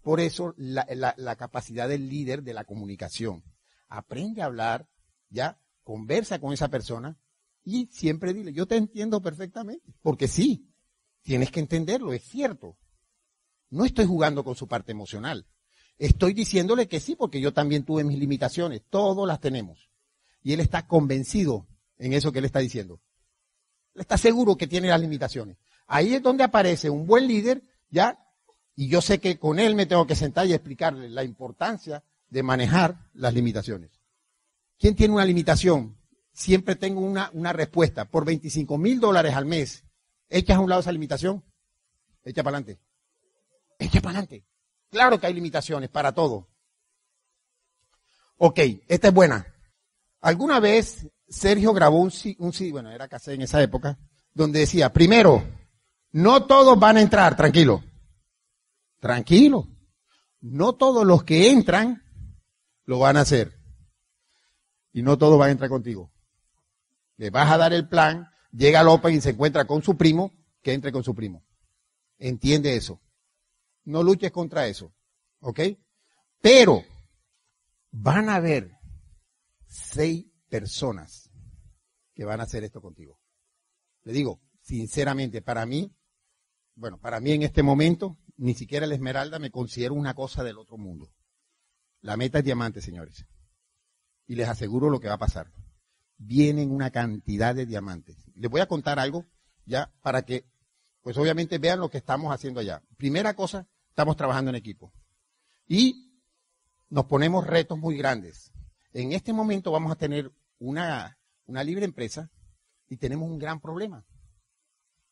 Por 0.02 0.20
eso 0.20 0.54
la, 0.58 1.36
capacidad 1.36 1.88
del 1.88 2.10
líder 2.10 2.44
de 2.44 2.54
la 2.54 2.64
comunicación. 2.64 3.44
Aprende 3.88 4.42
a 4.42 4.46
hablar, 4.46 4.88
ya, 5.30 5.60
conversa 5.84 6.40
con 6.40 6.54
esa 6.54 6.70
persona 6.70 7.18
y 7.64 7.88
siempre 7.92 8.34
dile, 8.34 8.54
yo 8.54 8.66
te 8.66 8.78
entiendo 8.78 9.22
perfectamente. 9.22 9.94
Porque 10.02 10.28
sí, 10.28 10.71
tienes 11.22 11.52
que 11.52 11.60
entenderlo, 11.60 12.14
es 12.14 12.24
cierto. 12.24 12.78
No 13.70 13.86
estoy 13.86 14.06
jugando 14.06 14.44
con 14.44 14.56
su 14.56 14.68
parte 14.68 14.92
emocional. 14.92 15.48
Estoy 15.98 16.34
diciéndole 16.34 16.88
que 16.88 17.00
sí, 17.00 17.16
porque 17.16 17.40
yo 17.40 17.54
también 17.54 17.86
tuve 17.86 18.04
mis 18.04 18.18
limitaciones. 18.18 18.82
Todos 18.90 19.28
las 19.28 19.40
tenemos. 19.40 19.90
Y 20.44 20.54
él 20.54 20.60
está 20.60 20.88
convencido 20.88 21.68
en 21.98 22.14
eso 22.14 22.32
que 22.32 22.40
él 22.40 22.46
está 22.46 22.60
diciendo. 22.60 23.02
Él 23.94 24.02
está 24.02 24.18
seguro 24.18 24.58
que 24.58 24.68
tiene 24.68 24.88
las 24.88 25.00
limitaciones. 25.00 25.58
Ahí 25.88 26.16
es 26.16 26.22
donde 26.24 26.44
aparece 26.44 26.90
un 26.90 27.06
buen 27.06 27.28
líder, 27.28 27.64
¿ya? 27.90 28.18
Y 28.76 28.88
yo 28.88 29.02
sé 29.02 29.20
que 29.20 29.38
con 29.38 29.60
él 29.60 29.76
me 29.76 29.86
tengo 29.86 30.08
que 30.08 30.16
sentar 30.16 30.48
y 30.48 30.54
explicarle 30.54 31.10
la 31.10 31.24
importancia 31.24 32.04
de 32.30 32.44
manejar 32.44 33.10
las 33.14 33.34
limitaciones. 33.34 33.92
¿Quién 34.80 34.96
tiene 34.96 35.14
una 35.14 35.26
limitación? 35.26 35.98
Siempre 36.32 36.76
tengo 36.76 37.02
una, 37.02 37.30
una 37.34 37.54
respuesta. 37.54 38.06
Por 38.06 38.26
25 38.26 38.78
mil 38.78 39.00
dólares 39.00 39.36
al 39.36 39.46
mes, 39.46 39.84
¿echas 40.32 40.58
a 40.58 40.60
un 40.60 40.70
lado 40.70 40.82
esa 40.82 40.92
limitación? 40.92 41.44
Echa 42.24 42.42
para 42.44 42.58
adelante. 42.58 42.82
Echa 43.78 44.02
para 44.02 44.20
adelante. 44.20 44.46
Claro 44.90 45.20
que 45.20 45.28
hay 45.28 45.34
limitaciones 45.34 45.90
para 45.90 46.12
todo. 46.14 46.50
Ok, 48.38 48.60
esta 48.88 49.10
es 49.10 49.14
buena. 49.14 49.46
Alguna 50.22 50.60
vez 50.60 51.08
Sergio 51.28 51.74
grabó 51.74 52.00
un, 52.00 52.12
un 52.40 52.72
bueno, 52.72 52.92
era 52.92 53.08
casi 53.08 53.32
en 53.32 53.42
esa 53.44 53.62
época, 53.62 53.98
donde 54.34 54.60
decía, 54.60 54.92
primero, 54.92 55.44
no 56.12 56.46
todos 56.46 56.80
van 56.80 56.98
a 56.98 57.02
entrar, 57.02 57.36
tranquilo. 57.36 57.84
Tranquilo. 59.00 59.68
No 60.42 60.74
todos 60.74 61.06
los 61.06 61.24
que 61.24 61.52
entran 61.52 62.04
lo 62.86 63.00
van 63.00 63.18
a 63.18 63.22
hacer. 63.22 63.58
Y 64.92 65.04
no 65.04 65.18
todos 65.18 65.38
van 65.38 65.50
a 65.50 65.52
entrar 65.52 65.70
contigo. 65.70 66.12
Le 67.18 67.30
vas 67.30 67.52
a 67.52 67.58
dar 67.58 67.74
el 67.74 67.88
plan, 67.88 68.31
llega 68.52 68.84
López 68.84 69.14
y 69.14 69.22
se 69.22 69.32
encuentra 69.32 69.66
con 69.66 69.82
su 69.82 69.98
primo, 69.98 70.34
que 70.62 70.74
entre 70.74 70.92
con 70.92 71.04
su 71.04 71.16
primo. 71.16 71.44
Entiende 72.18 72.76
eso. 72.76 73.02
No 73.84 74.04
luches 74.04 74.32
contra 74.32 74.68
eso. 74.68 74.94
¿Ok? 75.40 75.60
Pero 76.42 76.84
van 77.92 78.30
a 78.30 78.36
haber 78.36 78.72
seis 79.68 80.26
personas 80.50 81.30
que 82.14 82.26
van 82.26 82.40
a 82.40 82.44
hacer 82.44 82.64
esto 82.64 82.82
contigo. 82.82 83.20
Le 84.04 84.14
digo, 84.14 84.42
sinceramente, 84.62 85.42
para 85.42 85.66
mí, 85.66 85.96
bueno, 86.76 87.00
para 87.00 87.20
mí 87.20 87.32
en 87.32 87.44
este 87.44 87.64
momento, 87.64 88.18
ni 88.38 88.54
siquiera 88.54 88.86
el 88.86 88.92
Esmeralda 88.92 89.40
me 89.40 89.52
considero 89.52 89.94
una 89.94 90.14
cosa 90.14 90.44
del 90.44 90.58
otro 90.58 90.78
mundo. 90.78 91.12
La 92.02 92.18
meta 92.18 92.40
es 92.40 92.46
diamante, 92.46 92.82
señores. 92.82 93.26
Y 94.26 94.36
les 94.36 94.48
aseguro 94.48 94.90
lo 94.90 95.00
que 95.00 95.08
va 95.08 95.16
a 95.16 95.20
pasar. 95.20 95.52
Vienen 96.18 96.72
una 96.72 96.92
cantidad 96.92 97.54
de 97.56 97.66
diamantes. 97.66 98.31
Les 98.42 98.50
voy 98.50 98.62
a 98.62 98.68
contar 98.68 98.98
algo 98.98 99.26
ya 99.66 99.94
para 100.02 100.24
que, 100.24 100.46
pues 101.02 101.16
obviamente 101.18 101.60
vean 101.60 101.80
lo 101.80 101.90
que 101.90 102.00
estamos 102.00 102.34
haciendo 102.34 102.60
allá. 102.60 102.82
Primera 102.98 103.36
cosa, 103.36 103.68
estamos 103.90 104.18
trabajando 104.18 104.50
en 104.50 104.56
equipo. 104.56 104.92
Y 105.68 106.12
nos 106.90 107.06
ponemos 107.06 107.46
retos 107.46 107.78
muy 107.78 107.96
grandes. 107.98 108.52
En 108.94 109.12
este 109.14 109.32
momento 109.32 109.72
vamos 109.72 109.92
a 109.92 109.96
tener 109.96 110.32
una, 110.58 111.20
una 111.46 111.64
libre 111.64 111.86
empresa 111.86 112.32
y 112.90 112.98
tenemos 112.98 113.30
un 113.30 113.38
gran 113.38 113.62
problema 113.62 114.06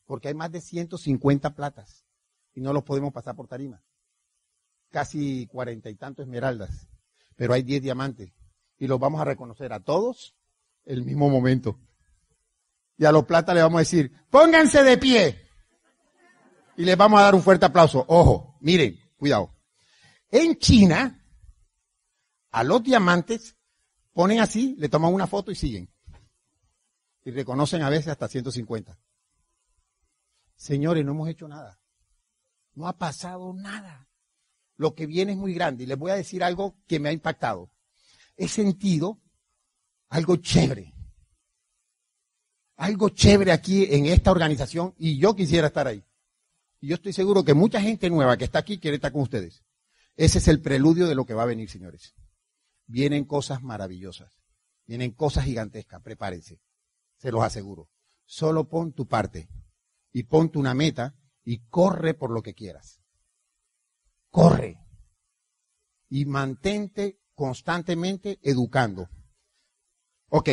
porque 0.10 0.30
hay 0.30 0.34
más 0.34 0.52
de 0.52 0.60
150 0.60 1.54
platas 1.54 2.04
y 2.56 2.62
no 2.62 2.74
los 2.74 2.84
podemos 2.84 3.14
pasar 3.14 3.36
por 3.36 3.48
tarima. 3.48 3.84
Casi 4.90 5.46
cuarenta 5.46 5.92
y 5.92 5.96
tantos 5.98 6.26
esmeraldas, 6.26 6.90
pero 7.36 7.54
hay 7.54 7.62
10 7.62 7.84
diamantes 7.84 8.34
y 8.80 8.88
los 8.88 9.00
vamos 9.00 9.22
a 9.22 9.26
reconocer 9.26 9.72
a 9.72 9.82
todos 9.82 10.36
el 10.84 11.06
mismo 11.06 11.30
momento. 11.30 11.80
Y 13.00 13.06
a 13.06 13.14
los 13.14 13.26
plata 13.26 13.54
le 13.54 13.62
vamos 13.62 13.78
a 13.78 13.80
decir, 13.80 14.12
pónganse 14.30 14.84
de 14.84 14.98
pie. 14.98 15.50
Y 16.76 16.84
les 16.84 16.98
vamos 16.98 17.22
a 17.22 17.24
dar 17.24 17.34
un 17.34 17.42
fuerte 17.42 17.66
aplauso. 17.66 18.04
Ojo, 18.10 18.58
miren, 18.60 19.00
cuidado. 19.16 19.56
En 20.30 20.58
China, 20.58 21.26
a 22.52 22.64
los 22.66 22.84
diamantes 22.84 23.56
ponen 24.12 24.42
así, 24.42 24.76
le 24.78 24.90
toman 24.90 25.14
una 25.14 25.28
foto 25.28 25.50
y 25.50 25.56
siguen. 25.56 25.90
Y 27.24 27.32
reconocen 27.32 27.84
a 27.84 27.90
veces 27.90 28.10
hasta 28.10 28.28
150. 28.28 29.00
Señores, 30.58 31.06
no 31.06 31.14
hemos 31.14 31.30
hecho 31.30 31.48
nada. 31.48 31.80
No 32.74 32.86
ha 32.86 32.98
pasado 32.98 33.54
nada. 33.54 34.10
lo 34.76 34.94
que 34.94 35.06
viene 35.06 35.32
es 35.32 35.38
muy 35.38 35.54
grande. 35.54 35.86
Y 35.86 35.88
les 35.88 35.98
voy 35.98 36.12
a 36.12 36.16
decir 36.16 36.44
algo 36.44 36.76
que 36.86 37.00
me 37.00 37.08
ha 37.08 37.14
impactado. 37.14 37.72
He 38.36 38.50
sentido 38.50 39.22
algo 40.10 40.36
chévere. 40.36 40.99
Algo 42.80 43.10
chévere 43.10 43.52
aquí 43.52 43.94
en 43.94 44.06
esta 44.06 44.32
organización 44.32 44.96
y 44.98 45.18
yo 45.18 45.36
quisiera 45.36 45.68
estar 45.68 45.86
ahí. 45.86 46.02
Y 46.80 46.88
yo 46.88 46.96
estoy 46.96 47.12
seguro 47.12 47.44
que 47.44 47.54
mucha 47.54 47.82
gente 47.82 48.10
nueva 48.10 48.38
que 48.38 48.46
está 48.46 48.60
aquí 48.60 48.80
quiere 48.80 48.96
estar 48.96 49.12
con 49.12 49.24
ustedes. 49.24 49.66
Ese 50.16 50.38
es 50.38 50.48
el 50.48 50.62
preludio 50.62 51.06
de 51.06 51.14
lo 51.14 51.26
que 51.26 51.34
va 51.34 51.44
a 51.44 51.48
venir, 51.48 51.70
señores. 51.70 52.16
Vienen 52.88 53.26
cosas 53.26 53.62
maravillosas. 53.62 54.32
Vienen 54.88 55.12
cosas 55.12 55.44
gigantescas. 55.44 56.02
Prepárense. 56.02 56.62
Se 57.18 57.34
los 57.34 57.44
aseguro. 57.44 57.90
Solo 58.24 58.70
pon 58.70 58.94
tu 58.94 59.10
parte 59.10 59.50
y 60.14 60.24
ponte 60.24 60.58
una 60.58 60.74
meta 60.74 61.18
y 61.44 61.60
corre 61.68 62.14
por 62.14 62.32
lo 62.32 62.42
que 62.42 62.54
quieras. 62.54 63.02
Corre. 64.30 64.78
Y 66.08 66.24
mantente 66.24 67.20
constantemente 67.34 68.40
educando. 68.42 69.10
Ok, 70.30 70.50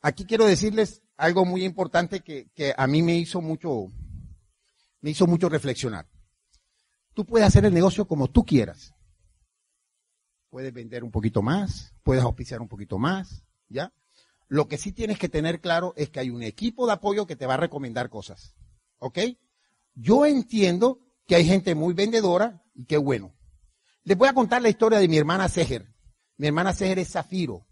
aquí 0.00 0.26
quiero 0.26 0.46
decirles 0.46 1.02
algo 1.16 1.44
muy 1.44 1.64
importante 1.64 2.20
que, 2.20 2.74
a 2.76 2.86
mí 2.86 3.02
me 3.02 3.16
hizo 3.16 3.40
mucho, 3.40 3.86
me 5.00 5.10
hizo 5.10 5.26
mucho 5.26 5.48
reflexionar. 5.48 6.06
Tú 7.14 7.24
puedes 7.24 7.46
hacer 7.46 7.64
el 7.64 7.74
negocio 7.74 8.06
como 8.06 8.28
tú 8.28 8.44
quieras. 8.44 8.94
Puedes 10.50 10.72
vender 10.72 11.04
un 11.04 11.10
poquito 11.10 11.42
más, 11.42 11.94
puedes 12.02 12.22
auspiciar 12.22 12.60
un 12.60 12.68
poquito 12.68 12.98
más, 12.98 13.44
¿ya? 13.68 13.92
Lo 14.48 14.68
que 14.68 14.78
sí 14.78 14.92
tienes 14.92 15.18
que 15.18 15.28
tener 15.28 15.60
claro 15.60 15.92
es 15.96 16.10
que 16.10 16.20
hay 16.20 16.30
un 16.30 16.42
equipo 16.42 16.86
de 16.86 16.92
apoyo 16.92 17.26
que 17.26 17.36
te 17.36 17.46
va 17.46 17.54
a 17.54 17.58
recomendar 17.58 18.10
cosas. 18.10 18.54
¿Ok? 18.98 19.18
Yo 19.94 20.24
entiendo 20.24 21.00
que 21.26 21.34
hay 21.34 21.44
gente 21.44 21.74
muy 21.74 21.94
vendedora 21.94 22.62
y 22.74 22.84
qué 22.84 22.96
bueno. 22.96 23.34
Les 24.04 24.16
voy 24.16 24.28
a 24.28 24.34
contar 24.34 24.62
la 24.62 24.68
historia 24.68 25.00
de 25.00 25.08
mi 25.08 25.16
hermana 25.16 25.48
Seger. 25.48 25.92
Mi 26.36 26.46
hermana 26.46 26.72
Seger 26.72 27.00
es 27.00 27.10
Zafiro. 27.10 27.66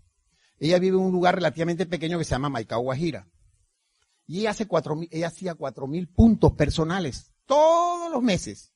Ella 0.58 0.78
vive 0.78 0.96
en 0.96 1.04
un 1.04 1.12
lugar 1.12 1.36
relativamente 1.36 1.86
pequeño 1.86 2.18
que 2.18 2.24
se 2.24 2.32
llama 2.32 2.48
Maicao, 2.48 2.80
Guajira. 2.80 3.28
Y 4.26 4.40
ella, 4.40 4.50
hace 4.50 4.66
cuatro, 4.66 4.98
ella 5.10 5.26
hacía 5.26 5.54
cuatro 5.54 5.86
mil 5.86 6.08
puntos 6.08 6.52
personales 6.52 7.32
todos 7.46 8.10
los 8.10 8.22
meses. 8.22 8.72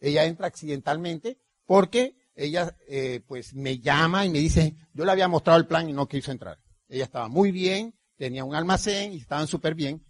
Ella 0.00 0.24
entra 0.24 0.46
accidentalmente 0.46 1.38
porque 1.66 2.16
ella 2.34 2.76
eh, 2.88 3.22
pues 3.26 3.54
me 3.54 3.78
llama 3.78 4.24
y 4.24 4.30
me 4.30 4.38
dice, 4.38 4.76
yo 4.94 5.04
le 5.04 5.12
había 5.12 5.28
mostrado 5.28 5.58
el 5.58 5.66
plan 5.66 5.88
y 5.88 5.92
no 5.92 6.08
quiso 6.08 6.32
entrar. 6.32 6.58
Ella 6.88 7.04
estaba 7.04 7.28
muy 7.28 7.52
bien, 7.52 7.94
tenía 8.16 8.44
un 8.44 8.54
almacén 8.54 9.12
y 9.12 9.18
estaban 9.18 9.46
súper 9.46 9.74
bien. 9.74 10.04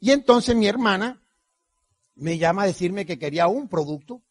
Y 0.00 0.10
entonces 0.10 0.54
mi 0.54 0.66
hermana 0.66 1.22
me 2.14 2.38
llama 2.38 2.62
a 2.62 2.66
decirme 2.66 3.06
que 3.06 3.18
quería 3.18 3.46
un 3.46 3.68
producto. 3.68 4.22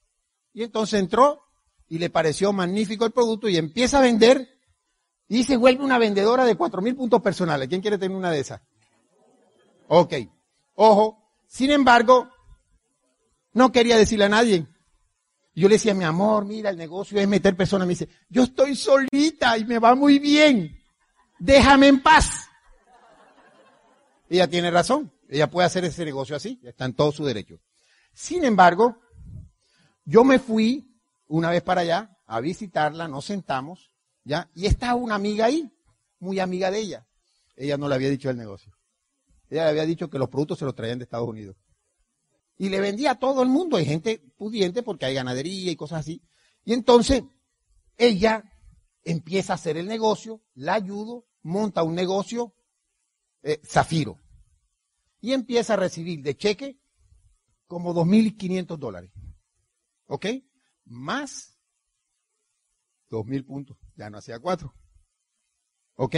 Y 0.54 0.64
entonces 0.64 1.00
entró 1.00 1.42
y 1.88 2.00
le 2.00 2.10
pareció 2.10 2.54
magnífico 2.54 3.06
el 3.06 3.12
producto 3.12 3.48
y 3.50 3.58
empieza 3.58 4.00
a 4.00 4.02
vender 4.02 4.50
y 5.28 5.44
se 5.44 5.58
vuelve 5.58 5.84
una 5.84 5.98
vendedora 5.98 6.46
de 6.46 6.56
cuatro 6.56 6.82
mil 6.82 6.96
puntos 6.96 7.22
personales. 7.22 7.68
¿Quién 7.68 7.82
quiere 7.82 7.98
tener 7.98 8.16
una 8.16 8.32
de 8.32 8.40
esas? 8.40 8.62
Ok. 9.88 10.14
Ojo. 10.76 11.22
Sin 11.48 11.72
embargo, 11.72 12.30
no 13.54 13.72
quería 13.72 13.98
decirle 13.98 14.26
a 14.26 14.30
nadie. 14.30 14.68
Yo 15.54 15.70
le 15.70 15.76
decía, 15.76 15.94
mi 15.94 16.04
amor, 16.04 16.44
mira, 16.44 16.70
el 16.70 16.78
negocio 16.78 17.20
es 17.20 17.28
meter 17.28 17.56
personas. 17.56 17.88
Me 17.88 17.94
dice, 17.94 18.10
yo 18.30 18.44
estoy 18.44 18.76
solita 18.76 19.58
y 19.58 19.64
me 19.64 19.80
va 19.80 19.96
muy 19.96 20.20
bien. 20.20 20.78
Déjame 21.40 21.88
en 21.88 22.04
paz. 22.04 22.50
Ella 24.30 24.50
tiene 24.50 24.70
razón. 24.72 25.14
Ella 25.30 25.50
puede 25.50 25.68
hacer 25.68 25.86
ese 25.86 26.04
negocio 26.04 26.36
así. 26.36 26.60
Está 26.64 26.86
en 26.86 26.94
todo 26.94 27.12
su 27.12 27.24
derecho. 27.24 27.60
Sin 28.14 28.44
embargo, 28.44 28.98
yo 30.04 30.24
me 30.24 30.40
fui 30.40 31.00
una 31.28 31.52
vez 31.52 31.64
para 31.64 31.82
allá 31.82 32.18
a 32.28 32.40
visitarla, 32.42 33.08
nos 33.08 33.26
sentamos, 33.26 33.92
¿ya? 34.24 34.50
Y 34.56 34.66
estaba 34.66 34.96
una 34.96 35.16
amiga 35.16 35.46
ahí, 35.46 35.72
muy 36.20 36.40
amiga 36.40 36.72
de 36.72 36.80
ella. 36.80 37.08
Ella 37.56 37.78
no 37.78 37.88
le 37.88 37.96
había 37.96 38.10
dicho 38.10 38.30
el 38.30 38.38
negocio. 38.38 38.75
Ella 39.50 39.66
le 39.66 39.70
había 39.70 39.86
dicho 39.86 40.10
que 40.10 40.20
los 40.20 40.30
productos 40.30 40.60
se 40.60 40.66
los 40.66 40.76
traían 40.76 41.00
de 41.00 41.04
Estados 41.04 41.28
Unidos. 41.28 41.56
Y 42.58 42.70
le 42.70 42.80
vendía 42.80 43.12
a 43.12 43.20
todo 43.20 43.44
el 43.44 43.50
mundo. 43.50 43.78
Hay 43.78 43.86
gente 43.86 44.20
pudiente 44.38 44.84
porque 44.84 45.06
hay 45.06 45.14
ganadería 45.14 45.72
y 45.72 45.76
cosas 45.76 46.00
así. 46.00 46.22
Y 46.64 46.74
entonces 46.74 47.24
ella 47.98 48.44
empieza 49.04 49.54
a 49.54 49.56
hacer 49.56 49.78
el 49.78 49.88
negocio, 49.88 50.42
la 50.56 50.74
ayudo, 50.74 51.28
monta 51.44 51.84
un 51.84 51.96
negocio, 51.96 52.56
eh, 53.44 53.62
Zafiro. 53.64 54.20
Y 55.22 55.34
empieza 55.34 55.74
a 55.74 55.78
recibir 55.78 56.22
de 56.22 56.36
cheque 56.36 56.80
como 57.68 57.94
2.500 57.94 58.78
dólares. 58.78 59.12
¿Ok? 60.08 60.28
Más 60.86 61.60
2.000 63.10 63.46
puntos. 63.46 63.78
Ya 63.96 64.10
no 64.10 64.18
hacía 64.18 64.40
cuatro. 64.40 64.74
¿Ok? 65.96 66.16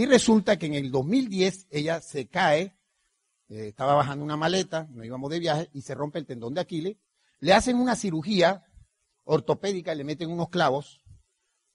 Y 0.00 0.06
resulta 0.06 0.58
que 0.58 0.64
en 0.64 0.72
el 0.72 0.90
2010 0.90 1.66
ella 1.68 2.00
se 2.00 2.26
cae 2.26 2.74
eh, 3.50 3.68
estaba 3.68 3.92
bajando 3.92 4.24
una 4.24 4.38
maleta, 4.38 4.88
nos 4.92 5.04
íbamos 5.04 5.28
de 5.28 5.38
viaje 5.38 5.68
y 5.74 5.82
se 5.82 5.94
rompe 5.94 6.18
el 6.18 6.24
tendón 6.24 6.54
de 6.54 6.62
Aquiles. 6.62 6.96
Le 7.38 7.52
hacen 7.52 7.76
una 7.76 7.94
cirugía 7.94 8.64
ortopédica 9.24 9.94
le 9.94 10.04
meten 10.04 10.30
unos 10.30 10.48
clavos 10.48 11.02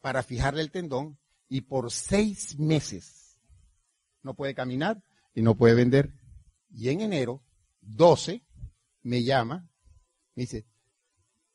para 0.01 0.23
fijarle 0.23 0.63
el 0.63 0.71
tendón 0.71 1.19
y 1.49 1.61
por 1.61 1.91
seis 1.91 2.57
meses 2.57 3.37
no 4.23 4.33
puede 4.33 4.55
caminar 4.55 5.03
y 5.35 5.43
no 5.43 5.55
puede 5.55 5.75
vender. 5.75 6.11
Y 6.71 6.89
en 6.89 7.01
enero 7.01 7.43
12 7.81 8.43
me 9.03 9.23
llama, 9.23 9.69
me 10.33 10.41
dice, 10.41 10.65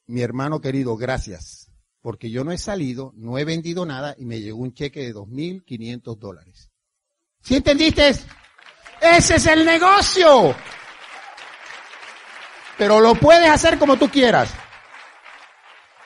mi 0.07 0.21
hermano 0.21 0.61
querido, 0.61 0.97
gracias, 0.97 1.70
porque 2.01 2.31
yo 2.31 2.45
no 2.45 2.53
he 2.53 2.59
salido, 2.59 3.13
no 3.17 3.39
he 3.39 3.45
vendido 3.45 3.85
nada 3.85 4.15
y 4.19 4.25
me 4.25 4.41
llegó 4.41 4.59
un 4.59 4.73
cheque 4.73 5.01
de 5.01 5.15
2.500 5.15 6.19
dólares. 6.19 6.71
¿Sí 7.43 7.57
entendiste? 7.57 8.09
Ese 9.01 9.37
es 9.37 9.47
el 9.47 9.65
negocio. 9.65 10.55
Pero 12.79 13.01
lo 13.01 13.15
puedes 13.15 13.49
hacer 13.49 13.79
como 13.79 13.99
tú 13.99 14.09
quieras. 14.09 14.53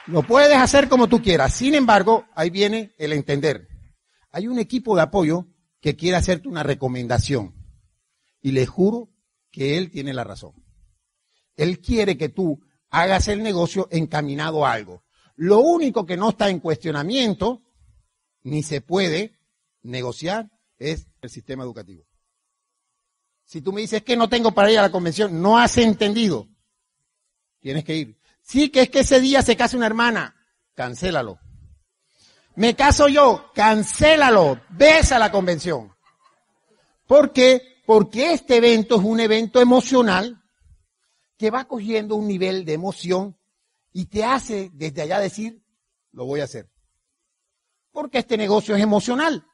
Lo 0.07 0.22
puedes 0.22 0.57
hacer 0.57 0.88
como 0.88 1.09
tú 1.09 1.22
quieras. 1.22 1.55
Sin 1.55 1.74
embargo, 1.74 2.26
ahí 2.34 2.51
viene 2.51 2.95
el 2.99 3.12
entender. 3.12 3.68
Hay 4.32 4.49
un 4.49 4.59
equipo 4.59 4.97
de 4.97 5.03
apoyo 5.03 5.47
que 5.80 5.97
quiere 5.97 6.16
hacerte 6.16 6.49
una 6.49 6.62
recomendación. 6.62 7.55
Y 8.40 8.53
le 8.53 8.66
juro 8.66 9.11
que 9.51 9.78
él 9.78 9.90
tiene 9.90 10.12
la 10.12 10.24
razón. 10.24 10.53
Él 11.57 11.80
quiere 11.80 12.18
que 12.18 12.28
tú 12.28 12.61
hagas 12.90 13.28
el 13.28 13.42
negocio 13.42 13.88
encaminado 13.90 14.66
a 14.66 14.72
algo. 14.72 15.03
Lo 15.37 15.59
único 15.61 16.07
que 16.07 16.16
no 16.16 16.30
está 16.30 16.49
en 16.49 16.61
cuestionamiento, 16.61 17.62
ni 18.43 18.62
se 18.62 18.80
puede 18.80 19.39
negociar, 19.82 20.51
es 20.78 21.09
el 21.20 21.30
sistema 21.30 21.64
educativo. 21.64 22.05
Si 23.45 23.61
tú 23.61 23.72
me 23.72 23.80
dices 23.80 24.03
que 24.03 24.16
no 24.16 24.28
tengo 24.28 24.53
para 24.53 24.70
ir 24.70 24.78
a 24.78 24.82
la 24.82 24.91
convención, 24.91 25.41
no 25.41 25.59
has 25.59 25.76
entendido. 25.78 26.49
Tienes 27.61 27.85
que 27.85 27.97
ir. 27.97 28.18
Sí, 28.43 28.70
que 28.70 28.82
es 28.82 28.91
que 28.91 29.01
ese 29.01 29.20
día 29.20 29.43
se 29.43 29.57
casa 29.57 29.76
una 29.76 29.87
hermana. 29.87 30.35
Cancélalo. 30.74 31.39
Me 32.57 32.74
caso 32.74 33.09
yo. 33.09 33.51
Cancélalo. 33.55 34.61
Ves 34.70 35.12
a 35.12 35.18
la 35.18 35.30
convención. 35.30 35.95
¿Por 37.07 37.32
qué? 37.32 37.82
Porque 37.87 38.32
este 38.32 38.57
evento 38.57 38.97
es 38.97 39.03
un 39.03 39.20
evento 39.20 39.61
emocional 39.61 40.43
que 41.37 41.51
va 41.51 41.66
cogiendo 41.66 42.16
un 42.16 42.26
nivel 42.26 42.64
de 42.64 42.72
emoción 42.72 43.37
y 43.95 44.07
te 44.07 44.24
hace 44.24 44.70
desde 44.74 45.03
allá 45.03 45.20
decir, 45.20 45.62
lo 46.11 46.26
voy 46.26 46.40
a 46.40 46.45
hacer. 46.45 46.68
Porque 47.92 48.18
este 48.18 48.36
negocio 48.36 48.74
es 48.74 48.82
emocional. 48.82 49.47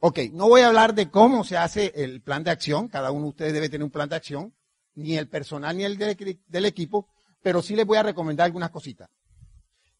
Ok, 0.00 0.20
no 0.32 0.48
voy 0.48 0.62
a 0.62 0.68
hablar 0.68 0.94
de 0.94 1.10
cómo 1.10 1.44
se 1.44 1.58
hace 1.58 1.92
el 1.94 2.22
plan 2.22 2.42
de 2.42 2.50
acción, 2.50 2.88
cada 2.88 3.10
uno 3.10 3.24
de 3.24 3.30
ustedes 3.30 3.52
debe 3.52 3.68
tener 3.68 3.84
un 3.84 3.90
plan 3.90 4.08
de 4.08 4.16
acción, 4.16 4.54
ni 4.94 5.18
el 5.18 5.28
personal 5.28 5.76
ni 5.76 5.84
el 5.84 5.98
del, 5.98 6.64
equipo, 6.64 7.08
pero 7.42 7.60
sí 7.60 7.76
les 7.76 7.84
voy 7.84 7.98
a 7.98 8.02
recomendar 8.02 8.46
algunas 8.46 8.70
cositas. 8.70 9.10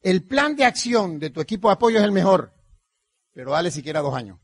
El 0.00 0.26
plan 0.26 0.56
de 0.56 0.64
acción 0.64 1.18
de 1.18 1.28
tu 1.30 1.42
equipo 1.42 1.68
de 1.68 1.74
apoyo 1.74 1.98
es 1.98 2.04
el 2.04 2.12
mejor, 2.12 2.54
pero 3.34 3.50
dale 3.50 3.70
siquiera 3.70 4.00
dos 4.00 4.14
años. 4.14 4.40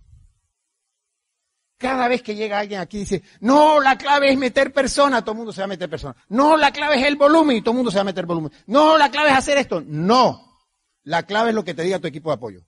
Cada 1.77 2.09
vez 2.09 2.23
que 2.23 2.35
llega 2.35 2.61
alguien 2.61 2.81
aquí 2.81 2.99
dice, 2.99 3.23
no, 3.41 3.81
la 3.81 3.99
clave 3.99 4.31
es 4.31 4.39
meter 4.39 4.73
personas, 4.73 5.23
todo 5.23 5.33
el 5.33 5.39
mundo 5.39 5.53
se 5.53 5.61
va 5.61 5.65
a 5.65 5.69
meter 5.69 5.91
personas. 5.91 6.17
No, 6.29 6.57
la 6.57 6.73
clave 6.73 6.97
es 6.97 7.07
el 7.07 7.17
volumen 7.17 7.57
y 7.57 7.63
todo 7.63 7.73
el 7.73 7.77
mundo 7.77 7.91
se 7.91 7.99
va 7.99 8.03
a 8.03 8.05
meter 8.05 8.27
volumen. 8.27 8.53
No, 8.67 8.97
la 8.97 9.11
clave 9.11 9.31
es 9.31 9.37
hacer 9.37 9.59
esto. 9.59 9.83
No. 9.85 10.55
La 11.03 11.25
clave 11.25 11.51
es 11.51 11.55
lo 11.55 11.65
que 11.65 11.75
te 11.75 11.83
diga 11.83 11.99
tu 11.99 12.07
equipo 12.07 12.31
de 12.31 12.35
apoyo. 12.35 12.65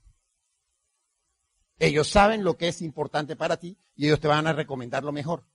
Ellos 1.78 2.08
saben 2.08 2.42
lo 2.42 2.56
que 2.56 2.68
es 2.68 2.82
importante 2.82 3.36
para 3.36 3.58
ti 3.58 3.78
y 3.94 4.06
ellos 4.06 4.20
te 4.20 4.28
van 4.28 4.46
a 4.46 4.52
recomendar 4.52 5.04
lo 5.04 5.12
mejor. 5.12 5.46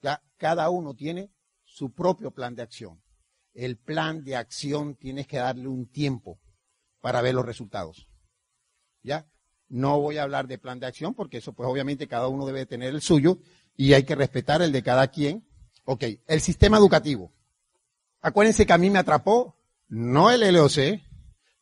Ya 0.00 0.22
cada 0.36 0.70
uno 0.70 0.94
tiene 0.94 1.30
su 1.64 1.92
propio 1.92 2.32
plan 2.32 2.54
de 2.54 2.62
acción. 2.62 3.02
El 3.54 3.76
plan 3.76 4.24
de 4.24 4.36
acción 4.36 4.96
tienes 4.96 5.26
que 5.26 5.38
darle 5.38 5.68
un 5.68 5.90
tiempo 5.90 6.40
para 7.00 7.22
ver 7.22 7.34
los 7.34 7.44
resultados. 7.44 8.08
¿Ya? 9.02 9.26
No 9.72 9.98
voy 9.98 10.18
a 10.18 10.24
hablar 10.24 10.48
de 10.48 10.58
plan 10.58 10.78
de 10.78 10.86
acción 10.86 11.14
porque 11.14 11.38
eso 11.38 11.54
pues 11.54 11.66
obviamente 11.66 12.06
cada 12.06 12.28
uno 12.28 12.44
debe 12.44 12.66
tener 12.66 12.90
el 12.90 13.00
suyo 13.00 13.38
y 13.74 13.94
hay 13.94 14.02
que 14.02 14.14
respetar 14.14 14.60
el 14.60 14.70
de 14.70 14.82
cada 14.82 15.08
quien. 15.08 15.48
Ok, 15.86 16.04
el 16.26 16.40
sistema 16.42 16.76
educativo. 16.76 17.32
Acuérdense 18.20 18.66
que 18.66 18.72
a 18.74 18.76
mí 18.76 18.90
me 18.90 18.98
atrapó 18.98 19.56
no 19.88 20.30
el 20.30 20.40
LOC, 20.54 21.00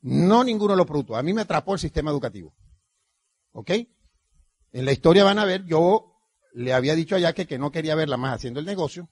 no 0.03 0.43
ninguno 0.43 0.73
de 0.73 0.79
los 0.79 0.89
productos, 0.89 1.19
a 1.19 1.23
mí 1.23 1.33
me 1.33 1.43
atrapó 1.43 1.75
el 1.75 1.79
sistema 1.79 2.11
educativo. 2.11 2.53
¿Ok? 3.53 3.71
En 4.73 4.85
la 4.85 4.91
historia 4.91 5.23
van 5.23 5.39
a 5.39 5.45
ver, 5.45 5.65
yo 5.65 6.21
le 6.53 6.73
había 6.73 6.97
dicho 6.97 7.15
a 7.15 7.21
Yaque 7.21 7.47
que 7.47 7.59
no 7.59 7.71
quería 7.71 7.95
verla 7.95 8.17
más 8.17 8.35
haciendo 8.35 8.59
el 8.59 8.67
negocio. 8.67 9.09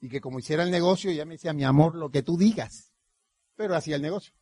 Y 0.00 0.08
que 0.08 0.22
como 0.22 0.38
hiciera 0.38 0.62
el 0.62 0.70
negocio, 0.70 1.10
ella 1.10 1.26
me 1.26 1.34
decía, 1.34 1.52
mi 1.52 1.64
amor, 1.64 1.94
lo 1.94 2.10
que 2.10 2.22
tú 2.22 2.38
digas. 2.38 2.94
Pero 3.54 3.74
hacía 3.74 3.96
el 3.96 4.02
negocio. 4.02 4.32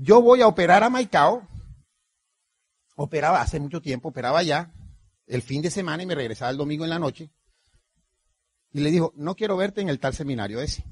Yo 0.00 0.22
voy 0.22 0.42
a 0.42 0.46
operar 0.46 0.84
a 0.84 0.90
Maicao. 0.90 1.46
Operaba 2.94 3.40
hace 3.40 3.58
mucho 3.58 3.82
tiempo, 3.82 4.08
operaba 4.08 4.42
ya 4.42 4.72
el 5.26 5.42
fin 5.42 5.60
de 5.60 5.70
semana 5.70 6.02
y 6.02 6.06
me 6.06 6.14
regresaba 6.14 6.50
el 6.50 6.56
domingo 6.56 6.84
en 6.84 6.90
la 6.90 7.00
noche. 7.00 7.30
Y 8.72 8.80
le 8.80 8.90
dijo, 8.90 9.12
no 9.16 9.34
quiero 9.34 9.56
verte 9.56 9.80
en 9.80 9.88
el 9.88 9.98
tal 9.98 10.14
seminario 10.14 10.60
ese. 10.60 10.84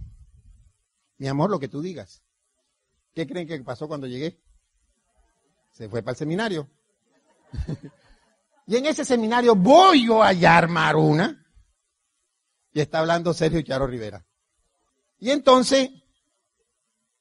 Mi 1.19 1.29
amor, 1.29 1.51
lo 1.51 1.61
que 1.61 1.69
tú 1.69 1.83
digas. 1.83 2.23
¿Qué 3.15 3.27
creen 3.27 3.47
que 3.47 3.59
pasó 3.61 3.87
cuando 3.87 4.09
llegué? 4.09 4.41
Se 5.71 5.89
fue 5.89 6.03
para 6.03 6.13
el 6.13 6.19
seminario. 6.19 6.69
y 8.67 8.77
en 8.77 8.87
ese 8.87 9.05
seminario 9.05 9.55
voy 9.55 10.07
yo 10.07 10.23
a 10.23 10.31
armar 10.31 10.97
una. 10.97 11.47
Y 12.73 12.81
está 12.81 12.99
hablando 12.99 13.33
Sergio 13.33 13.63
Charo 13.63 13.87
Rivera. 13.87 14.27
Y 15.19 15.31
entonces, 15.31 15.91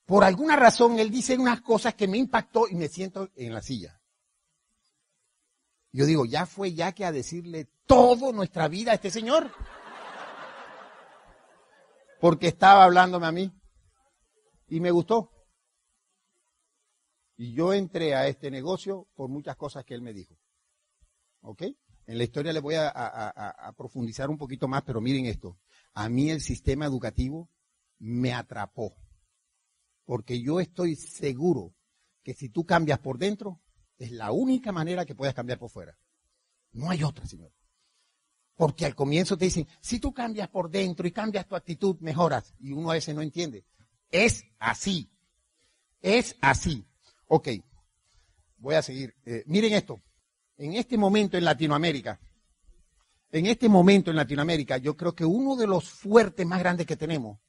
por 0.06 0.24
alguna 0.24 0.56
razón, 0.56 1.00
él 1.00 1.10
dice 1.10 1.38
unas 1.38 1.62
cosas 1.62 1.96
que 1.96 2.08
me 2.08 2.18
impactó 2.18 2.68
y 2.68 2.76
me 2.76 2.88
siento 2.88 3.30
en 3.36 3.54
la 3.54 3.62
silla. 3.62 4.00
Yo 5.92 6.06
digo, 6.06 6.26
ya 6.26 6.46
fue 6.46 6.74
ya 6.74 6.92
que 6.92 7.06
a 7.06 7.12
decirle 7.12 7.70
todo 7.86 8.32
nuestra 8.34 8.68
vida 8.68 8.92
a 8.92 8.96
este 8.96 9.10
señor. 9.10 9.52
Porque 12.20 12.48
estaba 12.48 12.84
hablándome 12.84 13.28
a 13.28 13.32
mí. 13.32 13.52
Y 14.68 14.80
me 14.80 14.92
gustó. 14.92 15.32
Y 17.38 17.54
yo 17.54 17.74
entré 17.74 18.14
a 18.14 18.28
este 18.28 18.52
negocio 18.52 19.08
por 19.16 19.30
muchas 19.30 19.56
cosas 19.56 19.86
que 19.86 19.94
él 19.94 20.02
me 20.02 20.14
dijo. 20.14 20.38
¿Ok? 21.42 21.64
En 22.08 22.18
la 22.18 22.24
historia 22.24 22.54
le 22.54 22.60
voy 22.60 22.76
a, 22.78 23.74
profundizar 23.78 24.30
un 24.30 24.38
poquito 24.38 24.68
más, 24.68 24.84
pero 24.84 25.02
miren 25.02 25.26
esto. 25.26 25.58
A 25.94 26.10
mí 26.10 26.30
el 26.30 26.42
sistema 26.42 26.86
educativo 26.86 27.50
me 28.00 28.34
atrapó. 28.34 28.96
Porque 30.06 30.42
yo 30.42 30.60
estoy 30.60 30.96
seguro 30.96 31.74
que 32.24 32.34
si 32.34 32.50
tú 32.50 32.66
cambias 32.66 33.00
por 33.00 33.18
dentro, 33.18 33.62
es 33.98 34.12
la 34.12 34.32
única 34.32 34.72
manera 34.72 35.06
que 35.06 35.16
puedas 35.16 35.36
cambiar 35.36 35.60
por 35.60 35.70
fuera. 35.70 35.98
No 36.72 36.90
hay 36.90 37.04
otra, 37.04 37.26
señor. 37.26 37.52
Porque 38.56 38.86
al 38.86 38.96
comienzo 38.96 39.38
te 39.38 39.46
dicen, 39.46 39.68
si 39.82 40.00
tú 40.00 40.14
cambias 40.14 40.48
por 40.50 40.70
dentro 40.70 41.08
y 41.08 41.12
cambias 41.12 41.48
tu 41.48 41.56
actitud, 41.56 41.98
mejoras. 42.00 42.54
Y 42.60 42.72
uno 42.72 42.92
a 42.92 42.94
veces 42.94 43.14
no 43.16 43.22
entiende. 43.22 43.66
Es 44.10 44.44
así. 44.60 45.10
Es 46.02 46.36
así. 46.42 46.86
Ok, 47.28 47.50
voy 48.58 48.76
a 48.76 48.82
seguir. 48.82 49.16
Eh, 49.26 49.44
miren 49.48 49.74
esto. 49.74 50.02
En 50.58 50.74
este 50.74 50.98
momento 50.98 51.38
en 51.38 51.44
Latinoamérica, 51.44 52.20
en 53.32 53.48
este 53.48 53.68
momento 53.68 54.12
en 54.12 54.16
Latinoamérica, 54.16 54.78
yo 54.78 54.96
creo 54.96 55.14
que 55.14 55.26
uno 55.26 55.56
de 55.56 55.68
los 55.68 55.90
fuertes 55.90 56.46
más 56.46 56.60
grandes 56.60 56.88
que 56.88 56.96
tenemos 56.96 57.40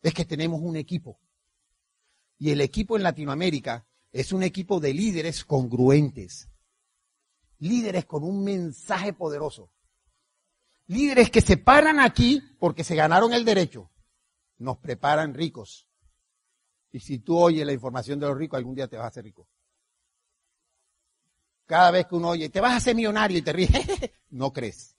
es 0.00 0.14
que 0.14 0.24
tenemos 0.24 0.60
un 0.60 0.76
equipo. 0.76 1.18
Y 2.42 2.50
el 2.50 2.60
equipo 2.60 2.96
en 2.96 3.04
Latinoamérica 3.04 3.86
es 4.10 4.32
un 4.32 4.42
equipo 4.42 4.80
de 4.80 4.92
líderes 4.92 5.44
congruentes. 5.44 6.50
Líderes 7.60 8.04
con 8.04 8.24
un 8.24 8.42
mensaje 8.42 9.12
poderoso. 9.12 9.70
Líderes 10.88 11.30
que 11.30 11.40
se 11.40 11.56
paran 11.56 12.00
aquí 12.00 12.42
porque 12.58 12.82
se 12.82 12.96
ganaron 12.96 13.32
el 13.32 13.44
derecho. 13.44 13.92
Nos 14.58 14.78
preparan 14.78 15.34
ricos. 15.34 15.86
Y 16.90 16.98
si 16.98 17.20
tú 17.20 17.38
oyes 17.38 17.64
la 17.64 17.74
información 17.74 18.18
de 18.18 18.26
los 18.26 18.36
ricos, 18.36 18.58
algún 18.58 18.74
día 18.74 18.88
te 18.88 18.96
vas 18.96 19.04
a 19.04 19.10
hacer 19.10 19.22
rico. 19.22 19.46
Cada 21.66 21.92
vez 21.92 22.06
que 22.06 22.16
uno 22.16 22.30
oye, 22.30 22.48
te 22.48 22.60
vas 22.60 22.72
a 22.72 22.76
hacer 22.78 22.96
millonario 22.96 23.38
y 23.38 23.42
te 23.42 23.52
ríes, 23.52 23.70
no 24.30 24.52
crees. 24.52 24.96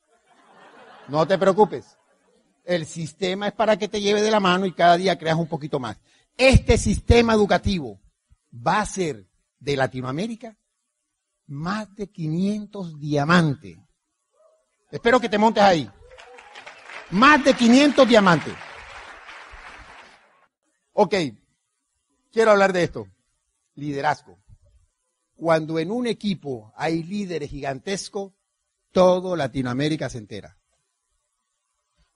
No 1.10 1.28
te 1.28 1.38
preocupes. 1.38 1.98
El 2.64 2.86
sistema 2.86 3.50
es 3.50 3.54
para 3.54 3.76
que 3.76 3.90
te 3.90 4.00
lleve 4.00 4.22
de 4.22 4.32
la 4.32 4.40
mano 4.40 4.66
y 4.66 4.72
cada 4.72 4.96
día 4.96 5.18
creas 5.18 5.38
un 5.38 5.48
poquito 5.48 5.78
más. 5.78 6.00
Este 6.38 6.78
sistema 6.78 7.34
educativo 7.34 8.02
va 8.52 8.82
a 8.82 8.86
ser 8.86 9.30
de 9.60 9.78
Latinoamérica 9.78 10.58
más 11.48 11.94
de 11.96 12.10
500 12.10 13.00
diamantes. 13.00 13.78
Espero 14.92 15.20
que 15.20 15.30
te 15.30 15.38
montes 15.38 15.64
ahí. 15.64 15.90
Más 17.12 17.44
de 17.44 17.54
500 17.54 18.08
diamantes. 18.08 18.54
Ok, 20.94 21.16
Quiero 22.34 22.50
hablar 22.50 22.74
de 22.74 22.84
esto. 22.84 23.08
Liderazgo. 23.76 24.40
Cuando 25.36 25.78
en 25.78 25.92
un 25.92 26.08
equipo 26.08 26.74
hay 26.76 27.04
líderes 27.04 27.52
gigantescos, 27.52 28.34
todo 28.92 29.36
Latinoamérica 29.36 30.10
se 30.10 30.18
entera. 30.18 30.58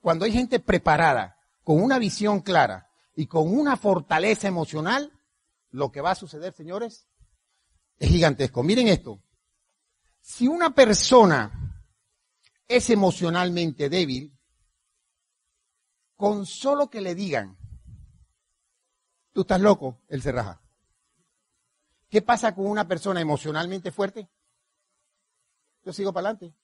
Cuando 0.02 0.26
hay 0.26 0.32
gente 0.32 0.60
preparada, 0.60 1.38
con 1.64 1.84
una 1.84 2.00
visión 2.00 2.40
clara 2.40 2.87
y 3.18 3.28
con 3.28 3.54
una 3.54 3.76
fortaleza 3.76 4.48
emocional, 4.48 5.12
lo 5.72 5.92
que 5.92 6.00
va 6.00 6.12
a 6.12 6.16
suceder, 6.16 6.54
señores, 6.54 7.10
es 7.98 8.10
gigantesco. 8.10 8.64
Miren 8.64 8.88
esto. 8.88 9.22
Si 10.22 10.48
una 10.48 10.74
persona 10.74 11.84
es 12.68 12.90
emocionalmente 12.90 13.90
débil, 13.90 14.38
con 16.16 16.46
solo 16.46 16.90
que 16.90 17.02
le 17.02 17.16
digan, 17.16 17.58
Tú 19.38 19.42
estás 19.42 19.62
loco, 19.62 20.02
él 20.08 20.20
se 20.24 20.32
raja. 20.32 20.60
¿Qué 22.10 22.24
pasa 22.24 22.56
con 22.56 22.66
una 22.66 22.88
persona 22.88 23.22
emocionalmente 23.22 23.92
fuerte? 23.92 24.28
Yo 25.84 25.94
sigo 25.94 26.12
para 26.12 26.30
adelante. 26.30 26.58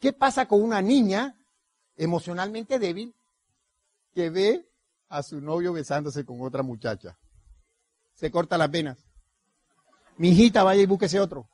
¿Qué 0.00 0.12
pasa 0.12 0.48
con 0.48 0.60
una 0.62 0.82
niña 0.82 1.38
emocionalmente 1.94 2.80
débil 2.80 3.14
que 4.12 4.30
ve 4.30 4.71
a 5.12 5.22
su 5.22 5.40
novio 5.40 5.72
besándose 5.74 6.24
con 6.24 6.40
otra 6.40 6.62
muchacha? 6.62 7.18
Se 8.14 8.30
corta 8.30 8.56
las 8.56 8.70
venas. 8.70 8.98
Mi 10.16 10.30
hijita, 10.30 10.62
vaya 10.62 10.82
y 10.82 10.86
búsquese 10.86 11.20
otro. 11.20 11.48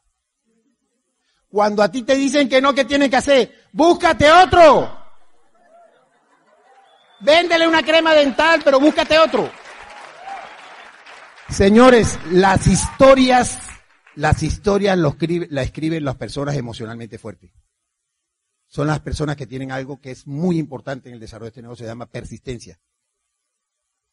Cuando 1.49 1.83
a 1.83 1.91
ti 1.91 2.03
te 2.03 2.15
dicen 2.15 2.49
que 2.49 2.61
no, 2.61 2.75
¿qué 2.75 2.85
tienes 2.85 3.11
que 3.11 3.17
hacer? 3.17 3.69
Búscate 3.73 4.31
otro. 4.31 4.97
Véndele 7.21 7.67
una 7.67 7.83
crema 7.83 8.15
dental, 8.15 8.61
pero 8.65 8.79
búscate 8.79 9.19
otro. 9.19 9.51
Señores, 11.49 12.19
las 12.31 12.67
historias, 12.67 13.59
las 14.15 14.43
historias 14.43 14.97
las 14.99 15.65
escriben 15.65 16.05
las 16.05 16.17
personas 16.17 16.55
emocionalmente 16.55 17.19
fuertes. 17.19 17.51
Son 18.67 18.87
las 18.87 19.01
personas 19.01 19.37
que 19.37 19.47
tienen 19.47 19.73
algo 19.73 20.01
que 20.01 20.11
es 20.11 20.27
muy 20.27 20.59
importante 20.59 21.09
en 21.09 21.15
el 21.15 21.21
desarrollo 21.21 21.47
de 21.47 21.49
este 21.49 21.63
negocio, 21.63 21.87
se 21.87 21.91
llama 21.91 22.07
persistencia. 22.07 22.79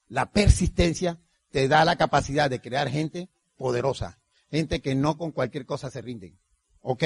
La 0.07 0.31
persistencia 0.31 1.19
te 1.51 1.67
da 1.67 1.85
la 1.85 1.95
capacidad 1.95 2.49
de 2.49 2.61
crear 2.61 2.89
gente 2.89 3.29
poderosa, 3.57 4.19
gente 4.49 4.81
que 4.81 4.95
no 4.95 5.17
con 5.17 5.31
cualquier 5.31 5.65
cosa 5.65 5.89
se 5.89 6.01
rinden. 6.01 6.37
¿Ok? 6.81 7.03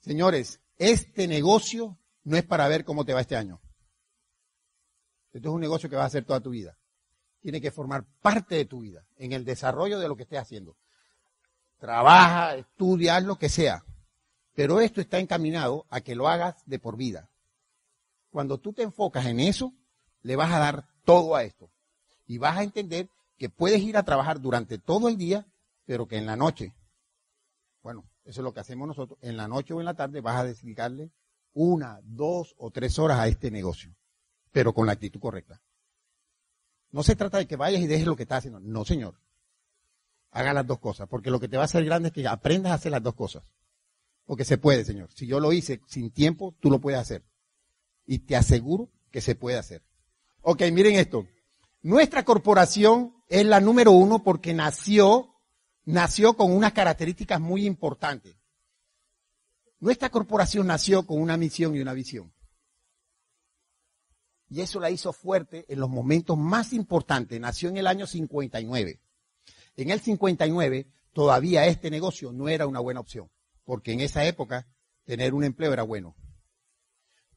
Señores, 0.00 0.60
este 0.78 1.26
negocio 1.26 1.98
no 2.22 2.36
es 2.36 2.44
para 2.44 2.68
ver 2.68 2.84
cómo 2.84 3.04
te 3.04 3.14
va 3.14 3.20
este 3.20 3.36
año. 3.36 3.60
Esto 5.32 5.48
es 5.48 5.54
un 5.54 5.60
negocio 5.60 5.90
que 5.90 5.96
va 5.96 6.02
a 6.04 6.06
hacer 6.06 6.24
toda 6.24 6.40
tu 6.40 6.50
vida 6.50 6.76
tiene 7.44 7.60
que 7.60 7.70
formar 7.70 8.06
parte 8.22 8.54
de 8.54 8.64
tu 8.64 8.80
vida, 8.80 9.04
en 9.18 9.34
el 9.34 9.44
desarrollo 9.44 9.98
de 9.98 10.08
lo 10.08 10.16
que 10.16 10.22
estés 10.22 10.38
haciendo. 10.38 10.78
Trabaja, 11.78 12.56
estudia, 12.56 13.16
haz 13.16 13.24
lo 13.24 13.36
que 13.36 13.50
sea. 13.50 13.84
Pero 14.54 14.80
esto 14.80 15.02
está 15.02 15.18
encaminado 15.18 15.84
a 15.90 16.00
que 16.00 16.14
lo 16.14 16.26
hagas 16.26 16.54
de 16.64 16.78
por 16.78 16.96
vida. 16.96 17.28
Cuando 18.30 18.56
tú 18.56 18.72
te 18.72 18.82
enfocas 18.82 19.26
en 19.26 19.40
eso, 19.40 19.74
le 20.22 20.36
vas 20.36 20.50
a 20.52 20.58
dar 20.58 20.88
todo 21.04 21.36
a 21.36 21.44
esto. 21.44 21.70
Y 22.26 22.38
vas 22.38 22.58
a 22.58 22.62
entender 22.62 23.08
que 23.38 23.48
puedes 23.48 23.82
ir 23.82 23.96
a 23.96 24.02
trabajar 24.02 24.40
durante 24.40 24.78
todo 24.78 25.08
el 25.08 25.16
día, 25.16 25.46
pero 25.84 26.06
que 26.06 26.16
en 26.16 26.26
la 26.26 26.36
noche, 26.36 26.74
bueno, 27.82 28.04
eso 28.24 28.40
es 28.40 28.44
lo 28.44 28.52
que 28.52 28.60
hacemos 28.60 28.88
nosotros, 28.88 29.18
en 29.22 29.36
la 29.36 29.48
noche 29.48 29.74
o 29.74 29.80
en 29.80 29.86
la 29.86 29.94
tarde 29.94 30.20
vas 30.20 30.36
a 30.36 30.44
dedicarle 30.44 31.10
una, 31.52 32.00
dos 32.02 32.54
o 32.58 32.70
tres 32.70 32.98
horas 32.98 33.18
a 33.18 33.28
este 33.28 33.50
negocio, 33.50 33.94
pero 34.50 34.72
con 34.72 34.86
la 34.86 34.92
actitud 34.92 35.20
correcta. 35.20 35.60
No 36.90 37.02
se 37.02 37.16
trata 37.16 37.38
de 37.38 37.46
que 37.46 37.56
vayas 37.56 37.82
y 37.82 37.86
dejes 37.86 38.06
lo 38.06 38.16
que 38.16 38.22
estás 38.22 38.38
haciendo. 38.38 38.60
No, 38.60 38.84
señor. 38.84 39.16
Haga 40.30 40.52
las 40.52 40.66
dos 40.66 40.78
cosas, 40.78 41.08
porque 41.08 41.30
lo 41.30 41.40
que 41.40 41.48
te 41.48 41.56
va 41.56 41.62
a 41.62 41.66
hacer 41.66 41.84
grande 41.84 42.08
es 42.08 42.14
que 42.14 42.26
aprendas 42.26 42.72
a 42.72 42.76
hacer 42.76 42.92
las 42.92 43.02
dos 43.02 43.14
cosas. 43.14 43.42
Porque 44.24 44.44
se 44.44 44.58
puede, 44.58 44.84
señor. 44.84 45.10
Si 45.12 45.26
yo 45.26 45.38
lo 45.38 45.52
hice 45.52 45.80
sin 45.86 46.10
tiempo, 46.10 46.54
tú 46.60 46.70
lo 46.70 46.80
puedes 46.80 46.98
hacer. 46.98 47.22
Y 48.06 48.20
te 48.20 48.36
aseguro 48.36 48.90
que 49.10 49.20
se 49.20 49.34
puede 49.34 49.58
hacer. 49.58 49.82
Ok, 50.46 50.60
miren 50.72 50.96
esto. 50.96 51.26
Nuestra 51.80 52.22
corporación 52.22 53.14
es 53.28 53.46
la 53.46 53.60
número 53.60 53.92
uno 53.92 54.22
porque 54.22 54.52
nació, 54.52 55.34
nació 55.86 56.36
con 56.36 56.52
unas 56.52 56.74
características 56.74 57.40
muy 57.40 57.64
importantes. 57.64 58.36
Nuestra 59.80 60.10
corporación 60.10 60.66
nació 60.66 61.06
con 61.06 61.18
una 61.22 61.38
misión 61.38 61.74
y 61.74 61.80
una 61.80 61.94
visión. 61.94 62.34
Y 64.50 64.60
eso 64.60 64.80
la 64.80 64.90
hizo 64.90 65.14
fuerte 65.14 65.64
en 65.66 65.80
los 65.80 65.88
momentos 65.88 66.36
más 66.36 66.74
importantes. 66.74 67.40
Nació 67.40 67.70
en 67.70 67.78
el 67.78 67.86
año 67.86 68.06
59. 68.06 69.00
En 69.76 69.90
el 69.90 70.00
59 70.00 70.92
todavía 71.14 71.64
este 71.66 71.90
negocio 71.90 72.32
no 72.32 72.50
era 72.50 72.66
una 72.66 72.80
buena 72.80 73.00
opción, 73.00 73.30
porque 73.64 73.92
en 73.92 74.00
esa 74.00 74.26
época 74.26 74.68
tener 75.04 75.32
un 75.32 75.44
empleo 75.44 75.72
era 75.72 75.84
bueno. 75.84 76.14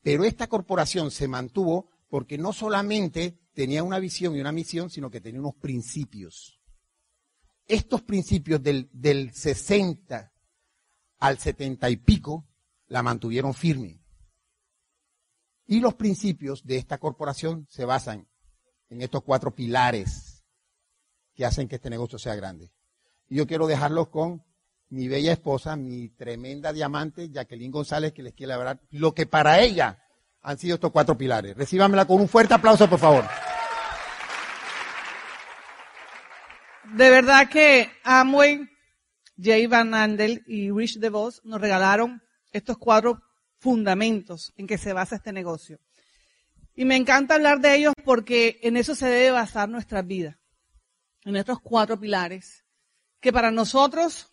Pero 0.02 0.26
esta 0.26 0.48
corporación 0.48 1.10
se 1.10 1.30
mantuvo 1.30 1.90
porque 2.10 2.38
no 2.38 2.54
solamente 2.54 3.40
tenía 3.54 3.84
una 3.84 4.00
visión 4.00 4.36
y 4.36 4.42
una 4.42 4.52
misión, 4.52 4.90
sino 4.90 5.10
que 5.10 5.22
tenía 5.22 5.40
unos 5.40 5.56
principios. 5.56 6.60
Estos 7.68 8.02
principios 8.02 8.62
del, 8.64 8.90
del 8.94 9.34
60 9.34 10.32
al 11.20 11.38
70 11.38 11.90
y 11.90 11.98
pico 11.98 12.48
la 12.88 13.04
mantuvieron 13.04 13.54
firme. 13.54 14.02
Y 15.66 15.82
los 15.82 15.96
principios 15.96 16.66
de 16.66 16.78
esta 16.78 16.98
corporación 16.98 17.68
se 17.70 17.84
basan 17.84 18.28
en 18.90 19.02
estos 19.02 19.24
cuatro 19.24 19.54
pilares 19.54 20.46
que 21.36 21.46
hacen 21.46 21.68
que 21.68 21.76
este 21.76 21.90
negocio 21.90 22.18
sea 22.18 22.36
grande. 22.36 22.72
Y 23.28 23.36
yo 23.36 23.48
quiero 23.48 23.68
dejarlos 23.68 24.08
con 24.08 24.46
mi 24.90 25.10
bella 25.10 25.34
esposa, 25.34 25.76
mi 25.76 26.10
tremenda 26.10 26.72
diamante, 26.72 27.30
Jacqueline 27.30 27.72
González, 27.72 28.14
que 28.14 28.24
les 28.24 28.34
quiere 28.34 28.54
hablar 28.54 28.82
lo 28.92 29.14
que 29.14 29.26
para 29.26 29.62
ella 29.62 30.07
han 30.48 30.58
sido 30.58 30.76
estos 30.76 30.92
cuatro 30.94 31.18
pilares. 31.18 31.58
Recíbamela 31.58 32.06
con 32.06 32.22
un 32.22 32.30
fuerte 32.30 32.54
aplauso, 32.54 32.90
por 32.90 33.00
favor. 33.00 33.26
De 36.94 37.10
verdad 37.10 37.50
que 37.50 37.92
Amway, 38.06 38.66
Jay 39.38 39.68
Van 39.68 39.94
Andel 39.94 40.46
y 40.48 40.72
Rich 40.72 41.00
DeVos 41.00 41.42
nos 41.44 41.60
regalaron 41.60 42.24
estos 42.54 42.78
cuatro 42.78 43.22
fundamentos 43.60 44.54
en 44.56 44.68
que 44.68 44.78
se 44.78 44.94
basa 44.94 45.18
este 45.18 45.34
negocio. 45.34 45.82
Y 46.74 46.86
me 46.86 46.96
encanta 46.96 47.36
hablar 47.36 47.60
de 47.60 47.76
ellos 47.76 47.94
porque 48.06 48.62
en 48.64 48.78
eso 48.78 48.96
se 48.96 49.08
debe 49.08 49.32
basar 49.32 49.68
nuestra 49.68 50.02
vida, 50.02 50.40
en 51.26 51.36
estos 51.36 51.60
cuatro 51.60 52.00
pilares, 52.00 52.64
que 53.20 53.34
para 53.34 53.52
nosotros 53.52 54.32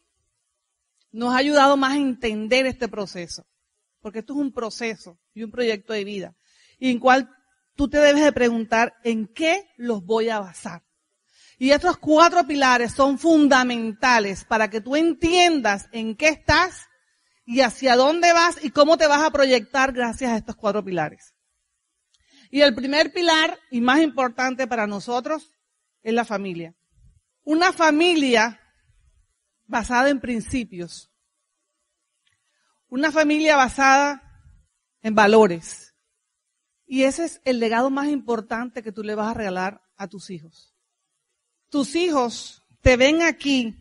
nos 1.11 1.35
ha 1.35 1.39
ayudado 1.39 1.77
más 1.77 1.95
a 1.95 1.97
entender 1.97 2.67
este 2.67 2.87
proceso, 2.87 3.45
porque 4.05 4.19
esto 4.19 4.35
es 4.35 4.39
un 4.39 4.53
proceso 4.53 5.19
y 5.33 5.45
un 5.45 5.51
proyecto 5.51 5.95
de 5.95 6.05
vida, 6.05 6.37
y 6.79 6.91
en 6.91 6.99
cual 6.99 7.31
tú 7.75 7.89
te 7.89 7.97
debes 7.97 8.23
de 8.23 8.33
preguntar 8.33 8.93
en 9.03 9.27
qué 9.27 9.67
los 9.79 10.05
voy 10.05 10.29
a 10.29 10.41
basar. 10.41 10.85
Y 11.57 11.71
estos 11.71 11.97
cuatro 11.97 12.47
pilares 12.47 12.93
son 12.93 13.19
fundamentales 13.19 14.45
para 14.45 14.69
que 14.69 14.83
tú 14.83 14.95
entiendas 14.95 15.89
en 15.91 16.17
qué 16.17 16.29
estás 16.29 16.83
y 17.47 17.63
hacia 17.63 17.97
dónde 17.97 18.35
vas 18.35 18.63
y 18.63 18.69
cómo 18.69 18.99
te 18.99 19.07
vas 19.07 19.23
a 19.23 19.31
proyectar 19.31 19.95
gracias 19.95 20.33
a 20.33 20.37
estos 20.37 20.55
cuatro 20.55 20.85
pilares. 20.85 21.35
Y 22.51 22.61
el 22.61 22.75
primer 22.75 23.11
pilar 23.11 23.59
y 23.71 23.81
más 23.81 24.03
importante 24.03 24.67
para 24.67 24.87
nosotros 24.87 25.51
es 26.03 26.13
la 26.13 26.27
familia. 26.27 26.75
Una 27.43 27.73
familia 27.73 28.61
basada 29.65 30.11
en 30.11 30.21
principios. 30.21 31.11
Una 32.95 33.11
familia 33.11 33.57
basada 33.57 34.23
en 35.03 35.17
valores. 35.17 35.97
Y 36.87 37.03
ese 37.03 37.25
es 37.25 37.41
el 37.45 37.59
legado 37.59 37.91
más 37.91 38.07
importante 38.07 38.85
que 38.85 38.93
tú 38.93 39.03
le 39.03 39.17
vas 39.17 39.33
a 39.33 39.35
regalar 39.35 39.83
a 39.97 40.07
tus 40.07 40.31
hijos. 40.31 40.77
Tus 41.71 41.97
hijos 41.97 42.63
te 42.83 42.97
ven 42.97 43.23
aquí 43.23 43.75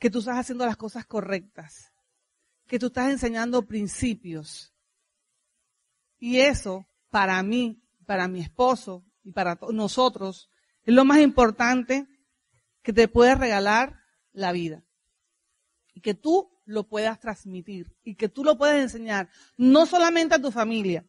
que 0.00 0.10
tú 0.10 0.18
estás 0.18 0.38
haciendo 0.38 0.66
las 0.66 0.76
cosas 0.76 1.06
correctas, 1.06 1.92
que 2.66 2.80
tú 2.80 2.86
estás 2.86 3.12
enseñando 3.12 3.64
principios. 3.64 4.74
Y 6.18 6.40
eso, 6.40 6.84
para 7.10 7.40
mí, 7.44 7.80
para 8.06 8.26
mi 8.26 8.40
esposo 8.40 9.06
y 9.22 9.30
para 9.30 9.56
nosotros, 9.70 10.50
es 10.82 10.94
lo 10.94 11.04
más 11.04 11.20
importante 11.20 12.08
que 12.82 12.92
te 12.92 13.06
puede 13.06 13.36
regalar 13.36 14.00
la 14.32 14.50
vida. 14.50 14.84
Y 15.94 16.00
que 16.00 16.14
tú 16.14 16.57
lo 16.68 16.86
puedas 16.86 17.18
transmitir 17.18 17.90
y 18.04 18.14
que 18.14 18.28
tú 18.28 18.44
lo 18.44 18.58
puedas 18.58 18.76
enseñar, 18.76 19.30
no 19.56 19.86
solamente 19.86 20.34
a 20.34 20.42
tu 20.42 20.52
familia, 20.52 21.06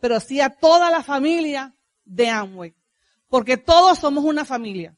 pero 0.00 0.18
sí 0.18 0.40
a 0.40 0.48
toda 0.48 0.90
la 0.90 1.02
familia 1.02 1.76
de 2.04 2.30
Amway. 2.30 2.74
Porque 3.28 3.58
todos 3.58 3.98
somos 3.98 4.24
una 4.24 4.46
familia. 4.46 4.96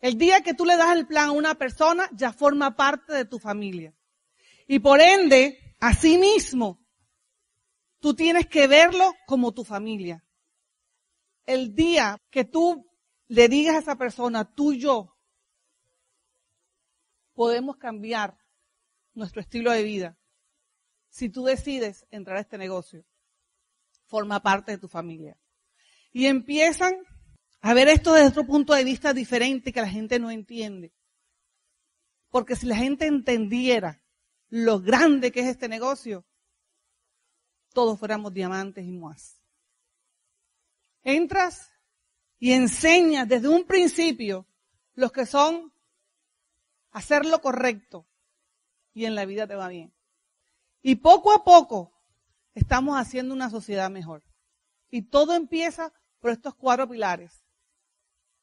El 0.00 0.16
día 0.16 0.40
que 0.40 0.54
tú 0.54 0.64
le 0.64 0.76
das 0.76 0.96
el 0.96 1.06
plan 1.06 1.28
a 1.28 1.32
una 1.32 1.56
persona, 1.56 2.08
ya 2.12 2.32
forma 2.32 2.74
parte 2.74 3.12
de 3.12 3.26
tu 3.26 3.38
familia. 3.38 3.94
Y 4.66 4.78
por 4.78 5.00
ende, 5.00 5.76
así 5.78 6.16
mismo, 6.16 6.80
tú 8.00 8.14
tienes 8.14 8.46
que 8.46 8.66
verlo 8.66 9.12
como 9.26 9.52
tu 9.52 9.62
familia. 9.62 10.24
El 11.44 11.74
día 11.74 12.18
que 12.30 12.44
tú 12.44 12.86
le 13.26 13.48
digas 13.48 13.76
a 13.76 13.80
esa 13.80 13.96
persona, 13.96 14.54
tú 14.54 14.72
y 14.72 14.80
yo, 14.80 15.18
podemos 17.34 17.76
cambiar 17.76 18.37
nuestro 19.14 19.40
estilo 19.40 19.70
de 19.72 19.82
vida. 19.82 20.16
Si 21.08 21.28
tú 21.28 21.44
decides 21.44 22.06
entrar 22.10 22.36
a 22.36 22.40
este 22.40 22.58
negocio, 22.58 23.04
forma 24.06 24.40
parte 24.42 24.72
de 24.72 24.78
tu 24.78 24.88
familia. 24.88 25.36
Y 26.12 26.26
empiezan 26.26 26.94
a 27.60 27.74
ver 27.74 27.88
esto 27.88 28.14
desde 28.14 28.28
otro 28.28 28.46
punto 28.46 28.74
de 28.74 28.84
vista 28.84 29.12
diferente 29.12 29.72
que 29.72 29.80
la 29.80 29.88
gente 29.88 30.18
no 30.18 30.30
entiende. 30.30 30.92
Porque 32.30 32.56
si 32.56 32.66
la 32.66 32.76
gente 32.76 33.06
entendiera 33.06 34.02
lo 34.48 34.80
grande 34.80 35.32
que 35.32 35.40
es 35.40 35.46
este 35.46 35.68
negocio, 35.68 36.24
todos 37.72 37.98
fuéramos 37.98 38.32
diamantes 38.32 38.84
y 38.84 38.92
más. 38.92 39.40
Entras 41.02 41.70
y 42.38 42.52
enseñas 42.52 43.28
desde 43.28 43.48
un 43.48 43.64
principio 43.64 44.46
los 44.94 45.12
que 45.12 45.26
son 45.26 45.72
hacer 46.90 47.24
lo 47.24 47.40
correcto 47.40 48.07
y 48.98 49.06
en 49.06 49.14
la 49.14 49.24
vida 49.24 49.46
te 49.46 49.54
va 49.54 49.68
bien. 49.68 49.94
Y 50.82 50.96
poco 50.96 51.32
a 51.32 51.44
poco 51.44 51.92
estamos 52.54 52.98
haciendo 52.98 53.32
una 53.32 53.48
sociedad 53.48 53.88
mejor. 53.90 54.24
Y 54.90 55.02
todo 55.02 55.34
empieza 55.34 55.92
por 56.18 56.32
estos 56.32 56.56
cuatro 56.56 56.88
pilares. 56.88 57.44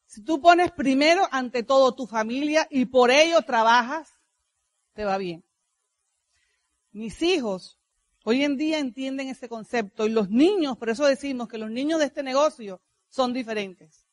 Si 0.06 0.24
tú 0.24 0.40
pones 0.40 0.72
primero 0.72 1.28
ante 1.32 1.64
todo 1.64 1.94
tu 1.94 2.08
familia 2.08 2.68
y 2.70 2.86
por 2.86 3.12
ello 3.12 3.42
trabajas, 3.42 4.10
te 4.94 5.04
va 5.04 5.18
bien. 5.18 5.44
Mis 6.92 7.22
hijos 7.22 7.78
hoy 8.24 8.46
en 8.46 8.56
día 8.56 8.80
entienden 8.80 9.28
ese 9.28 9.50
concepto 9.50 10.06
y 10.06 10.10
los 10.10 10.30
niños, 10.30 10.78
por 10.78 10.90
eso 10.90 11.06
decimos 11.06 11.50
que 11.50 11.58
los 11.58 11.70
niños 11.70 12.00
de 12.00 12.06
este 12.06 12.24
negocio 12.24 12.82
son 13.10 13.34
diferentes. 13.34 14.08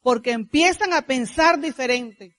Porque 0.00 0.32
empiezan 0.32 0.92
a 0.92 1.02
pensar 1.02 1.60
diferente 1.60 2.36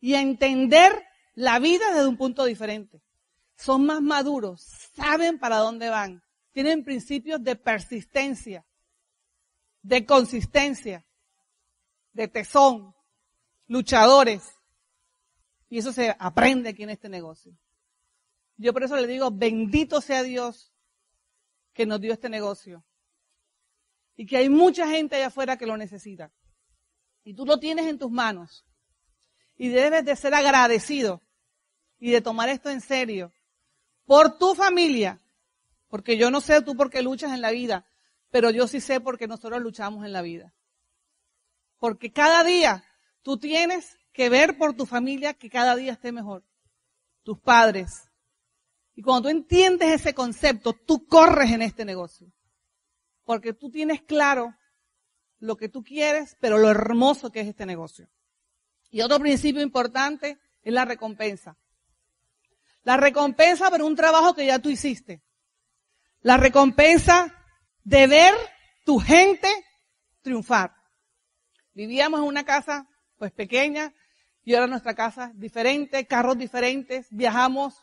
y 0.00 0.14
a 0.14 0.20
entender 0.20 1.09
la 1.40 1.58
vida 1.58 1.90
desde 1.92 2.06
un 2.06 2.18
punto 2.18 2.44
diferente. 2.44 3.02
Son 3.56 3.84
más 3.86 4.02
maduros, 4.02 4.60
saben 4.94 5.38
para 5.38 5.56
dónde 5.56 5.88
van, 5.88 6.22
tienen 6.52 6.84
principios 6.84 7.42
de 7.42 7.56
persistencia, 7.56 8.66
de 9.82 10.04
consistencia, 10.04 11.06
de 12.12 12.28
tesón, 12.28 12.94
luchadores. 13.68 14.54
Y 15.68 15.78
eso 15.78 15.92
se 15.92 16.14
aprende 16.18 16.70
aquí 16.70 16.82
en 16.82 16.90
este 16.90 17.08
negocio. 17.08 17.56
Yo 18.56 18.72
por 18.74 18.82
eso 18.82 18.96
le 18.96 19.06
digo, 19.06 19.30
bendito 19.30 20.00
sea 20.00 20.22
Dios 20.22 20.74
que 21.72 21.86
nos 21.86 22.00
dio 22.00 22.12
este 22.12 22.28
negocio. 22.28 22.84
Y 24.16 24.26
que 24.26 24.36
hay 24.36 24.50
mucha 24.50 24.86
gente 24.88 25.16
allá 25.16 25.28
afuera 25.28 25.56
que 25.56 25.66
lo 25.66 25.78
necesita. 25.78 26.30
Y 27.24 27.32
tú 27.32 27.46
lo 27.46 27.58
tienes 27.58 27.86
en 27.86 27.98
tus 27.98 28.10
manos 28.10 28.66
y 29.56 29.68
debes 29.68 30.04
de 30.04 30.16
ser 30.16 30.34
agradecido 30.34 31.22
y 32.00 32.10
de 32.10 32.20
tomar 32.20 32.48
esto 32.48 32.70
en 32.70 32.80
serio 32.80 33.32
por 34.04 34.38
tu 34.38 34.56
familia, 34.56 35.20
porque 35.88 36.16
yo 36.16 36.30
no 36.32 36.40
sé 36.40 36.62
tú 36.62 36.74
por 36.74 36.90
qué 36.90 37.02
luchas 37.02 37.32
en 37.32 37.40
la 37.40 37.52
vida, 37.52 37.86
pero 38.30 38.50
yo 38.50 38.66
sí 38.66 38.80
sé 38.80 39.00
por 39.00 39.18
qué 39.18 39.28
nosotros 39.28 39.60
luchamos 39.60 40.04
en 40.04 40.12
la 40.12 40.22
vida. 40.22 40.52
Porque 41.78 42.10
cada 42.10 42.42
día 42.42 42.84
tú 43.22 43.38
tienes 43.38 43.98
que 44.12 44.28
ver 44.28 44.58
por 44.58 44.74
tu 44.74 44.86
familia 44.86 45.34
que 45.34 45.48
cada 45.48 45.76
día 45.76 45.92
esté 45.92 46.10
mejor. 46.10 46.44
Tus 47.22 47.38
padres. 47.38 48.10
Y 48.94 49.02
cuando 49.02 49.28
tú 49.28 49.36
entiendes 49.36 49.92
ese 49.92 50.14
concepto, 50.14 50.72
tú 50.72 51.06
corres 51.06 51.52
en 51.52 51.62
este 51.62 51.84
negocio. 51.84 52.32
Porque 53.24 53.52
tú 53.52 53.70
tienes 53.70 54.02
claro 54.02 54.54
lo 55.38 55.56
que 55.56 55.68
tú 55.68 55.82
quieres, 55.82 56.36
pero 56.40 56.58
lo 56.58 56.68
hermoso 56.68 57.30
que 57.30 57.40
es 57.40 57.48
este 57.48 57.66
negocio. 57.66 58.08
Y 58.90 59.00
otro 59.02 59.18
principio 59.20 59.62
importante 59.62 60.38
es 60.62 60.72
la 60.72 60.84
recompensa. 60.84 61.56
La 62.82 62.96
recompensa 62.96 63.70
por 63.70 63.82
un 63.82 63.96
trabajo 63.96 64.34
que 64.34 64.46
ya 64.46 64.58
tú 64.58 64.70
hiciste. 64.70 65.22
La 66.20 66.36
recompensa 66.36 67.34
de 67.84 68.06
ver 68.06 68.34
tu 68.84 68.98
gente 68.98 69.48
triunfar. 70.22 70.74
Vivíamos 71.72 72.20
en 72.20 72.26
una 72.26 72.44
casa 72.44 72.88
pues 73.16 73.32
pequeña 73.32 73.94
y 74.42 74.54
ahora 74.54 74.66
nuestra 74.66 74.94
casa 74.94 75.32
diferente, 75.34 76.06
carros 76.06 76.38
diferentes, 76.38 77.06
viajamos 77.10 77.74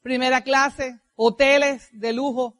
primera 0.00 0.42
clase, 0.42 1.00
hoteles 1.16 1.88
de 1.92 2.12
lujo. 2.12 2.54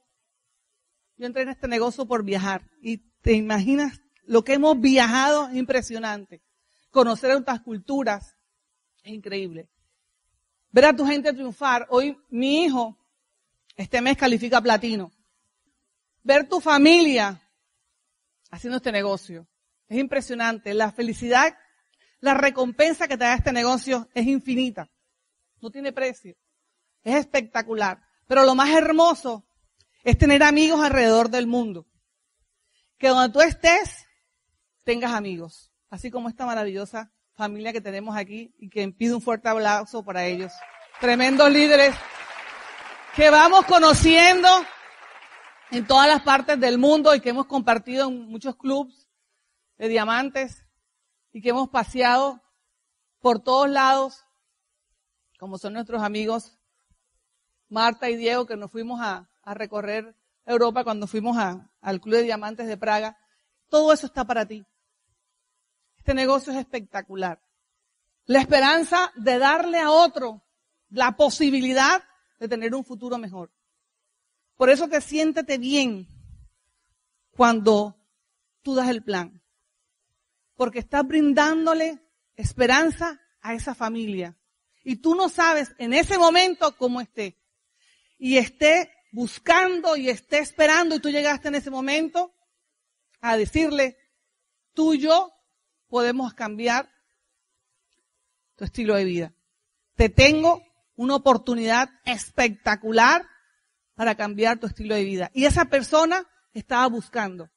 Yo 1.17 1.27
entré 1.27 1.43
en 1.43 1.49
este 1.51 1.69
negocio 1.69 2.07
por 2.07 2.25
viajar 2.25 2.63
y 2.83 2.99
te 3.23 3.33
imaginas 3.33 4.01
lo 4.25 4.45
que 4.45 4.55
hemos 4.55 4.79
viajado 4.79 5.49
es 5.49 5.57
impresionante. 5.57 6.43
Conocer 6.91 7.33
otras 7.33 7.61
culturas 7.61 8.37
es 9.03 9.13
increíble. 9.13 9.71
Ver 10.71 10.85
a 10.85 10.97
tu 10.97 11.07
gente 11.07 11.33
triunfar. 11.33 11.87
Hoy 11.91 12.17
mi 12.31 12.65
hijo 12.65 12.99
este 13.77 14.01
mes 14.03 14.17
califica 14.17 14.61
platino. 14.61 15.13
Ver 16.23 16.49
tu 16.49 16.61
familia 16.61 17.41
haciendo 18.51 18.79
este 18.79 18.93
negocio. 18.93 19.49
Es 19.89 19.99
impresionante. 19.99 20.75
La 20.75 20.93
felicidad, 20.93 21.57
la 22.21 22.35
recompensa 22.35 23.07
que 23.07 23.17
te 23.17 23.25
da 23.25 23.35
este 23.35 23.53
negocio 23.53 24.09
es 24.15 24.27
infinita. 24.27 24.91
No 25.61 25.71
tiene 25.71 25.93
precio. 25.93 26.37
Es 27.03 27.15
espectacular. 27.15 28.03
Pero 28.27 28.45
lo 28.45 28.55
más 28.55 28.71
hermoso 28.71 29.49
es 30.03 30.19
tener 30.19 30.43
amigos 30.43 30.81
alrededor 30.81 31.31
del 31.31 31.47
mundo. 31.47 31.87
Que 32.99 33.09
donde 33.09 33.33
tú 33.33 33.41
estés, 33.41 34.07
tengas 34.85 35.13
amigos. 35.13 35.73
Así 35.89 36.11
como 36.11 36.29
esta 36.29 36.45
maravillosa 36.45 37.13
familia 37.39 37.73
que 37.73 37.81
tenemos 37.81 38.17
aquí 38.17 38.53
y 38.59 38.69
que 38.69 38.89
pido 38.89 39.15
un 39.15 39.23
fuerte 39.23 39.49
aplauso 39.49 40.05
para 40.05 40.27
ellos. 40.27 40.53
Tremendos 41.01 41.49
líderes 41.49 41.95
que 43.15 43.31
vamos 43.31 43.65
conociendo 43.65 44.49
en 45.71 45.87
todas 45.87 46.09
las 46.09 46.23
partes 46.23 46.59
del 46.59 46.79
mundo 46.79 47.15
y 47.15 47.21
que 47.21 47.29
hemos 47.29 47.47
compartido 47.47 48.09
en 48.09 48.29
muchos 48.29 48.57
clubs 48.57 49.09
de 49.77 49.87
diamantes 49.87 50.67
y 51.33 51.41
que 51.41 51.51
hemos 51.51 51.69
paseado 51.69 52.43
por 53.21 53.39
todos 53.39 53.71
lados, 53.71 54.25
como 55.39 55.59
son 55.59 55.75
nuestros 55.75 56.03
amigos 56.03 56.59
Marta 57.69 58.11
y 58.11 58.17
Diego, 58.17 58.47
que 58.47 58.57
nos 58.57 58.73
fuimos 58.73 59.01
a, 59.01 59.31
recorrer 59.45 60.17
Europa 60.45 60.83
cuando 60.83 61.07
fuimos 61.07 61.37
al 61.39 62.01
Club 62.01 62.17
de 62.17 62.23
Diamantes 62.25 62.67
de 62.67 62.77
Praga. 62.77 63.17
Todo 63.69 63.93
eso 63.93 64.07
está 64.07 64.27
para 64.27 64.45
ti. 64.45 64.67
Este 66.09 66.15
negocio 66.15 66.55
es 66.55 66.59
espectacular. 66.61 67.39
La 68.25 68.41
esperanza 68.41 69.13
de 69.17 69.37
darle 69.37 69.79
a 69.79 69.91
otro 69.91 70.43
la 70.89 71.19
posibilidad 71.19 72.03
de 72.41 72.49
tener 72.49 72.75
un 72.75 72.83
futuro 72.83 73.19
mejor. 73.19 73.53
Por 74.57 74.71
eso 74.71 74.89
que 74.89 75.03
siéntete 75.03 75.59
bien 75.59 76.09
cuando 77.33 77.95
tú 78.63 78.75
das 78.75 78.89
el 78.89 79.05
plan. 79.05 79.43
Porque 80.57 80.79
estás 80.79 81.07
brindándole 81.07 82.03
esperanza 82.37 83.21
a 83.43 83.53
esa 83.53 83.75
familia. 83.75 84.35
Y 84.85 84.97
tú 84.97 85.15
no 85.15 85.29
sabes 85.29 85.75
en 85.77 85.93
ese 85.93 86.17
momento 86.17 86.75
cómo 86.79 87.03
esté. 87.03 87.39
Y 88.17 88.39
esté 88.39 88.91
buscando 89.13 89.95
y 89.95 90.09
esté 90.09 90.39
esperando 90.39 90.95
y 90.95 91.01
tú 91.01 91.11
llegaste 91.11 91.49
en 91.49 91.57
ese 91.57 91.71
momento 91.71 92.33
a 93.21 93.37
decirle, 93.37 93.99
tú 94.73 94.95
yo 94.95 95.35
podemos 95.89 96.35
cambiar 96.35 96.91
tu 98.57 98.65
estilo 98.65 98.95
de 98.95 99.05
vida. 99.05 99.33
Te 99.95 100.09
tengo 100.09 100.63
una 100.97 101.17
oportunidad 101.17 101.91
espectacular 102.05 103.27
para 103.95 104.15
cambiar 104.15 104.59
tu 104.59 104.67
estilo 104.67 104.95
de 104.95 105.05
vida. 105.05 105.31
Y 105.35 105.45
esa 105.45 105.67
persona 105.67 106.27
estaba 106.53 106.87
buscando. 106.89 107.51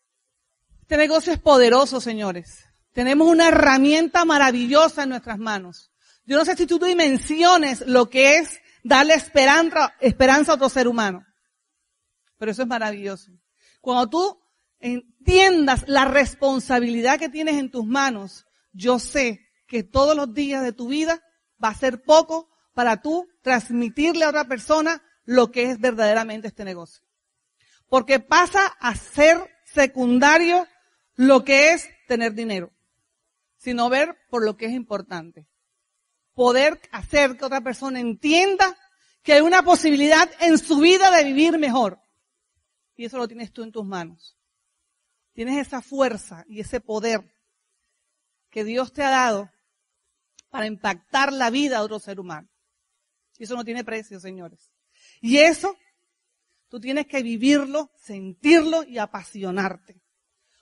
Este 0.82 0.98
negocio 0.98 1.34
es 1.34 1.40
poderoso, 1.40 2.02
señores. 2.02 2.66
Tenemos 2.94 3.28
una 3.28 3.48
herramienta 3.48 4.26
maravillosa 4.26 5.04
en 5.04 5.10
nuestras 5.10 5.38
manos. 5.38 5.92
Yo 6.26 6.38
no 6.38 6.46
sé 6.46 6.56
si 6.56 6.66
tú 6.66 6.80
dimensiones 6.80 7.82
lo 7.88 8.10
que 8.10 8.38
es 8.38 8.60
darle 8.84 9.14
esperanza, 9.14 9.94
esperanza 10.00 10.52
a 10.52 10.56
otro 10.56 10.70
ser 10.70 10.88
humano. 10.88 11.26
Pero 12.38 12.52
eso 12.52 12.64
es 12.64 12.68
maravilloso. 12.68 13.32
Cuando 13.80 14.10
tú 14.10 14.41
entiendas 14.82 15.84
la 15.88 16.06
responsabilidad 16.06 17.20
que 17.20 17.30
tienes 17.30 17.56
en 17.56 17.72
tus 17.72 17.86
manos, 17.86 18.46
yo 18.74 19.00
sé 19.00 19.48
que 19.68 19.84
todos 19.84 20.16
los 20.16 20.34
días 20.34 20.64
de 20.64 20.74
tu 20.74 20.88
vida 20.88 21.22
va 21.64 21.70
a 21.70 21.76
ser 21.76 22.04
poco 22.04 22.50
para 22.74 23.02
tú 23.02 23.28
transmitirle 23.42 24.26
a 24.26 24.30
otra 24.30 24.46
persona 24.46 25.02
lo 25.26 25.52
que 25.52 25.72
es 25.72 25.80
verdaderamente 25.80 26.48
este 26.48 26.66
negocio. 26.66 27.04
Porque 27.88 28.20
pasa 28.20 28.66
a 28.80 28.96
ser 28.96 29.38
secundario 29.66 30.68
lo 31.16 31.44
que 31.44 31.74
es 31.74 31.90
tener 32.08 32.34
dinero, 32.34 32.72
sino 33.58 33.90
ver 33.90 34.18
por 34.30 34.44
lo 34.44 34.58
que 34.58 34.66
es 34.66 34.72
importante. 34.72 35.48
Poder 36.34 36.80
hacer 36.92 37.38
que 37.38 37.46
otra 37.46 37.62
persona 37.62 38.00
entienda 38.00 38.78
que 39.24 39.34
hay 39.34 39.42
una 39.42 39.64
posibilidad 39.64 40.30
en 40.40 40.58
su 40.58 40.80
vida 40.80 41.12
de 41.12 41.26
vivir 41.26 41.58
mejor. 41.58 42.00
Y 42.96 43.06
eso 43.06 43.18
lo 43.18 43.28
tienes 43.28 43.52
tú 43.52 43.64
en 43.64 43.72
tus 43.72 43.86
manos. 43.86 44.38
Tienes 45.34 45.68
esa 45.68 45.82
fuerza 45.82 46.46
y 46.48 46.60
ese 46.60 46.82
poder 46.82 47.34
que 48.50 48.64
Dios 48.64 48.92
te 48.94 49.04
ha 49.04 49.10
dado 49.10 49.50
para 50.50 50.68
impactar 50.68 51.32
la 51.32 51.50
vida 51.50 51.78
de 51.78 51.86
otro 51.86 52.00
ser 52.00 52.20
humano. 52.20 52.50
Y 53.38 53.46
eso 53.46 53.56
no 53.56 53.64
tiene 53.64 53.84
precio, 53.84 54.20
señores. 54.20 54.72
Y 55.22 55.38
eso, 55.38 55.76
tú 56.68 56.80
tienes 56.80 57.08
que 57.08 57.24
vivirlo, 57.24 57.90
sentirlo 57.96 58.84
y 58.84 58.98
apasionarte. 58.98 60.02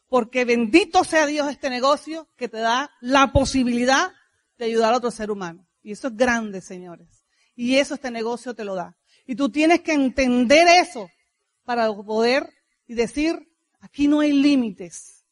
Porque 0.07 0.45
bendito 0.45 1.03
sea 1.03 1.25
Dios 1.25 1.49
este 1.49 1.69
negocio 1.69 2.29
que 2.37 2.47
te 2.47 2.59
da 2.59 2.91
la 3.01 3.31
posibilidad 3.31 4.11
de 4.57 4.65
ayudar 4.65 4.93
a 4.93 4.97
otro 4.97 5.11
ser 5.11 5.31
humano. 5.31 5.67
Y 5.81 5.91
eso 5.91 6.07
es 6.07 6.15
grande, 6.15 6.61
señores. 6.61 7.25
Y 7.55 7.75
eso 7.75 7.95
este 7.95 8.11
negocio 8.11 8.53
te 8.53 8.63
lo 8.63 8.75
da. 8.75 8.97
Y 9.25 9.35
tú 9.35 9.49
tienes 9.49 9.81
que 9.81 9.93
entender 9.93 10.67
eso 10.67 11.09
para 11.63 11.91
poder 11.93 12.49
y 12.87 12.95
decir, 12.95 13.48
aquí 13.79 14.07
no 14.07 14.19
hay 14.19 14.33
límites. 14.33 15.25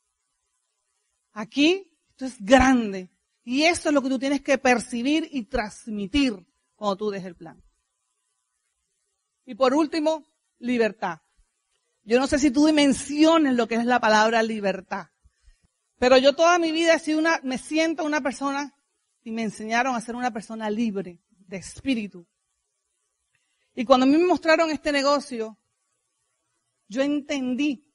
Aquí 1.34 1.92
esto 2.10 2.26
es 2.26 2.44
grande. 2.44 3.12
Y 3.44 3.64
eso 3.64 3.90
es 3.90 3.96
lo 3.96 4.02
que 4.02 4.10
tú 4.10 4.20
tienes 4.20 4.42
que 4.42 4.58
percibir 4.58 5.30
y 5.32 5.46
transmitir 5.46 6.46
cuando 6.76 6.98
tú 6.98 7.10
des 7.12 7.24
el 7.24 7.36
plan. 7.36 7.64
Y 9.46 9.56
por 9.56 9.74
último, 9.74 10.26
libertad. 10.60 11.20
Yo 12.04 12.20
no 12.20 12.28
sé 12.28 12.40
si 12.40 12.52
tú 12.52 12.66
dimensiones 12.66 13.56
lo 13.56 13.68
que 13.68 13.76
es 13.76 13.86
la 13.86 14.00
palabra 14.00 14.44
libertad. 14.44 15.08
Pero 16.00 16.18
yo 16.18 16.36
toda 16.36 16.60
mi 16.60 16.72
vida 16.72 16.96
he 16.96 17.00
sido 17.00 17.20
una, 17.20 17.40
me 17.44 17.58
siento 17.58 18.04
una 18.04 18.22
persona 18.22 18.76
y 19.24 19.32
me 19.32 19.44
enseñaron 19.44 19.96
a 19.96 20.02
ser 20.02 20.16
una 20.16 20.32
persona 20.32 20.70
libre 20.70 21.22
de 21.30 21.58
espíritu. 21.58 22.28
Y 23.76 23.86
cuando 23.86 24.06
a 24.06 24.10
mí 24.10 24.18
me 24.18 24.26
mostraron 24.26 24.72
este 24.72 24.92
negocio, 24.92 25.58
yo 26.88 27.02
entendí 27.02 27.87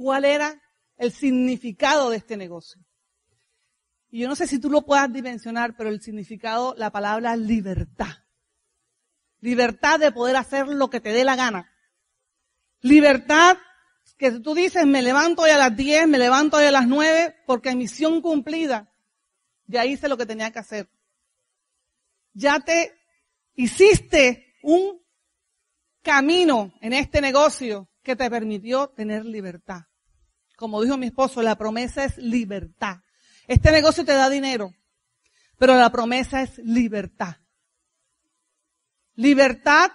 cuál 0.00 0.24
era 0.24 0.58
el 0.96 1.12
significado 1.12 2.08
de 2.08 2.16
este 2.16 2.38
negocio. 2.38 2.80
Y 4.08 4.20
yo 4.20 4.28
no 4.28 4.34
sé 4.34 4.46
si 4.46 4.58
tú 4.58 4.70
lo 4.70 4.82
puedas 4.82 5.12
dimensionar, 5.12 5.76
pero 5.76 5.90
el 5.90 6.00
significado, 6.00 6.74
la 6.78 6.90
palabra 6.90 7.36
libertad. 7.36 8.24
Libertad 9.40 10.00
de 10.00 10.10
poder 10.10 10.36
hacer 10.36 10.68
lo 10.68 10.88
que 10.88 11.00
te 11.00 11.12
dé 11.12 11.22
la 11.22 11.36
gana. 11.36 11.70
Libertad 12.80 13.58
que 14.16 14.32
tú 14.40 14.54
dices, 14.54 14.86
me 14.86 15.02
levanto 15.02 15.42
hoy 15.42 15.50
a 15.50 15.58
las 15.58 15.76
10, 15.76 16.08
me 16.08 16.18
levanto 16.18 16.56
hoy 16.56 16.64
a 16.64 16.70
las 16.70 16.88
9, 16.88 17.36
porque 17.46 17.76
misión 17.76 18.22
cumplida. 18.22 18.90
Ya 19.66 19.84
hice 19.84 20.08
lo 20.08 20.16
que 20.16 20.26
tenía 20.26 20.50
que 20.50 20.58
hacer. 20.60 20.88
Ya 22.32 22.58
te 22.58 22.98
hiciste 23.54 24.54
un 24.62 25.02
camino 26.02 26.72
en 26.80 26.94
este 26.94 27.20
negocio 27.20 27.90
que 28.02 28.16
te 28.16 28.30
permitió 28.30 28.88
tener 28.88 29.26
libertad. 29.26 29.89
Como 30.60 30.82
dijo 30.82 30.98
mi 30.98 31.06
esposo, 31.06 31.40
la 31.40 31.56
promesa 31.56 32.04
es 32.04 32.18
libertad. 32.18 32.98
Este 33.46 33.72
negocio 33.72 34.04
te 34.04 34.12
da 34.12 34.28
dinero, 34.28 34.74
pero 35.56 35.74
la 35.74 35.90
promesa 35.90 36.42
es 36.42 36.58
libertad. 36.58 37.36
Libertad 39.14 39.90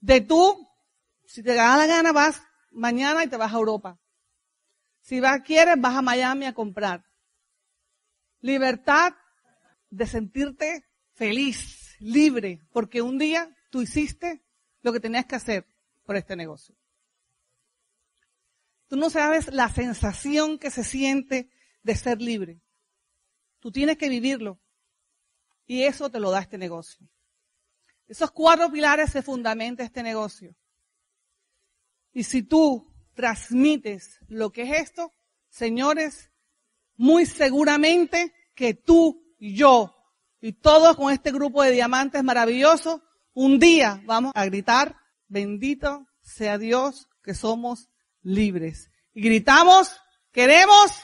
de 0.00 0.20
tú, 0.20 0.68
si 1.24 1.40
te 1.44 1.54
da 1.54 1.76
la 1.76 1.86
gana, 1.86 2.10
vas 2.10 2.42
mañana 2.72 3.22
y 3.22 3.28
te 3.28 3.36
vas 3.36 3.52
a 3.54 3.58
Europa. 3.58 4.00
Si 5.02 5.20
vas, 5.20 5.40
quieres, 5.42 5.76
vas 5.78 5.94
a 5.94 6.02
Miami 6.02 6.46
a 6.46 6.52
comprar. 6.52 7.04
Libertad 8.40 9.12
de 9.88 10.04
sentirte 10.04 10.84
feliz, 11.12 11.94
libre, 12.00 12.66
porque 12.72 13.02
un 13.02 13.18
día 13.18 13.54
tú 13.70 13.82
hiciste 13.82 14.42
lo 14.82 14.92
que 14.92 14.98
tenías 14.98 15.26
que 15.26 15.36
hacer 15.36 15.64
por 16.02 16.16
este 16.16 16.34
negocio. 16.34 16.77
Tú 18.88 18.96
no 18.96 19.10
sabes 19.10 19.52
la 19.52 19.68
sensación 19.68 20.58
que 20.58 20.70
se 20.70 20.82
siente 20.82 21.50
de 21.82 21.94
ser 21.94 22.20
libre. 22.20 22.60
Tú 23.60 23.70
tienes 23.70 23.98
que 23.98 24.08
vivirlo. 24.08 24.58
Y 25.66 25.82
eso 25.82 26.10
te 26.10 26.18
lo 26.18 26.30
da 26.30 26.40
este 26.40 26.56
negocio. 26.56 27.06
Esos 28.06 28.30
cuatro 28.30 28.72
pilares 28.72 29.12
se 29.12 29.22
fundamenta 29.22 29.82
este 29.82 30.02
negocio. 30.02 30.56
Y 32.12 32.24
si 32.24 32.42
tú 32.42 32.90
transmites 33.14 34.18
lo 34.28 34.50
que 34.50 34.62
es 34.62 34.80
esto, 34.80 35.12
señores, 35.50 36.30
muy 36.96 37.26
seguramente 37.26 38.32
que 38.54 38.72
tú 38.72 39.22
y 39.38 39.54
yo 39.54 39.94
y 40.40 40.54
todos 40.54 40.96
con 40.96 41.12
este 41.12 41.30
grupo 41.30 41.62
de 41.62 41.72
diamantes 41.72 42.24
maravillosos, 42.24 43.02
un 43.34 43.58
día 43.58 44.02
vamos 44.06 44.32
a 44.34 44.46
gritar, 44.46 44.96
bendito 45.26 46.06
sea 46.22 46.56
Dios 46.56 47.08
que 47.22 47.34
somos 47.34 47.90
libres. 48.28 48.90
Y 49.14 49.22
gritamos, 49.22 50.00
queremos 50.32 51.02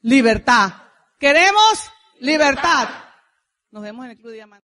libertad. 0.00 0.72
Queremos 1.18 1.90
libertad. 2.20 2.88
Nos 3.70 3.82
vemos 3.82 4.04
en 4.04 4.12
el 4.12 4.18
Club 4.18 4.32
Diamante. 4.32 4.67